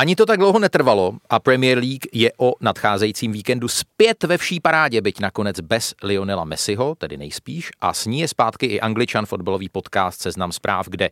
Ani 0.00 0.16
to 0.16 0.26
tak 0.26 0.38
dlouho 0.38 0.58
netrvalo 0.58 1.12
a 1.30 1.38
Premier 1.38 1.78
League 1.78 2.06
je 2.12 2.32
o 2.38 2.52
nadcházejícím 2.60 3.32
víkendu 3.32 3.68
zpět 3.68 4.24
ve 4.24 4.38
vší 4.38 4.60
parádě, 4.60 5.00
byť 5.00 5.20
nakonec 5.20 5.60
bez 5.60 5.94
Lionela 6.02 6.44
Messiho, 6.44 6.94
tedy 6.94 7.16
nejspíš, 7.16 7.70
a 7.80 7.92
s 7.94 8.06
ní 8.06 8.20
je 8.20 8.28
zpátky 8.28 8.66
i 8.66 8.80
Angličan 8.80 9.26
fotbalový 9.26 9.68
podcast 9.68 10.20
Seznam 10.20 10.52
zpráv, 10.52 10.88
kde 10.88 11.10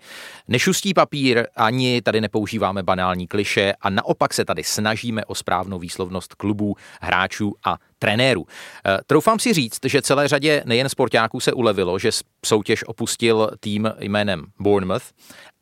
nešustí 0.48 0.95
papír, 0.95 1.46
ani 1.56 2.03
tady 2.03 2.21
nepoužíváme 2.21 2.82
banální 2.82 3.27
kliše 3.27 3.72
a 3.80 3.90
naopak 3.90 4.35
se 4.35 4.45
tady 4.45 4.64
snažíme 4.64 5.24
o 5.24 5.34
správnou 5.34 5.78
výslovnost 5.78 6.34
klubů, 6.34 6.76
hráčů 7.00 7.54
a 7.64 7.76
trenérů. 7.98 8.46
E, 8.86 8.98
troufám 9.06 9.38
si 9.38 9.52
říct, 9.52 9.80
že 9.84 10.02
celé 10.02 10.28
řadě 10.28 10.62
nejen 10.66 10.88
sportáků 10.88 11.40
se 11.40 11.52
ulevilo, 11.52 11.98
že 11.98 12.10
soutěž 12.46 12.84
opustil 12.86 13.50
tým 13.60 13.92
jménem 13.98 14.44
Bournemouth, 14.60 15.12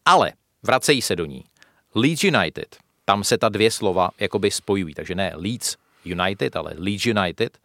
ale 0.04 0.32
vracejí 0.62 1.02
se 1.02 1.16
do 1.16 1.24
ní. 1.24 1.44
Leeds 1.94 2.24
United, 2.24 2.85
tam 3.08 3.24
se 3.24 3.38
ta 3.38 3.48
dvě 3.48 3.70
slova 3.70 4.10
jakoby 4.20 4.50
spojují, 4.50 4.94
takže 4.94 5.14
ne 5.14 5.32
Leeds 5.36 5.76
United, 6.04 6.56
ale 6.56 6.72
Leeds 6.78 7.06
United. 7.06 7.58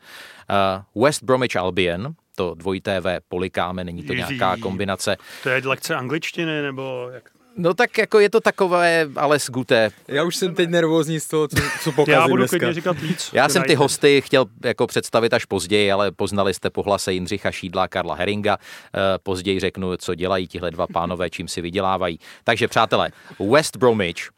Uh, 0.95 1.03
West 1.03 1.23
Bromwich 1.23 1.55
Albion, 1.55 2.13
to 2.35 2.53
dvojité 2.55 3.01
V 3.01 3.19
polikáme, 3.29 3.83
není 3.83 4.03
to 4.03 4.13
nějaká 4.13 4.57
kombinace. 4.57 5.17
To 5.43 5.49
je 5.49 5.61
lekce 5.65 5.95
angličtiny, 5.95 6.61
nebo 6.61 7.09
jak? 7.13 7.23
No 7.57 7.73
tak 7.73 7.97
jako 7.97 8.19
je 8.19 8.29
to 8.29 8.41
takové, 8.41 9.07
ale 9.15 9.39
z 9.39 9.49
guté. 9.49 9.89
Já 10.07 10.23
už 10.23 10.35
jsem 10.35 10.55
teď 10.55 10.69
nervózní 10.69 11.19
z 11.19 11.27
toho, 11.27 11.47
co, 11.47 11.55
co 11.83 11.91
pokazím 11.91 12.13
Já 12.13 12.27
budu 12.27 12.41
dneska. 12.41 12.57
klidně 12.57 12.73
říkat 12.73 12.99
víc. 12.99 13.29
Já 13.33 13.49
jsem 13.49 13.63
ty 13.63 13.75
hosty 13.75 14.21
chtěl 14.21 14.45
jako 14.63 14.87
představit 14.87 15.33
až 15.33 15.45
později, 15.45 15.91
ale 15.91 16.11
poznali 16.11 16.53
jste 16.53 16.69
po 16.69 16.83
hlase 16.83 17.13
Jindřicha 17.13 17.51
Šídla, 17.51 17.87
Karla 17.87 18.15
Heringa. 18.15 18.57
Eh, 18.95 18.99
Později 19.23 19.59
řeknu, 19.59 19.97
co 19.97 20.15
dělají 20.15 20.47
tihle 20.47 20.71
dva 20.71 20.87
pánové, 20.87 21.29
čím 21.29 21.47
si 21.47 21.61
vydělávají. 21.61 22.19
Takže 22.43 22.67
přátelé, 22.67 23.09
West 23.51 23.77
Bromwich, 23.77 24.29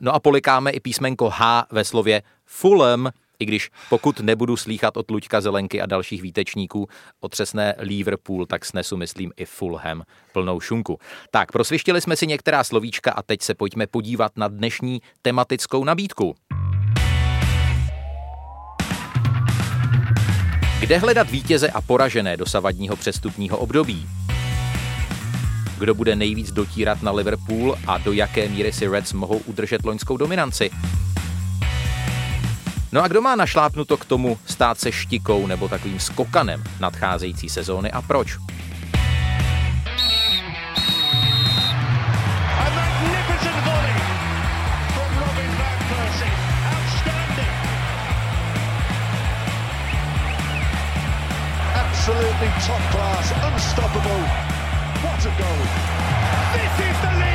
no 0.00 0.14
a 0.14 0.20
polikáme 0.20 0.70
i 0.70 0.80
písmenko 0.80 1.30
H 1.30 1.66
ve 1.70 1.84
slově 1.84 2.22
Fulham, 2.44 3.10
i 3.38 3.44
když 3.44 3.70
pokud 3.88 4.20
nebudu 4.20 4.56
slýchat 4.56 4.96
od 4.96 5.10
Luďka 5.10 5.40
Zelenky 5.40 5.80
a 5.80 5.86
dalších 5.86 6.22
výtečníků 6.22 6.88
otřesné 7.20 7.74
Liverpool, 7.78 8.46
tak 8.46 8.64
snesu, 8.64 8.96
myslím, 8.96 9.32
i 9.36 9.44
Fulham 9.44 10.02
plnou 10.32 10.60
šunku. 10.60 10.98
Tak, 11.30 11.52
prosvištili 11.52 12.00
jsme 12.00 12.16
si 12.16 12.26
některá 12.26 12.64
slovíčka 12.64 13.12
a 13.12 13.22
teď 13.22 13.42
se 13.42 13.54
pojďme 13.54 13.86
podívat 13.86 14.32
na 14.36 14.48
dnešní 14.48 15.02
tematickou 15.22 15.84
nabídku. 15.84 16.34
Kde 20.80 20.98
hledat 20.98 21.30
vítěze 21.30 21.68
a 21.68 21.80
poražené 21.80 22.36
dosavadního 22.36 22.96
přestupního 22.96 23.58
období? 23.58 24.06
Kdo 25.78 25.94
bude 25.94 26.16
nejvíc 26.16 26.52
dotírat 26.52 27.02
na 27.02 27.12
Liverpool 27.12 27.76
a 27.86 27.98
do 27.98 28.12
jaké 28.12 28.48
míry 28.48 28.72
si 28.72 28.86
Reds 28.88 29.12
mohou 29.12 29.38
udržet 29.38 29.84
loňskou 29.84 30.16
dominanci? 30.16 30.70
No 32.92 33.02
a 33.02 33.08
kdo 33.08 33.20
má 33.20 33.36
našlápnuto 33.36 33.96
k 33.96 34.04
tomu 34.04 34.38
stát 34.46 34.80
se 34.80 34.92
štikou 34.92 35.46
nebo 35.46 35.68
takovým 35.68 36.00
skokanem 36.00 36.64
nadcházející 36.80 37.48
sezóny 37.48 37.92
a 37.92 38.02
proč? 38.02 38.38
Absolutely 51.74 52.48
top 52.66 52.82
class, 52.90 53.32
unstoppable. 53.52 54.45
This 55.26 56.86
is 56.86 57.00
the 57.02 57.25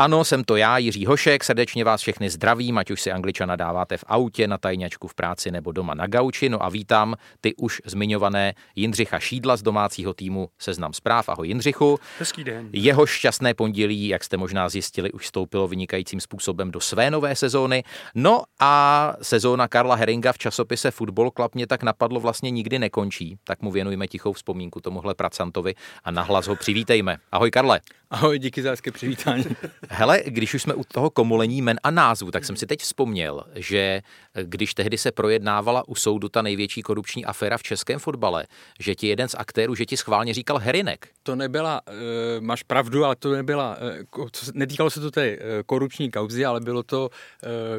Ano, 0.00 0.24
jsem 0.24 0.44
to 0.44 0.56
já, 0.56 0.78
Jiří 0.78 1.06
Hošek, 1.06 1.44
srdečně 1.44 1.84
vás 1.84 2.00
všechny 2.00 2.30
zdravím, 2.30 2.78
ať 2.78 2.90
už 2.90 3.02
si 3.02 3.12
angličana 3.12 3.56
dáváte 3.56 3.96
v 3.96 4.04
autě, 4.06 4.48
na 4.48 4.58
tajňačku 4.58 5.08
v 5.08 5.14
práci 5.14 5.50
nebo 5.50 5.72
doma 5.72 5.94
na 5.94 6.06
gauči. 6.06 6.48
No 6.48 6.64
a 6.64 6.68
vítám 6.68 7.14
ty 7.40 7.54
už 7.54 7.82
zmiňované 7.84 8.54
Jindřicha 8.76 9.18
Šídla 9.18 9.56
z 9.56 9.62
domácího 9.62 10.14
týmu 10.14 10.48
Seznam 10.58 10.92
zpráv. 10.92 11.28
Ahoj 11.28 11.48
Jindřichu. 11.48 11.98
Hezký 12.18 12.44
den. 12.44 12.68
Jeho 12.72 13.06
šťastné 13.06 13.54
pondělí, 13.54 14.08
jak 14.08 14.24
jste 14.24 14.36
možná 14.36 14.68
zjistili, 14.68 15.12
už 15.12 15.22
vstoupilo 15.22 15.68
vynikajícím 15.68 16.20
způsobem 16.20 16.70
do 16.70 16.80
své 16.80 17.10
nové 17.10 17.36
sezóny. 17.36 17.84
No 18.14 18.42
a 18.60 19.14
sezóna 19.22 19.68
Karla 19.68 19.94
Heringa 19.94 20.32
v 20.32 20.38
časopise 20.38 20.90
Football 20.90 21.30
Club 21.30 21.54
mě 21.54 21.66
tak 21.66 21.82
napadlo 21.82 22.20
vlastně 22.20 22.50
nikdy 22.50 22.78
nekončí, 22.78 23.36
tak 23.44 23.62
mu 23.62 23.70
věnujeme 23.70 24.06
tichou 24.06 24.32
vzpomínku 24.32 24.80
tomuhle 24.80 25.14
pracantovi 25.14 25.74
a 26.04 26.10
nahlas 26.10 26.46
ho 26.46 26.56
přivítejme. 26.56 27.16
Ahoj 27.32 27.50
Karle. 27.50 27.80
Ahoj, 28.10 28.38
díky 28.38 28.62
za 28.62 28.70
hezké 28.70 28.92
přivítání. 28.92 29.44
Hele, 29.88 30.22
když 30.26 30.54
už 30.54 30.62
jsme 30.62 30.74
u 30.74 30.84
toho 30.84 31.10
komolení 31.10 31.62
men 31.62 31.80
a 31.82 31.90
názvu, 31.90 32.30
tak 32.30 32.44
jsem 32.44 32.56
si 32.56 32.66
teď 32.66 32.80
vzpomněl, 32.80 33.44
že 33.54 34.02
když 34.42 34.74
tehdy 34.74 34.98
se 34.98 35.12
projednávala 35.12 35.88
u 35.88 35.94
soudu 35.94 36.28
ta 36.28 36.42
největší 36.42 36.82
korupční 36.82 37.24
aféra 37.24 37.58
v 37.58 37.62
českém 37.62 37.98
fotbale, 37.98 38.46
že 38.80 38.94
ti 38.94 39.06
jeden 39.06 39.28
z 39.28 39.34
aktérů, 39.38 39.74
že 39.74 39.86
ti 39.86 39.96
schválně 39.96 40.34
říkal 40.34 40.58
Herinek. 40.58 41.08
To 41.22 41.36
nebyla, 41.36 41.80
uh, 41.86 41.94
máš 42.40 42.62
pravdu, 42.62 43.04
ale 43.04 43.16
to 43.16 43.32
nebyla, 43.32 43.76
uh, 44.18 44.28
netýkalo 44.52 44.90
se 44.90 45.00
to 45.00 45.10
té 45.10 45.38
korupční 45.66 46.10
kauzy, 46.10 46.44
ale 46.44 46.60
bylo 46.60 46.82
to 46.82 47.10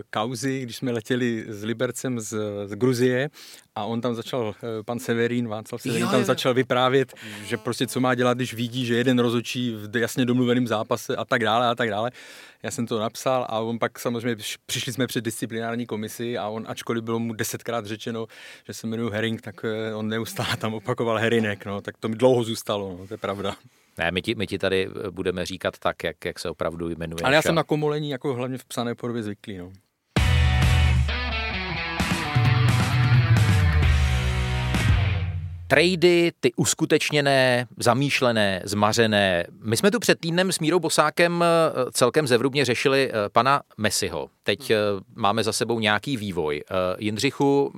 kauzy, 0.09 0.61
když 0.61 0.75
jsme 0.75 0.91
letěli 0.91 1.45
s 1.47 1.63
Libercem 1.63 2.19
z, 2.19 2.37
z 2.65 2.75
Gruzie 2.75 3.29
a 3.75 3.83
on 3.85 4.01
tam 4.01 4.15
začal, 4.15 4.55
pan 4.85 4.99
Severín, 4.99 5.47
Václav 5.47 5.81
Severín, 5.81 6.05
Jo, 6.05 6.11
tam 6.11 6.19
jo. 6.19 6.25
začal 6.25 6.53
vyprávět, 6.53 7.13
že 7.45 7.57
prostě 7.57 7.87
co 7.87 7.99
má 7.99 8.15
dělat, 8.15 8.37
když 8.37 8.53
vidí, 8.53 8.85
že 8.85 8.95
jeden 8.95 9.19
rozočí 9.19 9.75
v 9.75 9.95
jasně 9.95 10.18
domluveném 10.25 10.67
zápase 10.67 11.15
a 11.15 11.25
tak 11.25 11.41
dále 11.43 11.67
a 11.67 11.75
tak 11.75 11.89
dále. 11.89 12.11
Já 12.63 12.71
jsem 12.71 12.87
to 12.87 12.99
napsal 12.99 13.45
a 13.49 13.59
on 13.59 13.79
pak 13.79 13.99
samozřejmě 13.99 14.35
přiš- 14.35 14.57
přišli 14.65 14.93
jsme 14.93 15.07
před 15.07 15.23
disciplinární 15.23 15.85
komisi 15.85 16.37
a 16.37 16.47
on, 16.47 16.65
ačkoliv 16.67 17.03
bylo 17.03 17.19
mu 17.19 17.33
desetkrát 17.33 17.85
řečeno, 17.85 18.27
že 18.67 18.73
se 18.73 18.87
jmenuji 18.87 19.09
Herring, 19.09 19.41
tak 19.41 19.65
eh, 19.65 19.93
on 19.95 20.07
neustále 20.07 20.57
tam 20.57 20.73
opakoval 20.73 21.17
Herinek, 21.17 21.65
no, 21.65 21.81
tak 21.81 21.97
to 21.97 22.09
mi 22.09 22.15
dlouho 22.15 22.43
zůstalo, 22.43 22.97
no, 22.99 23.07
to 23.07 23.13
je 23.13 23.17
pravda. 23.17 23.55
Ne, 23.97 24.11
my 24.11 24.21
ti, 24.21 24.35
my 24.35 24.47
ti 24.47 24.57
tady 24.57 24.87
eh, 25.07 25.11
budeme 25.11 25.45
říkat 25.45 25.79
tak, 25.79 26.03
jak, 26.03 26.25
jak 26.25 26.39
se 26.39 26.49
opravdu 26.49 26.89
jmenuje. 26.89 27.23
Ale 27.23 27.35
já 27.35 27.41
jsem 27.41 27.55
na 27.55 27.63
komolení 27.63 28.09
jako 28.09 28.33
hlavně 28.33 28.57
v 28.57 28.65
psané 28.65 28.95
podobě 28.95 29.23
zvyklý, 29.23 29.57
no. 29.57 29.71
Trady, 35.69 36.31
ty 36.39 36.53
uskutečněné, 36.55 37.67
zamýšlené, 37.77 38.61
zmařené. 38.65 39.45
My 39.63 39.77
jsme 39.77 39.91
tu 39.91 39.99
před 39.99 40.19
týdnem 40.19 40.51
s 40.51 40.59
Mírou 40.59 40.79
Bosákem 40.79 41.43
eh, 41.43 41.91
celkem 41.91 42.27
zevrubně 42.27 42.65
řešili 42.65 43.11
eh, 43.11 43.29
pana 43.29 43.61
Messiho. 43.77 44.29
Teď 44.43 44.69
eh, 44.69 44.77
máme 45.15 45.43
za 45.43 45.53
sebou 45.53 45.79
nějaký 45.79 46.17
vývoj. 46.17 46.63
Jindřichu, 46.97 47.71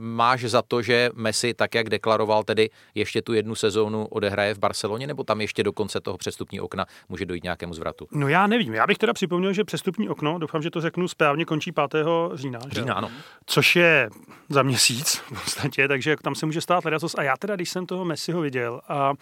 máš 0.00 0.44
za 0.44 0.62
to, 0.62 0.82
že 0.82 1.10
Messi, 1.14 1.54
tak 1.54 1.74
jak 1.74 1.90
deklaroval, 1.90 2.44
tedy 2.44 2.70
ještě 2.94 3.22
tu 3.22 3.32
jednu 3.32 3.54
sezónu 3.54 4.06
odehraje 4.06 4.54
v 4.54 4.58
Barceloně, 4.58 5.06
nebo 5.06 5.24
tam 5.24 5.40
ještě 5.40 5.62
do 5.62 5.72
konce 5.72 6.00
toho 6.00 6.18
přestupního 6.18 6.64
okna 6.64 6.86
může 7.08 7.26
dojít 7.26 7.44
nějakému 7.44 7.74
zvratu? 7.74 8.06
No 8.12 8.28
já 8.28 8.46
nevím, 8.46 8.74
já 8.74 8.86
bych 8.86 8.98
teda 8.98 9.12
připomněl, 9.12 9.52
že 9.52 9.64
přestupní 9.64 10.08
okno, 10.08 10.38
doufám, 10.38 10.62
že 10.62 10.70
to 10.70 10.80
řeknu 10.80 11.08
správně, 11.08 11.44
končí 11.44 11.72
5. 11.72 12.04
října. 12.34 12.58
že? 12.68 12.80
Října, 12.80 12.94
ano. 12.94 13.10
Což 13.46 13.76
je 13.76 14.10
za 14.48 14.62
měsíc 14.62 15.16
v 15.16 15.42
podstatě, 15.42 15.88
takže 15.88 16.16
tam 16.22 16.34
se 16.34 16.46
může 16.46 16.60
stát 16.60 16.84
ledacos. 16.84 17.14
A 17.18 17.22
já 17.22 17.35
teda, 17.36 17.56
když 17.56 17.70
jsem 17.70 17.86
toho 17.86 18.04
Messiho 18.04 18.40
viděl 18.40 18.80
a 18.88 19.14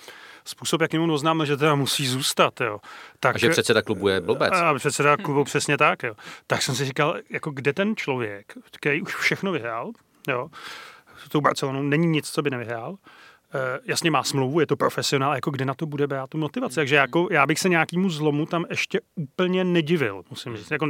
způsob, 0.44 0.80
jakým 0.80 1.02
on 1.02 1.10
oznámil, 1.10 1.46
že 1.46 1.56
teda 1.56 1.74
musí 1.74 2.06
zůstat, 2.06 2.60
jo, 2.60 2.78
tak... 3.20 3.36
A 3.36 3.38
že 3.38 3.48
předseda 3.48 3.82
klubu 3.82 4.08
je 4.08 4.20
blbec. 4.20 4.52
A 4.52 4.74
předseda 4.74 5.16
klubu 5.16 5.44
přesně 5.44 5.78
tak, 5.78 6.02
jo. 6.02 6.14
Tak 6.46 6.62
jsem 6.62 6.74
si 6.74 6.84
říkal, 6.84 7.16
jako 7.30 7.50
kde 7.50 7.72
ten 7.72 7.96
člověk, 7.96 8.52
který 8.76 9.02
už 9.02 9.14
všechno 9.14 9.52
vyhrál, 9.52 9.90
jo, 10.28 10.48
s 11.26 11.28
tou 11.28 11.40
Barcelonou 11.40 11.82
není 11.82 12.06
nic, 12.06 12.30
co 12.30 12.42
by 12.42 12.50
nevyhrál, 12.50 12.96
jasně 13.84 14.10
má 14.10 14.22
smlouvu, 14.22 14.60
je 14.60 14.66
to 14.66 14.76
profesionál, 14.76 15.34
jako 15.34 15.50
kde 15.50 15.64
na 15.64 15.74
to 15.74 15.86
bude 15.86 16.06
brát 16.06 16.30
tu 16.30 16.38
motivaci. 16.38 16.74
Takže 16.74 16.94
jako, 16.94 17.28
já 17.30 17.46
bych 17.46 17.58
se 17.58 17.68
nějakému 17.68 18.10
zlomu 18.10 18.46
tam 18.46 18.64
ještě 18.70 19.00
úplně 19.14 19.64
nedivil, 19.64 20.22
musím 20.30 20.56
říct. 20.56 20.70
Jako, 20.70 20.86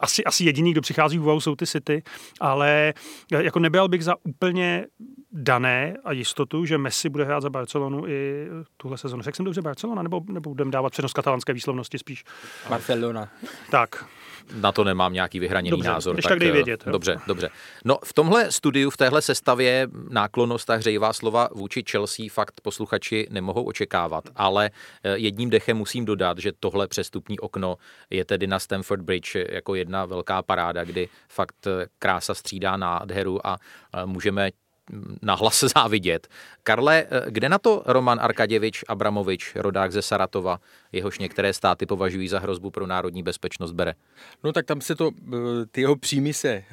asi, 0.00 0.24
asi 0.24 0.44
jediný, 0.44 0.72
kdo 0.72 0.80
přichází 0.80 1.18
v 1.18 1.22
úvahu, 1.22 1.40
jsou 1.40 1.56
ty 1.56 1.66
City, 1.66 2.02
ale 2.40 2.94
eh, 3.32 3.42
jako 3.42 3.58
nebral 3.58 3.88
bych 3.88 4.04
za 4.04 4.14
úplně 4.24 4.86
dané 5.32 5.96
a 6.04 6.12
jistotu, 6.12 6.64
že 6.64 6.78
Messi 6.78 7.08
bude 7.08 7.24
hrát 7.24 7.40
za 7.40 7.50
Barcelonu 7.50 8.08
i 8.08 8.48
tuhle 8.76 8.98
sezonu. 8.98 9.22
Řekl 9.22 9.36
jsem 9.36 9.44
dobře 9.44 9.62
Barcelona, 9.62 10.02
nebo, 10.02 10.20
nebo 10.28 10.50
budeme 10.50 10.70
dávat 10.70 10.90
přednost 10.90 11.12
katalánské 11.12 11.52
výslovnosti 11.52 11.98
spíš? 11.98 12.24
Barcelona. 12.68 13.28
Tak, 13.70 14.06
Na 14.54 14.72
to 14.72 14.84
nemám 14.84 15.12
nějaký 15.12 15.40
vyhraněný 15.40 15.70
Dobře, 15.70 15.88
názor. 15.88 16.14
když 16.14 16.24
tak 16.24 16.38
dej 16.38 16.48
eh, 16.48 16.52
vědět, 16.52 16.82
jo. 16.86 16.92
Dobře, 16.92 17.18
dobře. 17.26 17.50
No 17.84 17.98
v 18.04 18.12
tomhle 18.12 18.52
studiu, 18.52 18.90
v 18.90 18.96
téhle 18.96 19.22
sestavě 19.22 19.88
náklonost 20.10 20.70
a 20.70 20.74
hřejivá 20.74 21.12
slova 21.12 21.48
vůči 21.54 21.84
Chelsea 21.90 22.26
fakt 22.30 22.60
posluchači 22.60 23.26
nemohou 23.30 23.64
očekávat, 23.64 24.24
ale 24.36 24.70
eh, 25.04 25.16
jedním 25.18 25.50
dechem 25.50 25.76
musím 25.76 26.04
dodat, 26.04 26.38
že 26.38 26.52
tohle 26.60 26.88
přestupní 26.88 27.38
okno 27.38 27.76
je 28.10 28.24
tedy 28.24 28.46
na 28.46 28.58
Stamford 28.58 29.02
Bridge 29.02 29.36
jako 29.48 29.74
jedna 29.74 30.04
velká 30.04 30.42
paráda, 30.42 30.84
kdy 30.84 31.08
fakt 31.28 31.66
eh, 31.66 31.86
krása 31.98 32.34
střídá 32.34 32.76
nádheru 32.76 33.46
a 33.46 33.56
můžeme 34.04 34.50
na 35.22 35.34
hlas 35.34 35.64
závidět. 35.76 36.28
Karle, 36.62 37.04
eh, 37.10 37.30
kde 37.30 37.48
na 37.48 37.58
to 37.58 37.82
Roman 37.86 38.20
Arkaděvič 38.20 38.84
Abramovič, 38.88 39.52
rodák 39.54 39.92
ze 39.92 40.02
Saratova, 40.02 40.60
jehož 40.92 41.18
některé 41.18 41.52
státy 41.52 41.86
považují 41.86 42.28
za 42.28 42.38
hrozbu 42.38 42.70
pro 42.70 42.86
národní 42.86 43.22
bezpečnost, 43.22 43.72
bere? 43.72 43.94
No 44.44 44.52
tak 44.52 44.66
tam 44.66 44.80
se 44.80 44.94
to, 44.94 45.10
eh, 45.10 45.36
ty 45.70 45.80
jeho 45.80 45.96
příjmy 45.96 46.32
se 46.32 46.48
eh, 46.48 46.64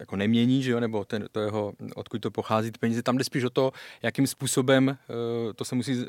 jako 0.00 0.16
nemění, 0.16 0.62
že 0.62 0.70
jo, 0.70 0.80
nebo 0.80 1.04
ten, 1.04 1.26
to 1.32 1.40
jeho, 1.40 1.72
odkud 1.94 2.18
to 2.18 2.30
pochází, 2.30 2.70
ty 2.70 2.78
peníze, 2.78 3.02
tam 3.02 3.16
jde 3.16 3.24
spíš 3.24 3.44
o 3.44 3.50
to, 3.50 3.72
jakým 4.02 4.26
způsobem 4.26 4.98
to 5.56 5.64
se 5.64 5.74
musí 5.74 6.06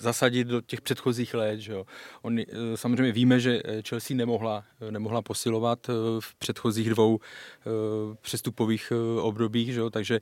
zasadit 0.00 0.44
do 0.44 0.60
těch 0.60 0.80
předchozích 0.80 1.34
let. 1.34 1.60
Že 1.60 1.72
jo. 1.72 1.86
On, 2.22 2.38
eh, 2.38 2.44
samozřejmě 2.74 3.12
víme, 3.12 3.40
že 3.40 3.62
eh, 3.64 3.82
Chelsea 3.88 4.16
nemohla, 4.16 4.64
eh, 4.80 4.90
nemohla 4.90 5.22
posilovat 5.22 5.86
v 6.20 6.34
předchozích 6.34 6.90
dvou 6.90 7.18
přestupových 8.20 8.92
obdobích, 9.20 9.72
že 9.72 9.80
jo, 9.80 9.90
takže, 9.90 10.20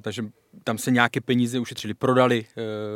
takže 0.00 0.22
tam 0.64 0.78
se 0.78 0.90
nějaké 0.90 1.20
peníze 1.20 1.58
ušetřili, 1.58 1.94
prodali 1.94 2.44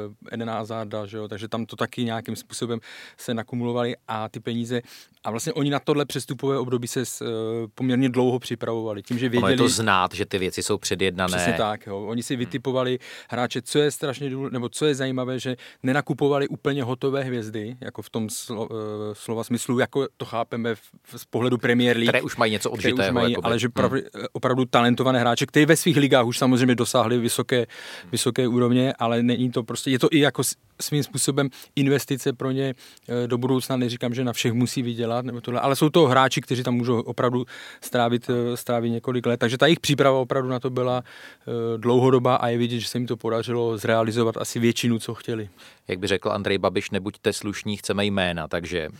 uh, 0.08 0.14
Eden 0.32 0.50
Hazarda, 0.50 1.06
že 1.06 1.16
jo, 1.16 1.28
takže 1.28 1.48
tam 1.48 1.66
to 1.66 1.76
taky 1.76 2.04
nějakým 2.04 2.36
způsobem 2.36 2.80
se 3.16 3.34
nakumulovali 3.34 3.96
a 4.08 4.28
ty 4.28 4.40
peníze 4.40 4.80
a 5.24 5.30
vlastně 5.30 5.52
oni 5.52 5.70
na 5.70 5.80
tohle 5.80 6.04
přestupové 6.04 6.58
období 6.58 6.88
se 6.88 7.00
uh, 7.00 7.26
poměrně 7.74 8.08
dlouho 8.08 8.38
připravovali, 8.38 9.02
tím, 9.02 9.18
že 9.18 9.28
věděli... 9.28 9.52
Ono 9.52 9.64
je 9.64 9.68
to 9.68 9.68
znát, 9.68 10.14
že 10.14 10.26
ty 10.26 10.38
věci 10.38 10.62
jsou 10.62 10.78
předjednané. 10.78 11.36
Přesně 11.36 11.52
tak, 11.52 11.86
jo. 11.86 12.06
Oni 12.06 12.22
si 12.22 12.36
vytipovali 12.36 12.98
hráče, 13.30 13.62
co 13.62 13.78
je 13.78 13.90
strašně 13.90 14.30
důležité, 14.30 14.52
nebo 14.52 14.68
co 14.68 14.86
je 14.86 14.94
zajímavé, 14.94 15.38
že 15.38 15.56
nenakupovali 15.82 16.48
úplně 16.48 16.82
hotové 16.82 17.22
hvězdy, 17.24 17.76
jako 17.80 18.02
v 18.02 18.10
tom 18.10 18.30
slo, 18.30 18.66
uh, 18.66 18.76
slova 19.12 19.44
smyslu, 19.44 19.78
jako 19.78 20.06
to 20.16 20.24
chápeme 20.24 20.74
v, 20.74 20.80
v, 21.02 21.18
z 21.18 21.24
pohledu 21.24 21.58
Premier 21.58 21.96
League. 21.96 22.08
Které 22.08 22.22
už 22.22 22.36
mají 22.36 22.52
něco 22.52 22.70
odžitého. 22.70 23.12
Mají, 23.12 23.36
ale 23.36 23.58
že 23.58 23.68
prav, 23.68 23.92
hmm. 23.92 24.02
opravdu 24.32 24.64
talentované 24.64 25.20
hráče, 25.20 25.46
kteří 25.46 25.66
ve 25.66 25.76
svých 25.76 25.96
ligách 25.96 26.26
už 26.26 26.38
samozřejmě 26.38 26.74
dosáhli 26.74 27.18
vysoké 27.18 27.47
vysoké, 27.48 27.66
vysoké 28.12 28.48
úrovně, 28.48 28.92
ale 28.98 29.22
není 29.22 29.50
to 29.50 29.62
prostě, 29.62 29.90
je 29.90 29.98
to 29.98 30.08
i 30.10 30.18
jako 30.18 30.42
svým 30.80 31.02
způsobem 31.02 31.48
investice 31.76 32.32
pro 32.32 32.50
ně 32.50 32.74
eh, 33.08 33.26
do 33.26 33.38
budoucna. 33.38 33.76
Neříkám, 33.76 34.14
že 34.14 34.24
na 34.24 34.32
všech 34.32 34.52
musí 34.52 34.82
vydělat, 34.82 35.24
nebo 35.24 35.40
tohle, 35.40 35.60
ale 35.60 35.76
jsou 35.76 35.88
to 35.88 36.06
hráči, 36.06 36.40
kteří 36.40 36.62
tam 36.62 36.74
můžou 36.74 37.00
opravdu 37.00 37.44
strávit, 37.80 38.30
eh, 38.30 38.56
strávit 38.56 38.90
několik 38.90 39.26
let. 39.26 39.40
Takže 39.40 39.58
ta 39.58 39.66
jejich 39.66 39.80
příprava 39.80 40.18
opravdu 40.18 40.48
na 40.48 40.60
to 40.60 40.70
byla 40.70 41.02
eh, 41.02 41.78
dlouhodobá 41.78 42.36
a 42.36 42.48
je 42.48 42.58
vidět, 42.58 42.80
že 42.80 42.88
se 42.88 42.98
jim 42.98 43.06
to 43.06 43.16
podařilo 43.16 43.78
zrealizovat 43.78 44.36
asi 44.36 44.58
většinu, 44.58 44.98
co 44.98 45.14
chtěli. 45.14 45.48
Jak 45.88 45.98
by 45.98 46.06
řekl 46.06 46.30
Andrej 46.30 46.58
Babiš, 46.58 46.90
nebuďte 46.90 47.32
slušní, 47.32 47.76
chceme 47.76 48.04
jména. 48.04 48.48
Takže 48.48 48.88
uh, 48.88 48.98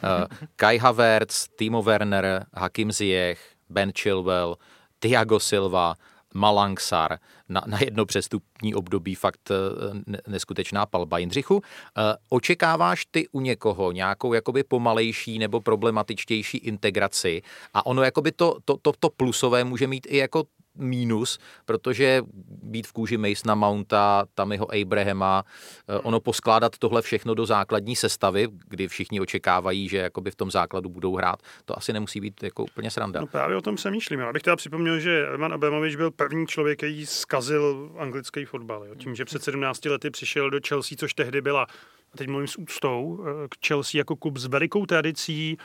Kai 0.56 0.79
Havertz, 0.79 1.49
Timo 1.56 1.83
Werner, 1.83 2.47
Hakim 2.55 2.93
Ziyech, 2.93 3.41
Ben 3.69 3.93
Chilwell, 3.93 4.56
Thiago 4.99 5.41
Silva, 5.41 5.94
Malangsar 6.35 7.19
na, 7.49 7.63
na 7.67 7.79
jedno 7.81 8.07
přestupní 8.07 8.75
období 8.75 9.15
fakt 9.15 9.51
eh, 9.51 10.21
neskutečná 10.27 10.87
palba. 10.87 11.19
Jindřichu, 11.19 11.63
eh, 11.63 12.17
očekáváš 12.29 13.07
ty 13.11 13.29
u 13.29 13.41
někoho 13.41 13.93
nějakou 13.93 14.33
jakoby 14.33 14.65
pomalejší 14.65 15.39
nebo 15.39 15.61
problematičtější 15.61 16.59
integraci 16.59 17.43
a 17.75 17.87
ono 17.87 18.03
jakoby 18.03 18.33
to, 18.33 18.57
to, 18.65 18.77
to, 18.77 18.93
to 19.01 19.11
plusové 19.11 19.65
může 19.65 19.87
mít 19.87 20.07
i 20.11 20.17
jako 20.17 20.45
mínus, 20.79 21.39
protože 21.65 22.23
být 22.63 22.87
v 22.87 22.93
kůži 22.93 23.17
Masona 23.17 23.55
Mounta, 23.55 24.27
Tamiho 24.35 24.75
Abrahama, 24.75 25.45
eh, 25.89 25.99
ono 25.99 26.21
poskládat 26.21 26.79
tohle 26.79 27.03
všechno 27.03 27.35
do 27.35 27.47
základní 27.47 27.97
sestavy, 27.97 28.49
kdy 28.69 28.89
všichni 28.89 29.21
očekávají, 29.21 29.89
že 29.89 29.97
jakoby 29.97 30.31
v 30.31 30.37
tom 30.37 30.51
základu 30.51 30.89
budou 30.89 31.17
hrát, 31.17 31.43
to 31.65 31.79
asi 31.79 31.93
nemusí 31.93 32.21
být 32.21 32.43
jako 32.43 32.65
úplně 32.65 32.91
sranda. 32.91 33.21
No 33.21 33.27
právě 33.27 33.57
o 33.57 33.61
tom 33.61 33.79
se 33.79 33.91
myšlím. 33.91 34.21
Já 34.21 34.33
bych 34.33 34.43
teda 34.43 34.57
připomněl, 34.57 35.01
že 35.01 35.27
Roman 35.27 35.53
Abramovič 35.53 35.97
byl 35.97 36.11
první 36.11 36.47
člověk, 36.47 36.79
který 36.79 37.07
zkazil 37.07 37.93
anglický 37.99 38.45
fotbal. 38.45 38.85
Jo. 38.85 38.95
Tím, 38.95 39.15
že 39.15 39.25
před 39.25 39.43
17 39.43 39.85
lety 39.85 40.11
přišel 40.11 40.51
do 40.51 40.59
Chelsea, 40.69 40.97
což 40.99 41.15
tehdy 41.15 41.41
byla 41.41 41.67
a 42.15 42.17
teď 42.17 42.29
mluvím 42.29 42.49
s 42.49 42.59
úctou, 42.59 43.25
eh, 43.25 43.49
k 43.49 43.67
Chelsea 43.67 43.99
jako 43.99 44.17
klub 44.17 44.37
s 44.37 44.47
velikou 44.47 44.87
tradicí, 44.87 45.57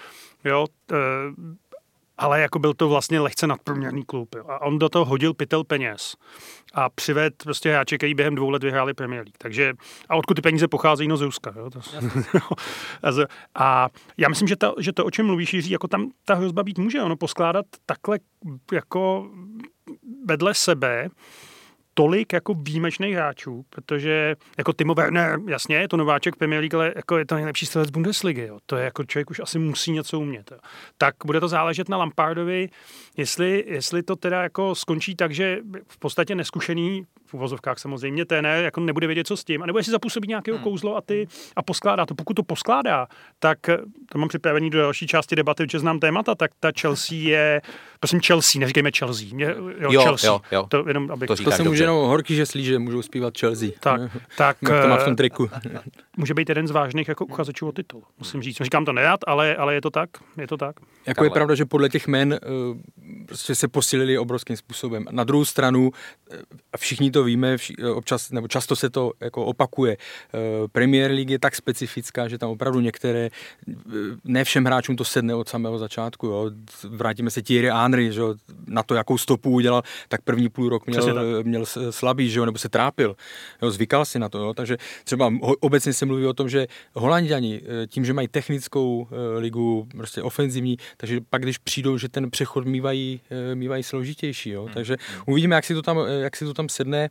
jo, 0.43 0.65
eh, 0.91 0.95
ale 2.17 2.41
jako 2.41 2.59
byl 2.59 2.73
to 2.73 2.89
vlastně 2.89 3.19
lehce 3.19 3.47
nadprůměrný 3.47 4.03
klub. 4.03 4.35
Jo. 4.35 4.43
A 4.47 4.61
on 4.61 4.79
do 4.79 4.89
toho 4.89 5.05
hodil 5.05 5.33
pytel 5.33 5.63
peněz 5.63 6.15
a 6.73 6.89
přived 6.89 7.43
prostě 7.43 7.71
hráče, 7.71 7.97
který 7.97 8.13
během 8.13 8.35
dvou 8.35 8.49
let 8.49 8.63
vyhráli 8.63 8.93
Premier 8.93 9.21
League. 9.21 9.37
Takže, 9.37 9.73
a 10.09 10.15
odkud 10.15 10.33
ty 10.33 10.41
peníze 10.41 10.67
pocházejí? 10.67 11.07
No 11.07 11.17
z 11.17 11.21
Ruska. 11.21 11.53
Jo. 11.55 11.69
To, 11.69 11.79
a 13.55 13.89
já 14.17 14.29
myslím, 14.29 14.47
že, 14.47 14.55
to, 14.55 14.75
že 14.79 14.93
to, 14.93 15.05
o 15.05 15.11
čem 15.11 15.25
mluvíš, 15.25 15.53
Jiří, 15.53 15.71
jako 15.71 15.87
tam 15.87 16.11
ta 16.25 16.35
hrozba 16.35 16.63
být 16.63 16.77
může. 16.77 17.01
Ono 17.01 17.15
poskládat 17.15 17.65
takhle 17.85 18.19
jako 18.71 19.29
vedle 20.25 20.53
sebe 20.53 21.09
tolik 21.93 22.33
jako 22.33 22.53
výjimečných 22.53 23.15
hráčů, 23.15 23.65
protože 23.69 24.35
jako 24.57 24.73
Timo 24.73 24.93
Werner, 24.93 25.39
jasně, 25.47 25.75
je 25.75 25.87
to 25.87 25.97
nováček 25.97 26.35
Premier 26.35 26.59
League, 26.59 26.75
ale 26.75 26.93
jako 26.95 27.17
je 27.17 27.25
to 27.25 27.35
nejlepší 27.35 27.65
střelec 27.65 27.89
Bundesligy, 27.89 28.47
jo. 28.47 28.59
to 28.65 28.75
je 28.75 28.85
jako 28.85 29.03
člověk 29.03 29.29
už 29.29 29.39
asi 29.39 29.59
musí 29.59 29.91
něco 29.91 30.19
umět. 30.19 30.51
Jo. 30.51 30.57
Tak 30.97 31.15
bude 31.25 31.39
to 31.39 31.47
záležet 31.47 31.89
na 31.89 31.97
Lampardovi, 31.97 32.69
jestli, 33.17 33.63
jestli 33.67 34.03
to 34.03 34.15
teda 34.15 34.43
jako 34.43 34.75
skončí 34.75 35.15
tak, 35.15 35.31
že 35.31 35.59
v 35.87 35.99
podstatě 35.99 36.35
neskušený 36.35 37.05
v 37.33 37.35
uvozovkách 37.35 37.79
samozřejmě 37.79 38.25
ne, 38.41 38.61
jako 38.61 38.79
nebude 38.79 39.07
vědět, 39.07 39.27
co 39.27 39.37
s 39.37 39.43
tím, 39.43 39.63
a 39.63 39.65
nebo 39.65 39.79
jestli 39.79 39.91
zapůsobí 39.91 40.27
nějakého 40.27 40.57
hmm. 40.57 40.63
kouzlo 40.63 40.97
a 40.97 41.01
ty 41.01 41.27
a 41.55 41.63
poskládá 41.63 42.05
to. 42.05 42.15
Pokud 42.15 42.33
to 42.33 42.43
poskládá, 42.43 43.07
tak 43.39 43.59
to 44.11 44.17
mám 44.17 44.29
připravený 44.29 44.69
do 44.69 44.79
další 44.79 45.07
části 45.07 45.35
debaty, 45.35 45.65
že 45.71 45.79
znám 45.79 45.99
témata, 45.99 46.35
tak 46.35 46.51
ta 46.59 46.71
Chelsea 46.81 47.17
je, 47.17 47.61
prosím 47.99 48.21
Chelsea, 48.21 48.59
neříkejme 48.59 48.91
Chelsea. 48.97 49.27
Mě, 49.33 49.45
jo, 49.79 49.91
jo, 49.91 50.01
Chelsea. 50.01 50.29
Jo, 50.29 50.41
jo. 50.51 50.65
To, 50.69 50.83
jenom, 50.87 51.11
abych... 51.11 51.27
to, 51.27 51.35
to 51.35 51.51
se 51.51 51.63
může 51.63 51.83
jenom 51.83 52.07
horký, 52.07 52.35
že 52.35 52.45
slí, 52.45 52.63
že 52.63 52.79
můžou 52.79 53.01
zpívat 53.01 53.37
Chelsea. 53.37 53.69
Tak, 53.79 54.01
tak 54.37 54.57
to 54.59 54.87
má 54.87 54.97
v 54.97 55.05
tom 55.05 55.15
triku. 55.15 55.49
může 56.17 56.33
být 56.33 56.49
jeden 56.49 56.67
z 56.67 56.71
vážných 56.71 57.07
jako 57.07 57.25
uchazečů 57.25 57.67
o 57.67 57.71
titul, 57.71 58.03
musím 58.19 58.41
říct. 58.41 58.57
Říkám 58.61 58.85
to 58.85 58.93
nerad, 58.93 59.19
ale, 59.27 59.55
ale 59.55 59.73
je 59.73 59.81
to 59.81 59.89
tak. 59.89 60.09
Je 60.37 60.47
to 60.47 60.57
tak. 60.57 60.75
Jako 61.05 61.15
Karle. 61.15 61.25
je 61.25 61.31
pravda, 61.31 61.55
že 61.55 61.65
podle 61.65 61.89
těch 61.89 62.07
men 62.07 62.39
uh, 62.71 62.77
prostě 63.25 63.55
se 63.55 63.67
posílili 63.67 64.17
obrovským 64.17 64.57
způsobem. 64.57 65.05
Na 65.11 65.23
druhou 65.23 65.45
stranu, 65.45 65.91
a 66.73 66.77
všichni 66.77 67.11
to 67.11 67.22
víme, 67.23 67.57
vši, 67.57 67.75
občas, 67.93 68.31
nebo 68.31 68.47
často 68.47 68.75
se 68.75 68.89
to 68.89 69.11
jako 69.19 69.45
opakuje, 69.45 69.97
uh, 69.97 70.67
Premier 70.67 71.11
League 71.11 71.29
je 71.29 71.39
tak 71.39 71.55
specifická, 71.55 72.27
že 72.27 72.37
tam 72.37 72.49
opravdu 72.49 72.79
některé, 72.79 73.29
ne 74.23 74.43
všem 74.43 74.65
hráčům 74.65 74.95
to 74.95 75.05
sedne 75.05 75.35
od 75.35 75.49
samého 75.49 75.77
začátku. 75.77 76.27
Jo. 76.27 76.51
Vrátíme 76.89 77.31
se 77.31 77.41
Thierry 77.41 77.69
Henry, 77.69 78.11
že 78.11 78.19
jo, 78.19 78.35
na 78.67 78.83
to, 78.83 78.95
jakou 78.95 79.17
stopu 79.17 79.49
udělal, 79.49 79.83
tak 80.07 80.21
první 80.21 80.49
půl 80.49 80.69
rok 80.69 80.87
měl, 80.87 81.43
měl 81.43 81.65
slabý, 81.89 82.29
že 82.29 82.39
jo, 82.39 82.45
nebo 82.45 82.57
se 82.57 82.69
trápil. 82.69 83.15
Jo, 83.61 83.71
zvykal 83.71 84.05
si 84.05 84.19
na 84.19 84.29
to. 84.29 84.37
Jo. 84.37 84.53
Takže 84.53 84.77
třeba 85.03 85.33
obecně 85.59 85.93
se 85.93 86.05
mluví 86.05 86.25
o 86.25 86.33
tom, 86.33 86.49
že 86.49 86.67
Holandiani 86.93 87.61
tím, 87.87 88.05
že 88.05 88.13
mají 88.13 88.27
technickou 88.27 89.07
ligu, 89.37 89.87
prostě 89.97 90.21
ofenzivní, 90.21 90.77
takže 90.97 91.19
pak, 91.29 91.41
když 91.41 91.57
přijdou, 91.57 91.97
že 91.97 92.09
ten 92.09 92.31
přechod 92.31 92.65
mývají, 92.65 93.21
mývají 93.53 93.83
složitější. 93.83 94.49
Jo. 94.49 94.63
Hmm. 94.63 94.73
Takže 94.73 94.97
uvidíme, 95.25 95.55
jak 95.55 95.65
si 95.65 95.73
to 95.73 95.81
tam, 95.81 95.97
jak 96.21 96.35
si 96.35 96.45
to 96.45 96.53
tam 96.53 96.69
sedne. 96.69 97.09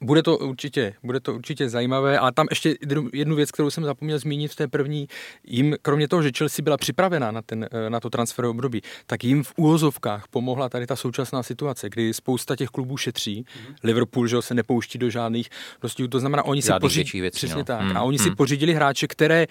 Bude 0.00 0.22
to 0.22 0.38
určitě, 0.38 0.94
bude 1.02 1.20
to 1.20 1.34
určitě 1.34 1.68
zajímavé, 1.68 2.18
ale 2.18 2.32
tam 2.32 2.46
ještě 2.50 2.76
jednu 3.12 3.36
věc, 3.36 3.50
kterou 3.50 3.70
jsem 3.70 3.84
zapomněl 3.84 4.18
zmínit 4.18 4.52
v 4.52 4.56
té 4.56 4.68
první, 4.68 5.08
jim, 5.44 5.76
kromě 5.82 6.08
toho, 6.08 6.22
že 6.22 6.30
Chelsea 6.38 6.62
byla 6.62 6.76
připravená 6.76 7.30
na, 7.30 7.42
ten, 7.42 7.68
na 7.88 8.00
to 8.00 8.10
transfer 8.10 8.44
období, 8.44 8.82
tak 9.06 9.24
jim 9.24 9.44
v 9.44 9.52
úvozovkách 9.56 10.28
pomohla 10.28 10.68
tady 10.68 10.86
ta 10.86 10.96
současná 10.96 11.42
situace, 11.42 11.88
kdy 11.88 12.14
spousta 12.14 12.56
těch 12.56 12.68
klubů 12.68 12.96
šetří. 12.96 13.44
Mm-hmm. 13.44 13.74
Liverpool 13.82 14.26
že 14.26 14.42
se 14.42 14.54
nepouští 14.54 14.98
do 14.98 15.10
žádných 15.10 15.48
dostihů, 15.82 16.08
to 16.08 16.20
znamená, 16.20 16.42
oni 16.42 16.62
si 16.62 16.72
pořídili, 16.80 17.30
přesně 17.30 17.56
no. 17.56 17.64
tak, 17.64 17.82
mm, 17.82 17.96
a 17.96 18.02
oni 18.02 18.18
mm. 18.18 18.24
si 18.24 18.30
pořídili 18.30 18.74
hráče, 18.74 19.06
které 19.06 19.46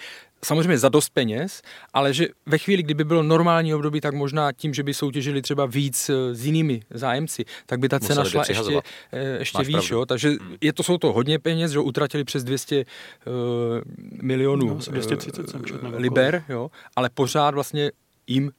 samozřejmě 0.46 0.78
za 0.78 0.90
dost 0.90 1.10
peněz, 1.10 1.62
ale 1.94 2.14
že 2.14 2.28
ve 2.46 2.58
chvíli, 2.58 2.84
kdyby 2.84 3.04
bylo 3.04 3.24
normální 3.24 3.74
období, 3.74 4.02
tak 4.02 4.14
možná 4.14 4.52
tím, 4.52 4.74
že 4.74 4.84
by 4.84 4.94
soutěžili 4.94 5.42
třeba 5.42 5.66
víc 5.66 6.10
eh, 6.10 6.36
s 6.36 6.46
jinými 6.46 6.82
zájemci, 6.90 7.46
tak 7.66 7.80
by 7.80 7.90
ta 7.90 8.00
cena 8.00 8.24
šla 8.24 8.44
ještě, 8.50 8.82
eh, 9.12 9.38
ještě 9.40 9.64
víc. 9.64 9.90
Jo? 9.90 10.06
Takže 10.12 10.30
hmm. 10.30 10.56
je 10.62 10.74
to, 10.74 10.84
jsou 10.84 10.98
to 10.98 11.14
hodně 11.14 11.40
peněz, 11.40 11.72
že 11.72 11.80
utratili 11.80 12.24
přes 12.24 12.44
200 12.44 12.76
uh, 12.76 12.84
eh, 12.84 13.82
milionů 14.22 14.68
no, 14.68 14.76
230 14.76 15.56
uh, 15.56 15.96
liber, 15.96 16.44
jo? 16.50 16.72
ale 16.96 17.10
pořád 17.10 17.54
vlastně 17.54 17.92
jim 18.28 18.52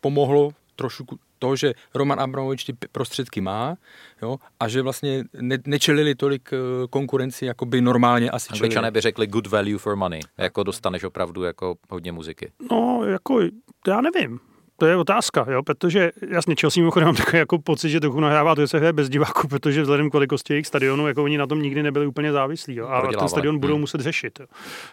pomohlo 0.00 0.50
trošku 0.76 1.18
to, 1.38 1.56
že 1.56 1.72
Roman 1.94 2.20
Abramovič 2.20 2.64
ty 2.64 2.72
prostředky 2.92 3.40
má 3.40 3.76
jo, 4.22 4.36
a 4.60 4.68
že 4.68 4.82
vlastně 4.82 5.24
ne, 5.40 5.58
nečelili 5.66 6.14
tolik 6.14 6.50
eh, 6.52 6.56
konkurenci, 6.90 7.46
jako 7.46 7.66
by 7.66 7.80
normálně 7.80 8.30
asi 8.30 8.48
čelili. 8.48 8.62
Angličané 8.62 8.90
by 8.90 9.00
řekli 9.00 9.26
good 9.26 9.46
value 9.46 9.78
for 9.78 9.96
money, 9.96 10.20
jako 10.38 10.62
dostaneš 10.62 11.04
opravdu 11.04 11.42
jako 11.42 11.74
hodně 11.90 12.12
muziky. 12.12 12.52
No, 12.70 13.04
jako 13.04 13.40
já 13.88 14.00
nevím. 14.00 14.40
To 14.76 14.86
je 14.86 14.96
otázka, 14.96 15.46
jo, 15.50 15.62
protože 15.62 16.12
jasně 16.28 16.54
Chelsea 16.60 16.80
mimochodem 16.80 17.06
mám 17.06 17.16
takový 17.16 17.38
jako 17.38 17.58
pocit, 17.58 17.90
že 17.90 18.00
trochu 18.00 18.20
nahrává 18.20 18.54
to, 18.54 18.60
že 18.60 18.68
se 18.68 18.78
hraje 18.78 18.92
bez 18.92 19.08
diváků, 19.08 19.48
protože 19.48 19.82
vzhledem 19.82 20.10
k 20.10 20.12
velikosti 20.12 20.52
jejich 20.52 20.66
stadionu, 20.66 21.08
jako 21.08 21.24
oni 21.24 21.38
na 21.38 21.46
tom 21.46 21.62
nikdy 21.62 21.82
nebyli 21.82 22.06
úplně 22.06 22.32
závislí. 22.32 22.74
Jo, 22.74 22.88
a 22.88 23.12
ten 23.18 23.28
stadion 23.28 23.58
budou 23.58 23.74
hmm. 23.74 23.80
muset 23.80 24.00
řešit. 24.00 24.40
Jo, 24.40 24.46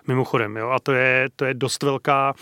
mimochodem, 0.07 0.57
jo, 0.57 0.69
a 0.69 0.79
to 0.79 0.91
je, 0.91 1.27
to 1.35 1.45
je 1.45 1.53
dost 1.53 1.83
velká 1.83 2.33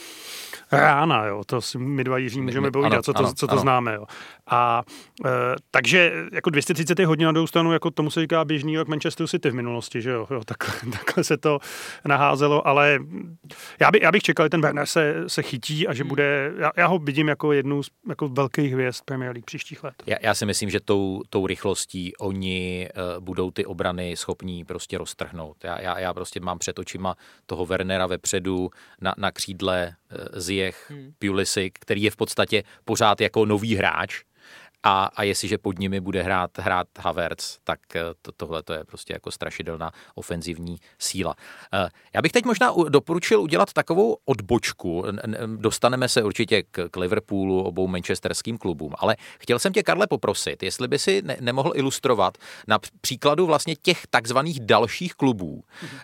rána, 0.72 1.26
jo, 1.26 1.44
to 1.46 1.62
si 1.62 1.78
my 1.78 2.04
dva 2.04 2.18
Jiří 2.18 2.42
můžeme 2.42 2.72
povídat, 2.72 3.06
co 3.06 3.14
to, 3.14 3.20
ano, 3.20 3.34
co 3.34 3.48
to 3.48 3.52
ano. 3.52 3.62
známe. 3.62 3.94
Jo. 3.94 4.06
A 4.48 4.84
e, 5.26 5.30
takže 5.72 6.14
jako 6.32 6.50
230 6.50 7.00
je 7.00 7.06
hodně 7.06 7.26
na 7.26 7.32
druhou 7.32 7.48
stranu, 7.48 7.74
jako 7.74 7.92
tomu 7.92 8.10
se 8.10 8.22
říká 8.22 8.46
běžný 8.46 8.78
rok 8.78 8.88
Manchester 8.88 9.28
City 9.28 9.50
v 9.50 9.54
minulosti, 9.54 10.02
že 10.02 10.10
jo, 10.10 10.28
jo 10.32 10.42
takhle, 10.46 10.92
takhle, 10.92 11.24
se 11.24 11.38
to 11.38 11.60
naházelo, 12.06 12.68
ale 12.68 13.00
já, 13.80 13.92
by, 13.92 14.00
já 14.02 14.12
bych 14.12 14.24
čekal, 14.24 14.46
že 14.46 14.50
ten 14.50 14.62
Werner 14.62 14.86
se, 14.86 15.24
se 15.28 15.44
chytí 15.44 15.88
a 15.88 15.94
že 15.94 16.04
hmm. 16.04 16.10
bude, 16.10 16.54
já, 16.58 16.72
já 16.78 16.88
ho 16.88 17.00
vidím 17.00 17.28
jako 17.32 17.52
jednu 17.52 17.84
z 17.84 17.90
jako 18.10 18.28
velkých 18.28 18.74
hvězd 18.74 19.02
Premier 19.06 19.32
League 19.32 19.46
příštích 19.46 19.84
let. 19.84 19.94
Já, 20.06 20.18
já 20.22 20.34
si 20.36 20.46
myslím, 20.46 20.70
že 20.70 20.80
tou, 20.80 21.22
tou 21.30 21.48
rychlostí 21.48 22.16
oni 22.16 22.90
uh, 23.16 23.24
budou 23.24 23.52
ty 23.52 23.66
obrany 23.66 24.18
schopní 24.18 24.66
prostě 24.66 24.98
roztrhnout. 24.98 25.64
Já, 25.64 25.82
já, 25.82 26.00
já 26.00 26.14
prostě 26.14 26.40
mám 26.40 26.60
před 26.60 26.80
očima 26.80 27.16
toho 27.46 27.66
Wernera 27.66 28.08
vepředu 28.08 28.70
na, 29.02 29.14
na 29.18 29.32
křídle 29.32 29.96
uh, 30.12 30.40
Ziyech, 30.40 30.92
hmm. 30.92 31.14
Pulisic, 31.20 31.74
který 31.80 32.04
je 32.04 32.12
v 32.12 32.16
podstatě 32.16 32.64
pořád 32.86 33.22
jako 33.22 33.46
nový 33.46 33.76
hráč, 33.76 34.24
a, 34.84 35.10
a 35.16 35.24
jestliže 35.24 35.58
pod 35.58 35.80
nimi 35.80 36.00
bude 36.00 36.24
hrát, 36.24 36.58
hrát 36.58 36.88
Havertz, 37.00 37.58
tak 37.64 37.80
eh, 37.96 38.02
to, 38.22 38.32
tohle 38.32 38.64
to 38.64 38.74
je 38.74 38.84
prostě 38.84 39.14
jako 39.14 39.32
strašidelná 39.32 39.92
ofenzivní 40.16 40.78
síla. 41.00 41.36
Eh, 41.74 41.90
já 42.14 42.22
bych 42.22 42.32
teď 42.32 42.46
možná 42.46 42.74
doporučil 42.90 43.42
udělat 43.42 43.74
takovou 43.74 44.18
odbočku. 44.26 45.06
Dostaneme 45.56 46.10
se 46.10 46.24
určitě 46.24 46.64
k, 46.64 46.90
k 46.92 46.96
Liverpoolu, 46.98 47.64
obou 47.64 47.88
manchesterským 47.88 48.58
klubům, 48.58 48.94
ale 48.98 49.16
chtěl 49.40 49.60
jsem 49.60 49.74
tě, 49.74 49.84
Karle, 49.84 50.08
poprosit, 50.08 50.64
jestli 50.64 50.88
by 50.88 51.00
si 51.00 51.22
ne, 51.22 51.38
nemohl 51.40 51.72
ilustrovat 51.76 52.38
na 52.68 52.80
příkladu 53.02 53.46
vlastně 53.46 53.76
těch 53.76 54.08
takzvaných 54.10 54.60
dalších 54.60 55.14
klubů, 55.14 55.64
mhm. 55.82 56.00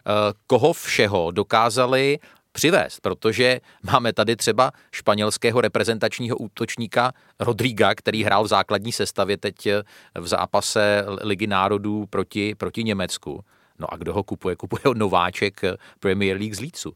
koho 0.48 0.74
všeho 0.74 1.32
dokázali 1.32 2.20
přivést, 2.58 3.00
protože 3.00 3.60
máme 3.84 4.14
tady 4.14 4.36
třeba 4.36 4.72
španělského 4.92 5.62
reprezentačního 5.62 6.38
útočníka 6.38 7.12
Rodriga, 7.40 7.96
který 7.96 8.24
hrál 8.24 8.44
v 8.44 8.48
základní 8.48 8.92
sestavě 8.92 9.38
teď 9.38 9.66
eh, 9.66 9.84
v 10.16 10.28
zápase 10.28 11.06
Ligy 11.22 11.48
národů 11.48 12.06
proti, 12.10 12.56
proti 12.56 12.84
Německu. 12.84 13.44
No 13.80 13.94
a 13.94 13.98
kdo 13.98 14.14
ho 14.14 14.24
kupuje? 14.24 14.56
Kupuje 14.56 14.82
ho 14.86 14.94
nováček 15.04 15.64
eh, 15.64 15.78
Premier 16.00 16.38
League 16.38 16.56
z 16.56 16.60
Lícu. 16.60 16.94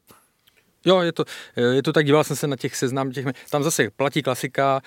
Jo, 0.85 0.99
je 0.99 1.11
to, 1.11 1.23
eh, 1.55 1.61
je 1.61 1.83
to 1.83 1.93
tak, 1.93 2.05
díval 2.05 2.23
jsem 2.23 2.35
se 2.35 2.47
na 2.47 2.55
těch 2.55 2.75
seznam, 2.75 3.11
těch, 3.11 3.25
tam 3.49 3.63
zase 3.63 3.89
platí 3.89 4.21
klasika, 4.21 4.81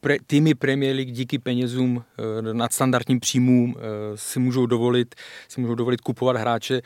pre, 0.00 0.16
týmy 0.26 0.54
Premier 0.54 0.96
League 0.96 1.12
díky 1.12 1.38
penězům, 1.38 2.04
nadstandardním 2.52 3.20
příjmům 3.20 3.76
si 4.14 4.38
můžou 4.38 4.66
dovolit, 4.66 5.14
si 5.48 5.60
můžou 5.60 5.74
dovolit 5.74 6.00
kupovat 6.00 6.36
hráče 6.36 6.80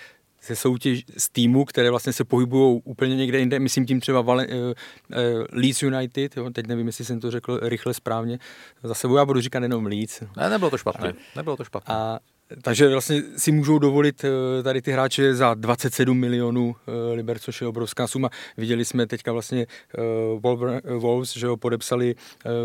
ze 0.47 0.57
soutěž 0.57 1.05
z 1.17 1.29
týmu, 1.29 1.65
které 1.65 1.91
vlastně 1.91 2.13
se 2.13 2.25
pohybují 2.25 2.81
úplně 2.85 3.17
někde 3.17 3.39
jinde, 3.39 3.59
myslím 3.59 3.87
tím 3.87 4.01
třeba 4.01 4.21
Vale, 4.21 4.47
uh, 4.47 4.55
uh, 4.55 4.75
Leeds 5.53 5.83
United, 5.83 6.37
jo, 6.37 6.51
teď 6.51 6.67
nevím, 6.67 6.87
jestli 6.87 7.05
jsem 7.05 7.21
to 7.21 7.31
řekl 7.31 7.61
rychle 7.63 7.95
správně, 7.95 8.39
za 8.83 8.95
sebou 8.95 9.17
já 9.17 9.25
budu 9.25 9.41
říkat 9.41 9.63
jenom 9.63 9.87
Leeds. 9.87 10.23
Ne, 10.37 10.51
nebylo 10.51 10.71
to 10.71 10.79
špatné, 10.79 11.13
nebylo 11.37 11.57
to 11.57 11.65
špatné. 11.65 11.95
A 11.95 12.19
takže 12.63 12.89
vlastně 12.89 13.23
si 13.37 13.53
můžou 13.53 13.79
dovolit 13.79 14.25
eh, 14.25 14.63
tady 14.63 14.83
ty 14.83 14.93
hráče 14.93 15.35
za 15.35 15.55
27 15.55 16.19
milionů 16.19 16.77
eh, 16.87 17.15
liber, 17.15 17.39
což 17.39 17.61
je 17.61 17.67
obrovská 17.67 18.07
suma. 18.07 18.29
Viděli 18.57 18.85
jsme 18.85 19.07
teďka 19.07 19.33
vlastně 19.33 19.67
eh, 19.99 20.99
Wolves, 20.99 21.37
že 21.37 21.47
ho 21.47 21.57
podepsali 21.57 22.15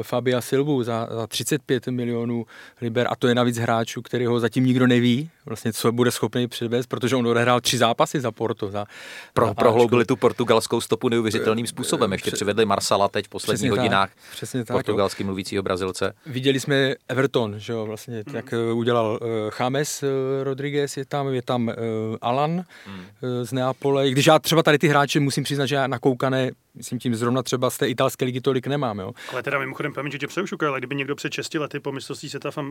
Fabia 0.01 0.41
Silvu 0.41 0.83
za, 0.83 1.07
za 1.11 1.27
35 1.27 1.87
milionů 1.87 2.45
liber 2.81 3.07
a 3.09 3.15
to 3.15 3.27
je 3.27 3.35
navíc 3.35 3.57
hráčů, 3.57 4.01
který 4.01 4.25
ho 4.25 4.39
zatím 4.39 4.65
nikdo 4.65 4.87
neví, 4.87 5.29
vlastně 5.45 5.73
co 5.73 5.91
bude 5.91 6.11
schopný 6.11 6.47
předvést, 6.47 6.87
protože 6.87 7.15
on 7.15 7.27
odehrál 7.27 7.61
tři 7.61 7.77
zápasy 7.77 8.19
za 8.19 8.31
Porto. 8.31 8.67
Za, 8.67 8.85
Pro, 9.33 9.47
za 9.47 9.53
prohloubili 9.53 10.05
tu 10.05 10.15
portugalskou 10.15 10.81
stopu 10.81 11.09
neuvěřitelným 11.09 11.67
způsobem. 11.67 12.11
Ještě 12.11 12.31
přivedli 12.31 12.65
Marsala 12.65 13.07
teď 13.07 13.25
v 13.25 13.29
posledních 13.29 13.71
přesně 13.71 13.81
hodinách 13.81 14.09
tak, 14.09 14.31
přesně 14.31 14.65
tak, 14.65 14.75
portugalský 14.75 15.23
jo. 15.23 15.25
mluvícího 15.25 15.63
Brazilce. 15.63 16.13
Viděli 16.25 16.59
jsme 16.59 16.95
Everton, 17.07 17.59
že 17.59 17.73
jo, 17.73 17.85
vlastně, 17.85 18.23
mm. 18.27 18.35
jak 18.35 18.53
udělal 18.73 19.19
Chame 19.49 19.76
James 19.77 20.03
eh, 20.03 20.43
Rodriguez 20.43 20.97
je 20.97 21.05
tam, 21.05 21.33
je 21.33 21.41
tam 21.41 21.67
uh, 21.67 21.73
Alan 22.21 22.51
hmm. 22.85 22.95
uh, 22.95 23.43
z 23.43 23.51
Neapole. 23.51 24.07
I 24.07 24.11
když 24.11 24.25
já 24.25 24.39
třeba 24.39 24.63
tady 24.63 24.77
ty 24.77 24.87
hráče 24.87 25.19
musím 25.19 25.43
přiznat, 25.43 25.65
že 25.65 25.75
já 25.75 25.87
nakoukané, 25.87 26.51
myslím 26.77 26.99
tím 26.99 27.15
zrovna 27.15 27.43
třeba 27.43 27.69
z 27.69 27.77
té 27.77 27.87
italské 27.87 28.25
ligy 28.25 28.41
tolik 28.41 28.67
nemám. 28.67 28.99
Jo. 28.99 29.13
Ale 29.31 29.43
teda 29.43 29.59
mimochodem, 29.59 29.93
paměť, 29.93 30.11
že 30.11 30.17
tě 30.17 30.27
přerušu, 30.27 30.57
ale 30.67 30.79
kdyby 30.79 30.95
někdo 30.95 31.15
před 31.15 31.33
6 31.33 31.53
lety 31.53 31.79
po 31.79 31.91
mistrovství 31.91 32.29
světa 32.29 32.51
v, 32.51 32.57
uh, 32.57 32.63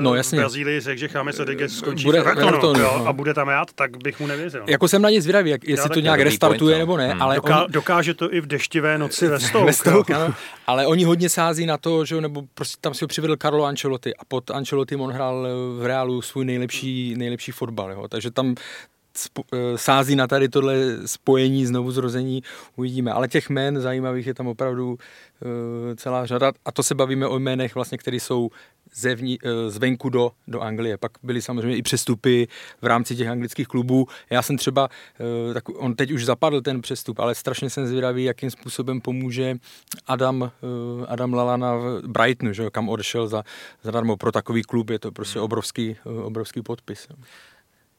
no, 0.00 0.14
jasně. 0.14 0.38
v 0.38 0.40
Brazílii 0.40 0.80
řekl, 0.80 1.00
že 1.00 1.08
James 1.14 1.38
Rodriguez 1.38 1.76
skončí 1.76 2.04
bude, 2.04 2.22
v 2.22 2.28
Evertonu, 2.28 2.80
jo, 2.80 2.94
no. 2.98 3.06
a 3.06 3.12
bude 3.12 3.34
tam 3.34 3.48
ját, 3.48 3.72
tak 3.72 3.96
bych 3.96 4.20
mu 4.20 4.26
nevěřil. 4.26 4.64
Jako 4.66 4.88
jsem 4.88 5.02
na 5.02 5.10
ně 5.10 5.22
zvědavý, 5.22 5.50
jak, 5.50 5.68
jestli 5.68 5.90
to 5.90 6.00
nějak 6.00 6.20
restartuje 6.20 6.58
point, 6.58 6.78
nebo 6.78 6.96
ne. 6.96 7.08
Hmm. 7.08 7.22
Ale 7.22 7.36
Doká, 7.36 7.64
on... 7.64 7.70
Dokáže 7.70 8.14
to 8.14 8.34
i 8.34 8.40
v 8.40 8.46
deštivé 8.46 8.98
noci 8.98 9.28
ve 9.28 9.40
Stoke. 9.40 9.64
ve 9.66 9.72
Stoke 9.72 10.14
ale 10.66 10.86
oni 10.86 11.04
hodně 11.04 11.28
sází 11.28 11.66
na 11.66 11.78
to, 11.78 12.04
že 12.04 12.20
nebo 12.20 12.42
prostě 12.54 12.76
tam 12.80 12.94
si 12.94 13.04
ho 13.04 13.08
přivedl 13.08 13.36
Carlo 13.36 13.64
Ancelotti 13.64 14.16
a 14.16 14.24
pod 14.28 14.50
Ancelotti 14.50 14.96
on 14.96 15.10
hrál 15.10 15.48
v 15.78 15.86
Reálu 15.86 16.22
svůj 16.22 16.44
nejlepší, 16.44 17.14
nejlepší 17.16 17.52
fotbal. 17.52 17.92
Jo. 17.92 18.08
Takže 18.08 18.30
tam 18.30 18.54
eh, 18.58 18.93
sází 19.76 20.16
na 20.16 20.26
tady 20.26 20.48
tohle 20.48 20.76
spojení 21.06 21.66
znovu 21.66 21.90
zrození, 21.90 22.42
uvidíme. 22.76 23.12
Ale 23.12 23.28
těch 23.28 23.50
jmén 23.50 23.80
zajímavých 23.80 24.26
je 24.26 24.34
tam 24.34 24.46
opravdu 24.46 24.92
uh, 24.92 24.98
celá 25.96 26.26
řada 26.26 26.52
a 26.64 26.72
to 26.72 26.82
se 26.82 26.94
bavíme 26.94 27.26
o 27.26 27.36
jménech, 27.36 27.74
vlastně, 27.74 27.98
které 27.98 28.16
jsou 28.16 28.50
zevní, 28.94 29.38
uh, 29.40 29.50
zvenku 29.68 30.08
do, 30.08 30.32
do 30.48 30.60
Anglie. 30.60 30.96
Pak 30.96 31.12
byly 31.22 31.42
samozřejmě 31.42 31.76
i 31.76 31.82
přestupy 31.82 32.48
v 32.82 32.86
rámci 32.86 33.16
těch 33.16 33.28
anglických 33.28 33.68
klubů. 33.68 34.06
Já 34.30 34.42
jsem 34.42 34.56
třeba, 34.56 34.88
tak 35.54 35.64
on 35.68 35.94
teď 35.94 36.10
už 36.10 36.24
zapadl 36.24 36.60
ten 36.60 36.82
přestup, 36.82 37.18
ale 37.18 37.34
strašně 37.34 37.70
jsem 37.70 37.86
zvědavý, 37.86 38.24
jakým 38.24 38.50
způsobem 38.50 39.00
pomůže 39.00 39.56
Adam, 40.06 40.50
Adam 41.08 41.34
Lalana 41.34 41.74
v 41.76 42.02
Brightonu, 42.06 42.52
že, 42.52 42.70
kam 42.70 42.88
odešel 42.88 43.28
za, 43.28 43.42
zadarmo 43.82 44.16
pro 44.16 44.32
takový 44.32 44.62
klub. 44.62 44.90
Je 44.90 44.98
to 44.98 45.12
prostě 45.12 45.40
obrovský, 45.40 45.96
obrovský 46.04 46.62
podpis. 46.62 47.08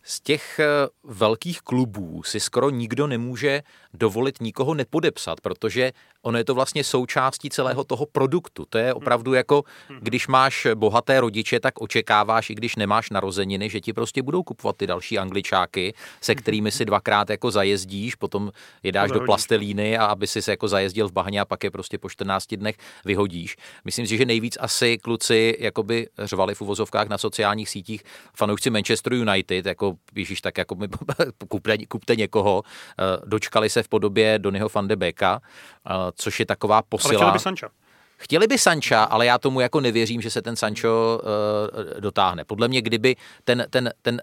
Z 0.07 0.19
těch 0.19 0.59
eh, 0.59 0.65
velkých 1.03 1.61
klubů 1.61 2.23
si 2.23 2.39
skoro 2.39 2.69
nikdo 2.69 3.07
nemůže 3.07 3.63
dovolit 3.93 4.41
nikoho 4.41 4.73
nepodepsat, 4.73 5.41
protože 5.41 5.91
ono 6.21 6.37
je 6.37 6.43
to 6.43 6.55
vlastně 6.55 6.83
součástí 6.83 7.49
celého 7.49 7.83
toho 7.83 8.05
produktu. 8.05 8.65
To 8.69 8.77
je 8.77 8.93
opravdu 8.93 9.33
jako, 9.33 9.63
když 9.99 10.27
máš 10.27 10.67
bohaté 10.75 11.21
rodiče, 11.21 11.59
tak 11.59 11.81
očekáváš, 11.81 12.49
i 12.49 12.55
když 12.55 12.75
nemáš 12.75 13.09
narozeniny, 13.09 13.69
že 13.69 13.81
ti 13.81 13.93
prostě 13.93 14.21
budou 14.21 14.43
kupovat 14.43 14.77
ty 14.77 14.87
další 14.87 15.19
angličáky, 15.19 15.93
se 16.21 16.35
kterými 16.35 16.71
si 16.71 16.85
dvakrát 16.85 17.29
jako 17.29 17.51
zajezdíš, 17.51 18.15
potom 18.15 18.51
je 18.83 18.91
dáš 18.91 19.11
do 19.11 19.19
plastelíny 19.19 19.97
a 19.97 20.05
aby 20.05 20.27
si 20.27 20.41
se 20.41 20.51
jako 20.51 20.67
zajezdil 20.67 21.07
v 21.07 21.11
bahně 21.11 21.41
a 21.41 21.45
pak 21.45 21.63
je 21.63 21.71
prostě 21.71 21.97
po 21.97 22.09
14 22.09 22.55
dnech 22.55 22.75
vyhodíš. 23.05 23.57
Myslím 23.85 24.07
si, 24.07 24.17
že 24.17 24.25
nejvíc 24.25 24.57
asi 24.61 24.97
kluci 24.97 25.57
jakoby 25.59 26.07
řvali 26.19 26.55
v 26.55 26.61
uvozovkách 26.61 27.07
na 27.07 27.17
sociálních 27.17 27.69
sítích 27.69 28.03
fanoušci 28.35 28.69
Manchester 28.69 29.13
United, 29.13 29.65
jako 29.65 29.94
Ježíš, 30.15 30.41
tak 30.41 30.57
jako 30.57 30.75
mi 30.75 30.87
kupte, 31.47 31.77
kupte 31.77 32.15
někoho, 32.15 32.63
eh, 32.99 33.03
dočkali 33.25 33.69
se 33.69 33.83
v 33.83 33.87
podobě 33.87 34.39
Donnyho 34.39 34.69
van 34.73 34.87
de 34.87 34.95
Beka, 34.95 35.41
eh, 35.41 35.91
což 36.15 36.39
je 36.39 36.45
taková 36.45 36.81
posila. 36.81 37.11
Ale 37.11 37.17
chtěli 37.17 37.31
by 37.31 37.39
Sancha. 37.39 37.69
Chtěli 38.17 38.47
by 38.47 38.57
Sancha, 38.57 39.03
ale 39.03 39.25
já 39.25 39.37
tomu 39.37 39.59
jako 39.59 39.81
nevěřím, 39.81 40.21
že 40.21 40.29
se 40.31 40.41
ten 40.41 40.55
Sancho 40.55 41.21
uh, 41.23 41.99
dotáhne. 41.99 42.43
Podle 42.43 42.67
mě, 42.67 42.81
kdyby 42.81 43.15
ten, 43.43 43.65
ten, 43.69 43.93
ten 44.01 44.21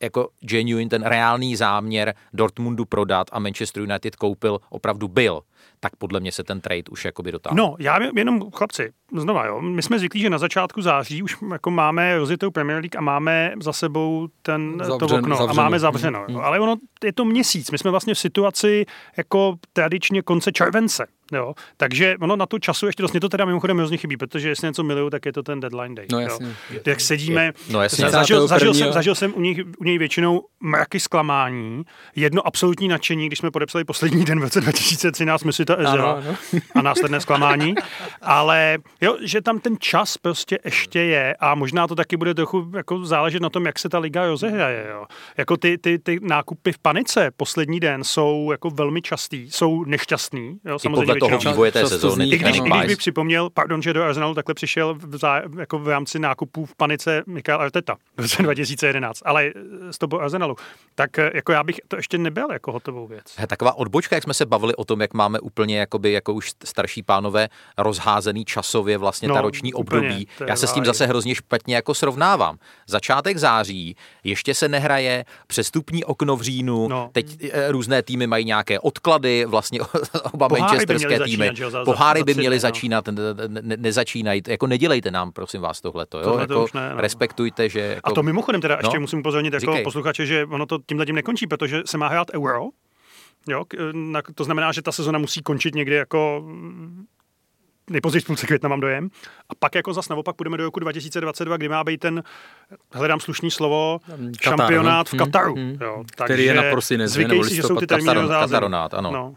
jako 0.00 0.28
genuine, 0.40 0.90
ten 0.90 1.02
reálný 1.02 1.56
záměr 1.56 2.14
Dortmundu 2.32 2.84
prodat 2.84 3.26
a 3.32 3.38
Manchester 3.38 3.82
United 3.82 4.16
koupil, 4.16 4.60
opravdu 4.70 5.08
byl, 5.08 5.40
tak 5.80 5.96
podle 5.96 6.20
mě 6.20 6.32
se 6.32 6.44
ten 6.44 6.60
trade 6.60 6.82
už 6.90 7.04
jakoby 7.04 7.32
dotáhl. 7.32 7.56
No, 7.56 7.76
já 7.78 7.98
jenom, 8.16 8.50
chlapci, 8.50 8.92
znova, 9.16 9.46
jo, 9.46 9.60
my 9.60 9.82
jsme 9.82 9.98
zvyklí, 9.98 10.20
že 10.20 10.30
na 10.30 10.38
začátku 10.38 10.82
září 10.82 11.22
už 11.22 11.36
jako 11.52 11.70
máme 11.70 12.18
rozjetou 12.18 12.50
Premier 12.50 12.78
League 12.78 12.96
a 12.96 13.00
máme 13.00 13.52
za 13.62 13.72
sebou 13.72 14.28
ten, 14.42 14.74
Zavřen, 14.78 14.98
to 14.98 15.16
okno 15.16 15.36
zavřeno. 15.36 15.60
a 15.60 15.64
máme 15.64 15.78
zavřeno. 15.78 16.24
Mm. 16.28 16.36
Ale 16.36 16.60
ono, 16.60 16.76
je 17.04 17.12
to 17.12 17.24
měsíc, 17.24 17.70
my 17.70 17.78
jsme 17.78 17.90
vlastně 17.90 18.14
v 18.14 18.18
situaci 18.18 18.86
jako 19.16 19.56
tradičně 19.72 20.22
konce 20.22 20.52
července. 20.52 21.06
Jo, 21.32 21.54
takže 21.76 22.16
ono 22.20 22.36
na 22.36 22.46
to 22.46 22.58
času 22.58 22.86
ještě 22.86 23.02
dost, 23.02 23.12
mě 23.12 23.20
to 23.20 23.28
teda 23.28 23.44
mimochodem 23.44 23.78
hrozně 23.78 23.96
chybí, 23.96 24.16
protože 24.16 24.48
jestli 24.48 24.68
něco 24.68 24.82
miluju, 24.82 25.10
tak 25.10 25.26
je 25.26 25.32
to 25.32 25.42
ten 25.42 25.60
deadline 25.60 25.94
day. 25.94 26.06
No 26.12 26.20
jasně. 26.20 26.56
Jo. 26.70 26.80
Jak 26.86 27.00
sedíme, 27.00 27.52
no 27.70 27.82
jasně. 27.82 28.10
Zažil, 28.10 28.46
zažil, 28.46 28.74
jsem, 28.74 28.92
zažil 28.92 29.14
jsem 29.14 29.32
u 29.36 29.40
něj, 29.40 29.64
u 29.78 29.84
něj 29.84 29.98
většinou 29.98 30.42
mraky 30.60 31.00
zklamání, 31.00 31.82
jedno 32.16 32.46
absolutní 32.46 32.88
nadšení, 32.88 33.26
když 33.26 33.38
jsme 33.38 33.50
podepsali 33.50 33.84
poslední 33.84 34.24
den 34.24 34.40
v 34.40 34.42
roce 34.42 34.60
2013, 34.60 35.40
jsme 35.40 35.52
si 35.52 35.64
ta 35.64 35.74
Ezra 35.74 35.92
Ano, 35.92 36.16
ano. 36.16 36.36
a 36.74 36.82
následné 36.82 37.20
zklamání, 37.20 37.74
ale 38.22 38.78
jo, 39.00 39.16
že 39.22 39.40
tam 39.40 39.60
ten 39.60 39.76
čas 39.78 40.16
prostě 40.16 40.58
ještě 40.64 41.00
je 41.00 41.34
a 41.40 41.54
možná 41.54 41.86
to 41.86 41.94
taky 41.94 42.16
bude 42.16 42.34
trochu 42.34 42.70
jako 42.76 43.04
záležet 43.04 43.42
na 43.42 43.50
tom, 43.50 43.66
jak 43.66 43.78
se 43.78 43.88
ta 43.88 43.98
liga 43.98 44.26
rozehraje. 44.26 44.86
Jo. 44.90 45.04
Jako 45.36 45.56
ty, 45.56 45.78
ty, 45.78 45.98
ty 45.98 46.18
nákupy 46.22 46.72
v 46.72 46.78
panice 46.78 47.30
poslední 47.36 47.80
den 47.80 48.04
jsou 48.04 48.48
jako 48.52 48.70
velmi 48.70 49.02
častý, 49.02 49.50
jsou 49.50 49.84
nešťastný. 49.84 50.58
Jo, 50.64 50.78
samozřejmě 50.78 51.14
toho 51.18 51.38
vývoje 51.38 51.72
té 51.72 51.86
sezóny. 51.86 52.24
I 52.24 52.38
když, 52.38 52.56
i 52.56 52.60
když 52.60 52.86
bych 52.86 52.98
připomněl, 52.98 53.50
pardon, 53.50 53.82
že 53.82 53.92
do 53.92 54.02
Arsenalu 54.04 54.34
takhle 54.34 54.54
přišel 54.54 54.94
v, 54.94 55.16
zá, 55.16 55.42
jako 55.58 55.78
v 55.78 55.88
rámci 55.88 56.18
nákupů 56.18 56.66
v 56.66 56.74
panice 56.74 57.22
Mikael 57.26 57.60
Arteta 57.60 57.96
v 58.16 58.20
roce 58.20 58.42
2011, 58.42 59.22
ale 59.24 59.44
eh, 59.46 59.52
z 59.92 59.98
toho 59.98 60.20
Arsenalu, 60.20 60.56
tak 60.94 61.18
eh, 61.18 61.30
jako 61.34 61.52
já 61.52 61.64
bych 61.64 61.76
to 61.88 61.96
ještě 61.96 62.18
nebyl 62.18 62.46
jako 62.52 62.72
hotovou 62.72 63.06
věc. 63.06 63.24
He, 63.36 63.46
Taková 63.46 63.72
odbočka, 63.78 64.16
jak 64.16 64.22
jsme 64.22 64.34
se 64.34 64.46
bavili 64.46 64.74
o 64.74 64.84
tom, 64.84 65.00
jak 65.00 65.14
máme 65.14 65.40
úplně 65.40 65.78
jakoby, 65.78 66.12
jako 66.12 66.34
už 66.34 66.52
starší 66.64 67.02
pánové 67.02 67.48
rozházený 67.78 68.44
časově 68.44 68.98
vlastně 68.98 69.28
No, 69.28 69.34
ta 69.34 69.40
roční 69.40 69.74
úplně, 69.74 69.98
období. 70.08 70.28
Já 70.46 70.56
se 70.56 70.66
s 70.66 70.72
tím 70.72 70.84
zase 70.84 71.06
hrozně 71.06 71.34
špatně 71.34 71.74
jako 71.74 71.94
srovnávám. 71.94 72.58
Začátek 72.86 73.38
září, 73.38 73.96
ještě 74.24 74.54
se 74.54 74.68
nehraje, 74.68 75.24
přestupní 75.46 76.04
okno 76.04 76.36
v 76.36 76.42
říjnu, 76.42 76.88
No. 76.88 77.10
teď 77.12 77.36
eh, 77.52 77.72
různé 77.72 78.02
týmy 78.02 78.26
mají 78.26 78.44
nějaké 78.44 78.80
odklady, 78.80 79.44
vlastně 79.44 79.80
oba 80.32 80.48
Poháry 80.48 80.86
měly 81.08 81.24
týmy. 81.24 81.36
začínat, 81.36 81.56
že 81.56 81.62
jo, 81.64 81.70
za- 81.70 81.78
za- 81.78 81.84
Poháry 81.84 82.22
by 82.24 82.34
měly 82.34 82.56
no. 82.56 82.60
začínat, 82.60 83.08
ne, 83.08 83.22
ne, 83.62 83.76
nezačínají. 83.76 84.42
Jako 84.48 84.66
nedělejte 84.66 85.10
nám, 85.10 85.32
prosím 85.32 85.60
vás, 85.60 85.80
tohleto. 85.80 86.18
Jo? 86.18 86.24
Tohle 86.24 86.46
to 86.46 86.52
jako 86.52 86.64
už 86.64 86.72
ne, 86.72 86.90
no. 86.94 87.00
Respektujte, 87.00 87.68
že... 87.68 87.80
Jako, 87.80 88.10
A 88.10 88.14
to 88.14 88.22
mimochodem 88.22 88.60
teda 88.60 88.74
ještě 88.82 88.96
No. 88.96 89.00
musím 89.00 89.18
upozornit 89.18 89.52
jako 89.54 89.60
Říkej. 89.72 89.84
posluchače, 89.84 90.26
že 90.26 90.44
ono 90.50 90.66
to 90.66 90.78
tímhle 90.86 91.06
tím 91.06 91.14
nekončí, 91.14 91.46
protože 91.46 91.82
se 91.86 91.98
má 91.98 92.08
hrát 92.08 92.28
euro. 92.34 92.62
Jo, 93.48 93.64
to 94.34 94.44
znamená, 94.44 94.72
že 94.72 94.82
ta 94.82 94.92
sezona 94.92 95.18
musí 95.18 95.42
končit 95.42 95.74
někdy 95.74 95.94
jako 95.94 96.42
mm, 96.46 97.04
nejpozději 97.90 98.20
v 98.22 98.26
půlce 98.26 98.46
května 98.46 98.68
mám 98.68 98.80
dojem. 98.80 99.08
A 99.48 99.54
pak 99.58 99.74
jako 99.74 99.92
zas 99.94 100.08
naopak 100.08 100.36
půjdeme 100.36 100.56
do 100.56 100.64
roku 100.64 100.80
2022, 100.80 101.56
kdy 101.56 101.68
má 101.68 101.84
být 101.84 101.98
ten, 102.00 102.22
hledám 102.92 103.20
slušný 103.20 103.50
slovo, 103.50 103.98
Katar, 104.06 104.26
šampionát 104.40 105.08
v 105.08 105.12
no. 105.12 105.24
Kataru. 105.24 105.54
Hmm, 105.54 105.64
hmm. 105.68 105.78
Jo, 105.80 106.04
Který 106.24 106.44
je 106.44 106.54
na 106.54 106.62
prosinec, 106.70 107.12
Zvykej 107.12 107.38
nebo 107.38 107.48
si, 107.48 107.54
že 107.54 107.62
jsou 107.62 107.76
ty 107.76 107.94
listopad, 107.94 108.04
termíny. 108.14 108.28
Kataronát, 108.28 108.94
ano. 108.94 109.10
No. 109.12 109.34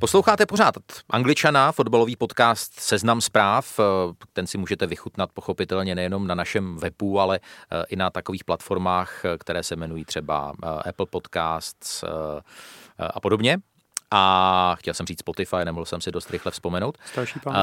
Posloucháte 0.00 0.46
pořád 0.46 0.74
Angličana, 1.10 1.72
fotbalový 1.72 2.16
podcast 2.16 2.80
Seznam 2.80 3.20
zpráv. 3.20 3.80
Ten 4.32 4.46
si 4.46 4.58
můžete 4.58 4.86
vychutnat 4.86 5.32
pochopitelně 5.32 5.94
nejenom 5.94 6.26
na 6.26 6.34
našem 6.34 6.76
webu, 6.76 7.20
ale 7.20 7.40
eh, 7.72 7.84
i 7.88 7.96
na 7.96 8.10
takových 8.10 8.44
platformách, 8.44 9.24
eh, 9.24 9.38
které 9.38 9.62
se 9.62 9.74
jmenují 9.74 10.04
třeba 10.04 10.52
eh, 10.62 10.88
Apple 10.88 11.06
Podcasts 11.10 12.02
eh, 12.02 12.08
eh, 12.98 13.08
a 13.14 13.20
podobně. 13.20 13.58
A 14.10 14.74
chtěl 14.78 14.94
jsem 14.94 15.06
říct 15.06 15.20
Spotify, 15.20 15.56
nemohl 15.64 15.84
jsem 15.84 16.00
si 16.00 16.10
dost 16.10 16.30
rychle 16.30 16.52
vzpomenout. 16.52 16.98
Starší 17.12 17.40
pán. 17.40 17.54
Uh, 17.54 17.60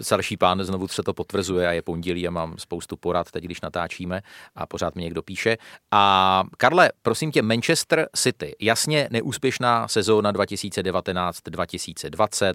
starší 0.00 0.36
pán 0.36 0.64
znovu 0.64 0.88
se 0.88 1.02
to 1.02 1.14
potvrzuje 1.14 1.68
a 1.68 1.72
je 1.72 1.82
pondělí 1.82 2.28
a 2.28 2.30
mám 2.30 2.54
spoustu 2.58 2.96
porad 2.96 3.30
teď, 3.30 3.44
když 3.44 3.60
natáčíme 3.60 4.22
a 4.54 4.66
pořád 4.66 4.94
mi 4.94 5.02
někdo 5.02 5.22
píše. 5.22 5.56
A 5.90 6.44
Karle, 6.56 6.92
prosím 7.02 7.32
tě, 7.32 7.42
Manchester 7.42 8.08
City, 8.16 8.56
jasně 8.60 9.08
neúspěšná 9.10 9.88
sezóna 9.88 10.32
2019-2020, 10.32 12.54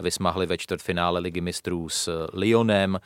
vysmahli 0.00 0.46
ve 0.46 0.58
čtvrtfinále 0.58 1.20
ligy 1.20 1.40
mistrů 1.40 1.88
s 1.88 2.26
Lyonem, 2.32 2.98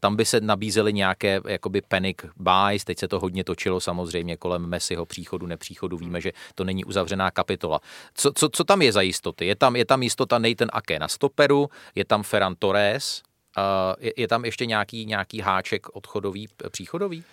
tam 0.00 0.16
by 0.16 0.24
se 0.24 0.40
nabízely 0.40 0.92
nějaké 0.92 1.40
jakoby 1.48 1.82
panic 1.88 2.16
buys, 2.36 2.84
teď 2.84 2.98
se 2.98 3.08
to 3.08 3.20
hodně 3.20 3.44
točilo 3.44 3.80
samozřejmě 3.80 4.36
kolem 4.36 4.66
Messiho 4.66 5.06
příchodu, 5.06 5.46
nepříchodu, 5.46 5.96
víme, 5.96 6.20
že 6.20 6.32
to 6.54 6.64
není 6.64 6.84
uzavřená 6.84 7.30
kapitola. 7.30 7.80
Co, 8.14 8.32
co, 8.32 8.48
co 8.48 8.64
tam 8.64 8.82
je 8.82 8.92
za 8.92 9.00
jistoty? 9.14 9.46
Je 9.46 9.56
tam, 9.56 9.76
je 9.76 9.84
tam 9.86 10.02
jistota 10.02 10.38
Nathan 10.38 10.68
Ake 10.72 10.98
na 10.98 11.08
stoperu, 11.08 11.70
je 11.94 12.04
tam 12.04 12.22
Ferran 12.22 12.54
Torres, 12.58 13.22
uh, 13.58 13.62
je, 13.98 14.12
je 14.16 14.28
tam 14.28 14.44
ještě 14.44 14.66
nějaký, 14.66 15.06
nějaký 15.06 15.40
háček 15.40 15.88
odchodový, 15.94 16.48
příchodový? 16.70 17.24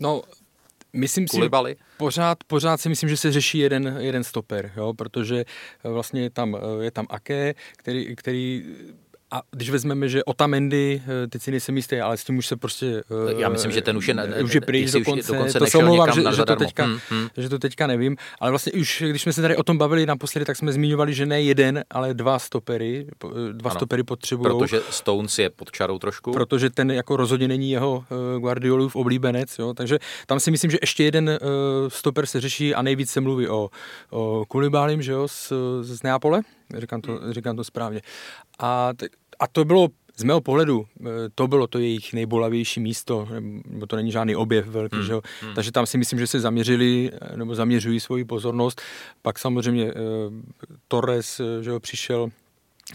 No, 0.00 0.22
myslím 0.92 1.28
si, 1.28 1.36
Kulibali? 1.36 1.76
pořád, 1.96 2.38
pořád 2.46 2.80
si 2.80 2.88
myslím, 2.88 3.08
že 3.08 3.16
se 3.16 3.32
řeší 3.32 3.58
jeden, 3.58 3.96
jeden 4.00 4.24
stoper, 4.24 4.72
jo, 4.76 4.94
protože 4.94 5.44
eh, 5.84 5.88
vlastně 5.88 6.22
je 6.22 6.30
tam, 6.30 6.56
eh, 6.56 6.84
je 6.84 6.90
tam 6.90 7.06
Ake, 7.10 7.54
který, 7.76 8.16
který 8.16 8.64
a 9.36 9.42
když 9.50 9.70
vezmeme, 9.70 10.08
že 10.08 10.24
Otamendi, 10.24 11.02
eh, 11.24 11.26
teď 11.28 11.42
si 11.42 11.50
nejsem 11.50 11.76
jistý, 11.76 12.00
ale 12.00 12.16
s 12.16 12.24
tím 12.24 12.38
už 12.38 12.46
se 12.46 12.56
prostě... 12.56 13.02
eh, 13.30 13.34
Já 13.40 13.48
myslím, 13.48 13.72
že 13.72 13.82
ten 13.82 13.96
už 13.96 14.08
je 14.08 14.14
na- 14.14 14.24
už 14.44 14.54
je 14.54 14.60
pryč 14.60 14.90
dokonce, 14.90 15.32
dokonce 15.32 15.58
to 15.58 15.66
se 15.66 15.78
omlouvám, 15.78 16.12
že, 16.12 16.22
že, 16.36 16.44
to 16.44 16.56
teďka, 16.56 16.84
Hmm, 16.84 16.98
hmm. 17.10 17.28
že 17.36 17.48
to 17.48 17.58
teďka 17.58 17.86
nevím, 17.86 18.16
ale 18.40 18.50
vlastně 18.50 18.72
už, 18.72 19.02
když 19.10 19.22
jsme 19.22 19.32
se 19.32 19.42
tady 19.42 19.56
o 19.56 19.62
tom 19.62 19.78
bavili 19.78 20.06
naposledy, 20.06 20.44
tak 20.44 20.56
jsme 20.56 20.72
zmiňovali, 20.72 21.14
že 21.14 21.26
ne 21.26 21.42
jeden, 21.42 21.84
ale 21.90 22.14
dva 22.14 22.38
stopery, 22.38 23.06
eh, 23.24 23.52
dva 23.52 23.70
Ano, 23.70 23.78
stopery 23.80 24.02
potřebují. 24.02 24.58
Protože 24.58 24.80
Stones 24.90 25.38
je 25.38 25.50
pod 25.50 25.70
čarou 25.72 25.98
trošku. 25.98 26.32
protože 26.32 26.70
ten 26.70 26.90
jako 26.90 27.16
rozhodně 27.16 27.48
není 27.48 27.70
jeho 27.70 28.04
Guardiolův 28.38 28.96
oblíbenec, 28.96 29.58
jo? 29.58 29.74
takže 29.74 29.98
tam 30.26 30.40
si 30.40 30.50
myslím, 30.50 30.70
že 30.70 30.78
ještě 30.80 31.04
jeden 31.04 31.38
stoper 31.88 32.26
se 32.26 32.40
řeší 32.40 32.74
a 32.74 32.82
nejvíc 32.82 33.10
se 33.10 33.20
mluví 33.20 33.48
o, 33.48 33.68
o 34.10 34.44
Kulibálim, 34.48 35.02
že 35.02 35.12
jo, 35.12 35.28
z, 35.28 35.52
z 35.82 36.02
Neapole, 36.02 36.40
říkám 36.78 37.00
to, 37.00 37.20
říkám 37.32 37.56
to 37.56 37.64
správně. 37.64 38.00
A, 38.58 38.90
t- 38.96 39.06
a 39.40 39.46
to 39.46 39.64
bylo 39.64 39.88
z 40.16 40.22
mého 40.22 40.40
pohledu, 40.40 40.86
eh, 41.00 41.04
to 41.34 41.48
bylo 41.48 41.66
to 41.66 41.78
jejich 41.78 42.12
nejbolavější 42.12 42.80
místo, 42.80 43.28
nebo 43.66 43.86
to 43.86 43.96
není 43.96 44.12
žádný 44.12 44.36
objev 44.36 44.66
velký, 44.66 44.96
že 45.06 45.12
jo? 45.12 45.22
takže 45.54 45.72
tam 45.72 45.86
si 45.86 45.98
myslím, 45.98 46.18
že 46.18 46.26
se 46.26 46.40
zaměřili, 46.40 47.10
eh, 47.12 47.36
nebo 47.36 47.54
zaměřují 47.54 48.00
svoji 48.00 48.24
pozornost. 48.24 48.82
Pak 49.22 49.38
samozřejmě 49.38 49.86
eh, 49.86 49.92
Torres, 50.88 51.40
eh, 51.40 51.62
že 51.62 51.70
jo, 51.70 51.80
přišel 51.80 52.28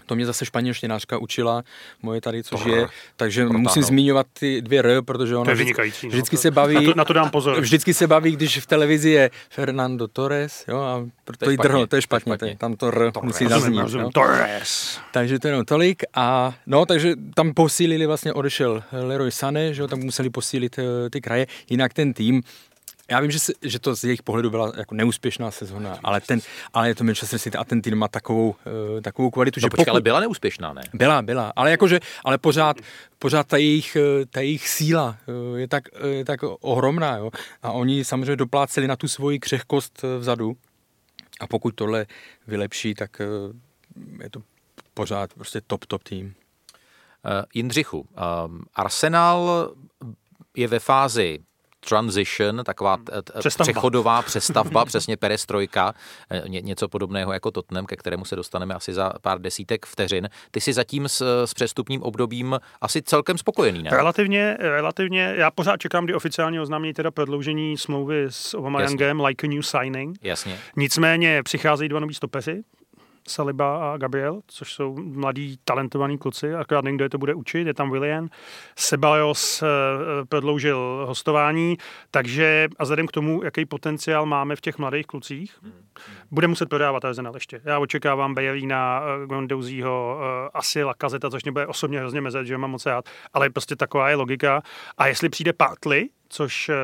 to 0.06 0.14
mě 0.14 0.26
zase 0.26 0.46
španělštinářka 0.46 1.18
učila, 1.18 1.62
moje 2.02 2.20
tady, 2.20 2.42
což 2.42 2.64
je, 2.66 2.86
takže 3.16 3.40
Protáhnout. 3.42 3.62
musím 3.62 3.82
zmiňovat 3.82 4.26
ty 4.38 4.62
dvě 4.62 4.78
R, 4.80 5.02
protože 5.02 5.36
ona 5.36 5.44
To 5.44 5.50
je 5.50 5.54
vždycky, 5.54 5.92
no. 6.06 6.08
vždycky 6.08 6.36
se 6.36 6.50
baví, 6.50 6.74
Na 6.74 6.82
to, 6.92 6.94
na 6.98 7.04
to 7.04 7.12
dám 7.12 7.30
pozor. 7.30 7.60
vždycky 7.60 7.94
se 7.94 8.06
baví, 8.06 8.32
když 8.36 8.58
v 8.58 8.66
televizi 8.66 9.10
je 9.10 9.30
Fernando 9.50 10.08
Torres, 10.08 10.64
jo, 10.68 10.78
a 10.80 11.08
To 11.38 11.50
je 11.50 11.56
drho, 11.56 11.78
to 11.78 11.82
je 11.82 11.86
to 11.86 11.96
je 11.96 12.02
špatně, 12.02 12.38
to 12.38 12.44
je, 12.44 12.56
tam 12.56 12.76
to 12.76 12.86
R 12.88 13.12
musí 13.22 13.44
Rozumím, 13.44 13.60
zaznít. 13.60 13.80
rozumím. 13.80 14.10
Torres. 14.10 14.98
Takže 15.12 15.38
to 15.38 15.48
je 15.48 15.52
jenom 15.52 15.64
tolik 15.64 16.02
a 16.14 16.54
no, 16.66 16.86
takže 16.86 17.14
tam 17.34 17.54
posílili, 17.54 18.06
vlastně 18.06 18.32
odešel 18.32 18.82
Leroy 18.92 19.30
Sané, 19.30 19.74
že 19.74 19.82
jo, 19.82 19.88
tam 19.88 19.98
museli 19.98 20.30
posílit 20.30 20.78
eh, 20.78 21.10
ty 21.10 21.20
kraje, 21.20 21.46
jinak 21.70 21.94
ten 21.94 22.12
tým, 22.12 22.42
já 23.12 23.20
vím, 23.20 23.30
že, 23.30 23.38
se, 23.38 23.52
že 23.62 23.78
to 23.78 23.96
z 23.96 24.04
jejich 24.04 24.22
pohledu 24.22 24.50
byla 24.50 24.72
jako 24.76 24.94
neúspěšná 24.94 25.50
sezóna, 25.50 25.98
ale, 26.04 26.20
ten, 26.20 26.40
ale 26.72 26.88
je 26.88 26.94
to 26.94 27.04
Manchester 27.04 27.38
City 27.38 27.58
a 27.58 27.64
ten 27.64 27.82
tým 27.82 27.96
má 27.96 28.08
takovou, 28.08 28.48
uh, 28.48 29.00
takovou 29.00 29.30
kvalitu, 29.30 29.60
No 29.60 29.60
že 29.60 29.70
počkej, 29.70 29.84
pokud... 29.84 29.90
ale 29.90 30.00
byla 30.00 30.20
neúspěšná, 30.20 30.72
ne? 30.72 30.82
Byla, 30.94 31.22
byla, 31.22 31.52
ale 31.56 31.70
jakože, 31.70 32.00
ale 32.24 32.38
pořád, 32.38 32.76
pořád 33.18 33.46
ta 33.46 33.56
jejich, 33.56 33.96
eh, 33.96 34.26
ta 34.26 34.40
jejich 34.40 34.68
síla 34.68 35.16
eh, 35.28 35.60
je 35.60 35.68
tak, 35.68 35.84
je 36.08 36.24
tak 36.24 36.40
ohromná, 36.60 37.16
jo. 37.16 37.30
A 37.62 37.72
oni 37.72 38.04
samozřejmě 38.04 38.36
dopláceli 38.36 38.88
na 38.88 38.96
tu 38.96 39.08
svoji 39.08 39.38
křehkost 39.38 40.04
eh, 40.04 40.18
vzadu. 40.18 40.56
A 41.40 41.46
pokud 41.46 41.74
tohle 41.74 42.06
vylepší, 42.46 42.94
tak 42.94 43.20
je 44.22 44.30
to 44.30 44.42
pořád 44.94 45.34
prostě 45.34 45.60
top, 45.66 45.86
top 45.86 46.02
tým. 46.02 46.26
Uh, 47.24 47.44
Jindřichu, 47.54 47.98
um, 48.00 48.64
Arsenal 48.74 49.70
je 50.56 50.68
ve 50.68 50.78
fázi 50.78 51.38
transition, 51.88 52.62
taková 52.64 52.96
t- 52.96 53.38
Přestavba. 53.38 53.72
přechodová 53.72 54.22
přestavba, 54.32 54.84
přesně 54.84 55.16
perestrojka, 55.16 55.94
eh, 56.30 56.42
ně, 56.48 56.60
něco 56.60 56.88
podobného 56.88 57.32
jako 57.32 57.50
Tottenham, 57.50 57.86
ke 57.86 57.96
kterému 57.96 58.24
se 58.24 58.36
dostaneme 58.36 58.74
asi 58.74 58.92
za 58.92 59.12
pár 59.22 59.40
desítek 59.40 59.86
vteřin. 59.86 60.28
Ty 60.50 60.60
jsi 60.60 60.72
zatím 60.72 61.08
s, 61.08 61.44
s 61.44 61.54
přestupním 61.54 62.02
obdobím 62.02 62.60
asi 62.80 63.02
celkem 63.02 63.38
spokojený, 63.38 63.82
ne? 63.82 63.90
Relativně, 63.90 64.56
relativně, 64.60 65.34
já 65.36 65.50
pořád 65.50 65.76
čekám, 65.76 66.04
kdy 66.04 66.14
oficiálně 66.14 66.60
oznámí 66.60 66.92
teda 66.92 67.10
prodloužení 67.10 67.78
smlouvy 67.78 68.26
s 68.28 68.54
Obameyangem, 68.54 69.20
like 69.20 69.46
a 69.46 69.50
new 69.50 69.62
signing. 69.62 70.18
Jasně. 70.22 70.58
Nicméně 70.76 71.42
přicházejí 71.42 71.88
dva 71.88 72.00
noví 72.00 72.14
stopeři, 72.14 72.62
Saliba 73.28 73.92
a 73.92 73.96
Gabriel, 73.96 74.40
což 74.46 74.72
jsou 74.72 74.96
mladí, 74.96 75.58
talentovaní 75.64 76.18
kluci, 76.18 76.54
akorát 76.54 76.84
někdo 76.84 77.04
je 77.04 77.08
to 77.08 77.18
bude 77.18 77.34
učit, 77.34 77.66
je 77.66 77.74
tam 77.74 77.90
William. 77.90 78.28
Sebajos 78.76 79.62
eh, 79.62 79.66
prodloužil 80.28 81.04
hostování, 81.06 81.76
takže 82.10 82.68
a 82.78 82.82
vzhledem 82.82 83.06
k 83.06 83.12
tomu, 83.12 83.42
jaký 83.44 83.64
potenciál 83.64 84.26
máme 84.26 84.56
v 84.56 84.60
těch 84.60 84.78
mladých 84.78 85.06
klucích, 85.06 85.58
bude 86.30 86.48
muset 86.48 86.68
prodávat 86.68 87.04
Arsenal 87.04 87.34
ještě. 87.34 87.60
Já 87.64 87.78
očekávám 87.78 88.34
Bejlína, 88.34 89.02
Gondouzího, 89.26 90.20
asi 90.54 90.84
Lakazeta, 90.84 91.30
což 91.30 91.44
mě 91.44 91.52
bude 91.52 91.66
osobně 91.66 91.98
hrozně 91.98 92.20
mezet, 92.20 92.46
že 92.46 92.58
mám 92.58 92.70
moc 92.70 92.86
rád, 92.86 93.08
ale 93.32 93.50
prostě 93.50 93.76
taková 93.76 94.10
je 94.10 94.16
logika. 94.16 94.62
A 94.98 95.06
jestli 95.06 95.28
přijde 95.28 95.52
Partly, 95.52 96.08
což 96.32 96.68
eh, 96.68 96.74